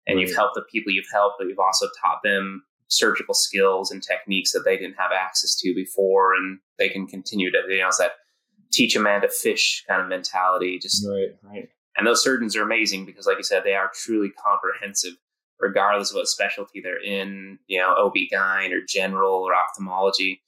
And 0.08 0.20
you've 0.20 0.36
helped 0.36 0.56
the 0.56 0.64
people 0.72 0.94
you've 0.94 1.06
helped, 1.12 1.36
but 1.38 1.48
you've 1.48 1.60
also 1.60 1.88
taught 2.02 2.20
them 2.24 2.64
surgical 2.88 3.34
skills 3.34 3.92
and 3.92 4.02
techniques 4.02 4.54
that 4.54 4.64
they 4.64 4.78
didn't 4.78 4.96
have 4.98 5.12
access 5.12 5.56
to 5.58 5.76
before. 5.76 6.34
And 6.34 6.60
they 6.80 6.88
can 6.88 7.06
continue 7.06 7.52
to, 7.52 7.58
you 7.68 7.80
know, 7.80 7.88
it's 7.88 7.98
that 7.98 8.14
teach 8.72 8.96
a 8.96 9.00
man 9.00 9.22
to 9.22 9.30
fish 9.30 9.84
kind 9.88 10.02
of 10.02 10.08
mentality. 10.08 10.80
Just 10.80 11.06
right, 11.08 11.36
right. 11.44 11.70
And 11.98 12.06
those 12.06 12.24
surgeons 12.24 12.56
are 12.56 12.62
amazing 12.62 13.06
because, 13.06 13.26
like 13.26 13.38
you 13.38 13.44
said, 13.44 13.64
they 13.64 13.74
are 13.74 13.92
truly 13.94 14.30
comprehensive, 14.30 15.14
regardless 15.60 16.12
of 16.12 16.16
what 16.16 16.28
specialty 16.28 16.80
they're 16.80 17.02
in, 17.02 17.58
you 17.68 17.80
know, 17.80 17.94
OB-GYN 17.98 18.72
or 18.72 18.86
general 18.88 19.34
or 19.34 19.56
ophthalmology. 19.56 20.42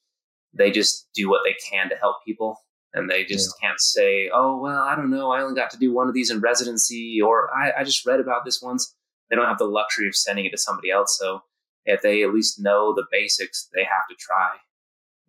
They 0.53 0.71
just 0.71 1.07
do 1.13 1.29
what 1.29 1.41
they 1.43 1.55
can 1.69 1.89
to 1.89 1.95
help 1.95 2.17
people. 2.25 2.63
And 2.93 3.09
they 3.09 3.23
just 3.23 3.55
yeah. 3.61 3.67
can't 3.67 3.79
say, 3.79 4.29
oh, 4.33 4.57
well, 4.57 4.81
I 4.81 4.95
don't 4.95 5.11
know. 5.11 5.31
I 5.31 5.41
only 5.41 5.55
got 5.55 5.69
to 5.71 5.77
do 5.77 5.93
one 5.93 6.07
of 6.07 6.13
these 6.13 6.31
in 6.31 6.39
residency, 6.39 7.19
or 7.21 7.49
I, 7.53 7.81
I 7.81 7.83
just 7.83 8.05
read 8.05 8.19
about 8.19 8.45
this 8.45 8.61
once. 8.61 8.95
They 9.29 9.35
don't 9.35 9.47
have 9.47 9.57
the 9.57 9.65
luxury 9.65 10.07
of 10.07 10.15
sending 10.15 10.45
it 10.45 10.51
to 10.51 10.57
somebody 10.57 10.91
else. 10.91 11.17
So 11.19 11.41
if 11.85 12.01
they 12.01 12.23
at 12.23 12.33
least 12.33 12.61
know 12.61 12.93
the 12.93 13.05
basics, 13.11 13.69
they 13.73 13.83
have 13.83 14.07
to 14.09 14.15
try. 14.19 14.55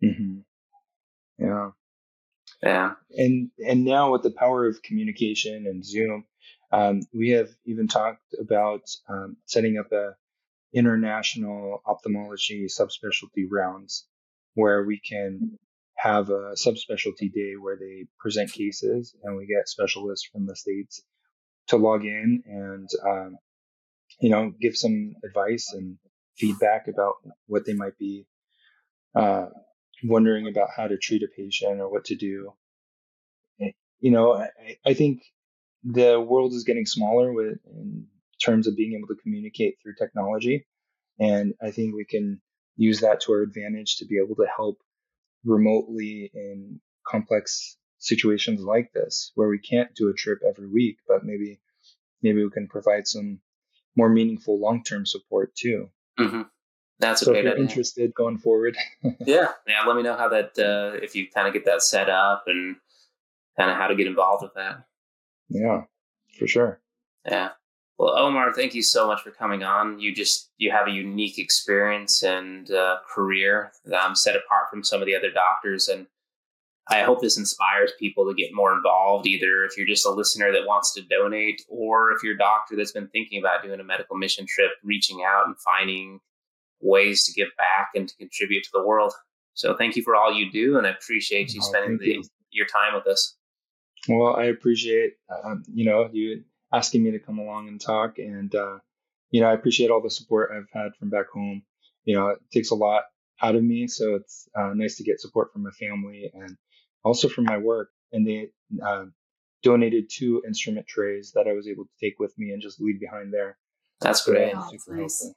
Mm-hmm. 0.03 0.39
Yeah. 1.37 1.69
Yeah. 2.63 2.93
And 3.11 3.49
and 3.65 3.83
now 3.83 4.11
with 4.11 4.23
the 4.23 4.31
power 4.31 4.67
of 4.67 4.81
communication 4.83 5.65
and 5.67 5.85
Zoom, 5.85 6.25
um, 6.71 7.01
we 7.13 7.29
have 7.31 7.49
even 7.65 7.87
talked 7.87 8.35
about 8.39 8.81
um, 9.09 9.37
setting 9.45 9.77
up 9.77 9.91
a 9.91 10.15
international 10.73 11.81
ophthalmology 11.85 12.67
subspecialty 12.67 13.45
rounds 13.49 14.07
where 14.53 14.85
we 14.85 14.99
can 14.99 15.57
have 15.97 16.29
a 16.29 16.53
subspecialty 16.55 17.31
day 17.33 17.53
where 17.59 17.77
they 17.77 18.07
present 18.19 18.51
cases 18.51 19.15
and 19.23 19.35
we 19.35 19.45
get 19.45 19.67
specialists 19.67 20.27
from 20.31 20.45
the 20.45 20.55
states 20.55 21.03
to 21.67 21.77
log 21.77 22.05
in 22.05 22.41
and 22.45 22.89
um, 23.07 23.37
you 24.21 24.29
know 24.29 24.53
give 24.61 24.77
some 24.77 25.15
advice 25.25 25.73
and 25.73 25.97
feedback 26.37 26.87
about 26.87 27.15
what 27.47 27.65
they 27.65 27.73
might 27.73 27.97
be 27.97 28.25
uh, 29.15 29.47
wondering 30.03 30.47
about 30.47 30.69
how 30.75 30.87
to 30.87 30.97
treat 30.97 31.23
a 31.23 31.27
patient 31.35 31.79
or 31.79 31.91
what 31.91 32.05
to 32.05 32.15
do. 32.15 32.53
Eh, 33.61 33.71
you 33.99 34.11
know, 34.11 34.33
I, 34.33 34.49
I 34.85 34.93
think 34.93 35.21
the 35.83 36.19
world 36.19 36.53
is 36.53 36.63
getting 36.63 36.85
smaller 36.85 37.33
with 37.33 37.57
in 37.65 38.07
terms 38.43 38.67
of 38.67 38.75
being 38.75 38.93
able 38.93 39.07
to 39.07 39.21
communicate 39.21 39.77
through 39.81 39.95
technology. 39.97 40.65
And 41.19 41.53
I 41.61 41.71
think 41.71 41.95
we 41.95 42.05
can 42.05 42.41
use 42.77 43.01
that 43.01 43.21
to 43.21 43.33
our 43.33 43.41
advantage 43.41 43.97
to 43.97 44.05
be 44.05 44.17
able 44.17 44.35
to 44.35 44.47
help 44.55 44.79
remotely 45.43 46.31
in 46.33 46.79
complex 47.05 47.77
situations 47.97 48.61
like 48.61 48.91
this, 48.93 49.31
where 49.35 49.49
we 49.49 49.59
can't 49.59 49.93
do 49.95 50.09
a 50.09 50.13
trip 50.13 50.39
every 50.47 50.67
week, 50.67 50.97
but 51.07 51.23
maybe 51.23 51.59
maybe 52.23 52.43
we 52.43 52.49
can 52.49 52.67
provide 52.67 53.07
some 53.07 53.39
more 53.95 54.09
meaningful 54.09 54.59
long-term 54.59 55.05
support 55.05 55.53
too. 55.55 55.89
Mm-hmm. 56.19 56.43
That's 56.99 57.21
so 57.21 57.31
a 57.31 57.33
great 57.33 57.39
if 57.39 57.43
you're 57.45 57.53
idea. 57.53 57.65
interested 57.65 58.13
going 58.13 58.37
forward. 58.37 58.77
yeah, 59.25 59.51
yeah. 59.67 59.83
Let 59.87 59.95
me 59.95 60.03
know 60.03 60.15
how 60.15 60.29
that 60.29 60.57
uh, 60.57 60.97
if 61.03 61.15
you 61.15 61.27
kind 61.29 61.47
of 61.47 61.53
get 61.53 61.65
that 61.65 61.81
set 61.81 62.09
up 62.09 62.43
and 62.47 62.75
kind 63.57 63.71
of 63.71 63.77
how 63.77 63.87
to 63.87 63.95
get 63.95 64.07
involved 64.07 64.43
with 64.43 64.53
that. 64.53 64.85
Yeah, 65.49 65.83
for 66.37 66.47
sure. 66.47 66.79
Yeah. 67.25 67.49
Well, 67.97 68.17
Omar, 68.17 68.53
thank 68.53 68.73
you 68.73 68.81
so 68.81 69.05
much 69.05 69.21
for 69.21 69.31
coming 69.31 69.63
on. 69.63 69.99
You 69.99 70.13
just 70.13 70.51
you 70.57 70.71
have 70.71 70.87
a 70.87 70.91
unique 70.91 71.37
experience 71.37 72.23
and 72.23 72.69
uh, 72.71 72.97
career 73.07 73.71
that 73.85 74.03
I'm 74.03 74.15
set 74.15 74.35
apart 74.35 74.69
from 74.69 74.83
some 74.83 75.01
of 75.01 75.05
the 75.07 75.15
other 75.15 75.31
doctors, 75.31 75.87
and 75.87 76.07
I 76.91 77.03
hope 77.03 77.21
this 77.21 77.37
inspires 77.37 77.93
people 77.97 78.27
to 78.27 78.33
get 78.33 78.53
more 78.53 78.75
involved. 78.75 79.25
Either 79.25 79.63
if 79.63 79.77
you're 79.77 79.87
just 79.87 80.05
a 80.05 80.09
listener 80.09 80.51
that 80.51 80.67
wants 80.67 80.93
to 80.93 81.01
donate, 81.01 81.61
or 81.69 82.11
if 82.11 82.21
you're 82.21 82.35
a 82.35 82.37
doctor 82.37 82.75
that's 82.75 82.91
been 82.91 83.07
thinking 83.07 83.39
about 83.39 83.63
doing 83.63 83.79
a 83.79 83.83
medical 83.83 84.17
mission 84.17 84.45
trip, 84.45 84.71
reaching 84.83 85.23
out 85.25 85.47
and 85.47 85.55
finding 85.59 86.19
ways 86.81 87.23
to 87.25 87.33
give 87.33 87.47
back 87.57 87.91
and 87.95 88.09
to 88.09 88.15
contribute 88.17 88.63
to 88.63 88.69
the 88.73 88.85
world. 88.85 89.13
So 89.53 89.75
thank 89.77 89.95
you 89.95 90.03
for 90.03 90.15
all 90.15 90.33
you 90.33 90.51
do, 90.51 90.77
and 90.77 90.85
I 90.85 90.91
appreciate 90.91 91.53
you 91.53 91.61
oh, 91.63 91.67
spending 91.67 91.97
the, 91.97 92.07
you. 92.07 92.23
your 92.51 92.67
time 92.67 92.93
with 92.93 93.07
us. 93.07 93.37
Well, 94.09 94.35
I 94.35 94.45
appreciate 94.45 95.13
um, 95.43 95.63
you 95.73 95.85
know 95.85 96.09
you 96.11 96.43
asking 96.73 97.03
me 97.03 97.11
to 97.11 97.19
come 97.19 97.39
along 97.39 97.69
and 97.69 97.79
talk, 97.79 98.17
and 98.17 98.53
uh, 98.53 98.79
you 99.29 99.39
know 99.39 99.47
I 99.47 99.53
appreciate 99.53 99.91
all 99.91 100.01
the 100.01 100.09
support 100.09 100.51
I've 100.53 100.69
had 100.73 100.95
from 100.99 101.09
back 101.09 101.29
home. 101.33 101.63
You 102.03 102.15
know, 102.15 102.29
it 102.29 102.39
takes 102.51 102.71
a 102.71 102.75
lot 102.75 103.03
out 103.41 103.55
of 103.55 103.63
me, 103.63 103.87
so 103.87 104.15
it's 104.15 104.49
uh, 104.59 104.73
nice 104.73 104.97
to 104.97 105.03
get 105.03 105.21
support 105.21 105.53
from 105.53 105.63
my 105.63 105.71
family 105.71 106.29
and 106.33 106.57
also 107.03 107.27
from 107.27 107.45
my 107.45 107.57
work. 107.57 107.89
And 108.11 108.27
they 108.27 108.49
uh, 108.83 109.05
donated 109.63 110.09
two 110.09 110.41
instrument 110.45 110.87
trays 110.87 111.31
that 111.35 111.47
I 111.47 111.53
was 111.53 111.67
able 111.67 111.85
to 111.85 111.91
take 111.99 112.19
with 112.19 112.37
me 112.37 112.51
and 112.51 112.61
just 112.61 112.81
leave 112.81 112.99
behind 112.99 113.33
there. 113.33 113.57
That's 114.01 114.25
great. 114.25 114.53
Oh, 114.55 114.67
that's 114.71 114.87
nice. 114.87 115.33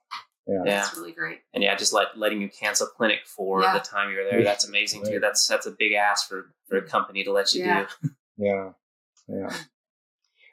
Yeah. 0.47 0.55
yeah. 0.65 0.75
That's 0.77 0.97
really 0.97 1.13
great. 1.13 1.41
And 1.53 1.63
yeah, 1.63 1.75
just 1.75 1.93
let, 1.93 2.19
letting 2.19 2.41
you 2.41 2.49
cancel 2.49 2.87
clinic 2.87 3.21
for 3.27 3.63
yeah. 3.63 3.75
the 3.75 3.81
time 3.81 4.11
you 4.11 4.17
were 4.17 4.25
there. 4.31 4.43
That's 4.43 4.67
amazing 4.67 5.03
right. 5.03 5.13
too. 5.13 5.21
That's 5.21 5.47
that's 5.47 5.67
a 5.67 5.71
big 5.71 5.93
ask 5.93 6.29
for, 6.29 6.53
for 6.69 6.77
a 6.77 6.83
company 6.83 7.25
to 7.25 7.33
let 7.33 7.55
you 7.55 7.65
yeah. 7.65 7.87
do. 8.03 8.11
Yeah. 8.37 8.71
Yeah. 9.29 9.55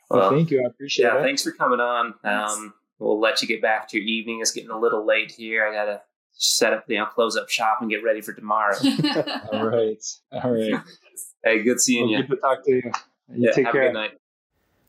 Well, 0.07 0.19
well, 0.19 0.29
thank 0.29 0.51
you. 0.51 0.61
I 0.63 0.67
appreciate 0.67 1.05
yeah, 1.05 1.17
it. 1.17 1.23
Thanks 1.23 1.43
for 1.43 1.51
coming 1.51 1.79
on. 1.79 2.13
Um, 2.23 2.75
we'll 2.99 3.19
let 3.19 3.41
you 3.41 3.47
get 3.47 3.59
back 3.59 3.87
to 3.89 3.97
your 3.97 4.05
evening. 4.05 4.39
It's 4.39 4.51
getting 4.51 4.69
a 4.69 4.79
little 4.79 5.03
late 5.03 5.31
here. 5.31 5.65
I 5.65 5.73
gotta 5.73 6.01
set 6.33 6.73
up, 6.73 6.85
you 6.87 6.97
know, 6.97 7.05
close 7.05 7.37
up 7.37 7.49
shop 7.49 7.79
and 7.81 7.89
get 7.89 8.03
ready 8.03 8.21
for 8.21 8.33
tomorrow. 8.33 8.75
All 9.53 9.65
right. 9.65 10.03
All 10.31 10.51
right. 10.51 10.81
Hey, 11.43 11.63
good 11.63 11.79
seeing 11.79 12.09
well, 12.09 12.21
you. 12.21 12.27
Good 12.27 12.35
to 12.35 12.41
talk 12.41 12.63
to 12.65 12.71
you. 12.71 12.81
You 13.29 13.47
yeah, 13.47 13.51
take 13.51 13.65
have 13.65 13.73
care. 13.73 13.83
a 13.83 13.87
good 13.87 13.93
night. 13.93 14.11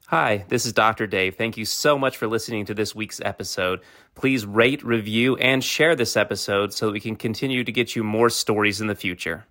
Hi, 0.09 0.45
this 0.49 0.67
is 0.67 0.75
Dr. 0.75 1.07
Dave. 1.07 1.37
Thank 1.37 1.57
you 1.57 1.65
so 1.65 1.99
much 1.99 2.19
for 2.19 2.27
listening 2.27 2.67
to 2.67 2.75
this 2.75 2.95
week's 2.95 3.21
episode. 3.25 3.81
Please 4.15 4.45
rate, 4.45 4.85
review, 4.85 5.37
and 5.37 5.65
share 5.65 5.97
this 5.97 6.19
episode 6.19 6.75
so 6.75 6.87
that 6.87 6.93
we 6.93 7.01
can 7.01 7.17
continue 7.17 7.65
to 7.65 7.73
get 7.73 7.97
you 7.97 8.05
more 8.05 8.29
stories 8.29 8.83
in 8.83 8.89
the 8.89 8.95
future. 8.95 9.47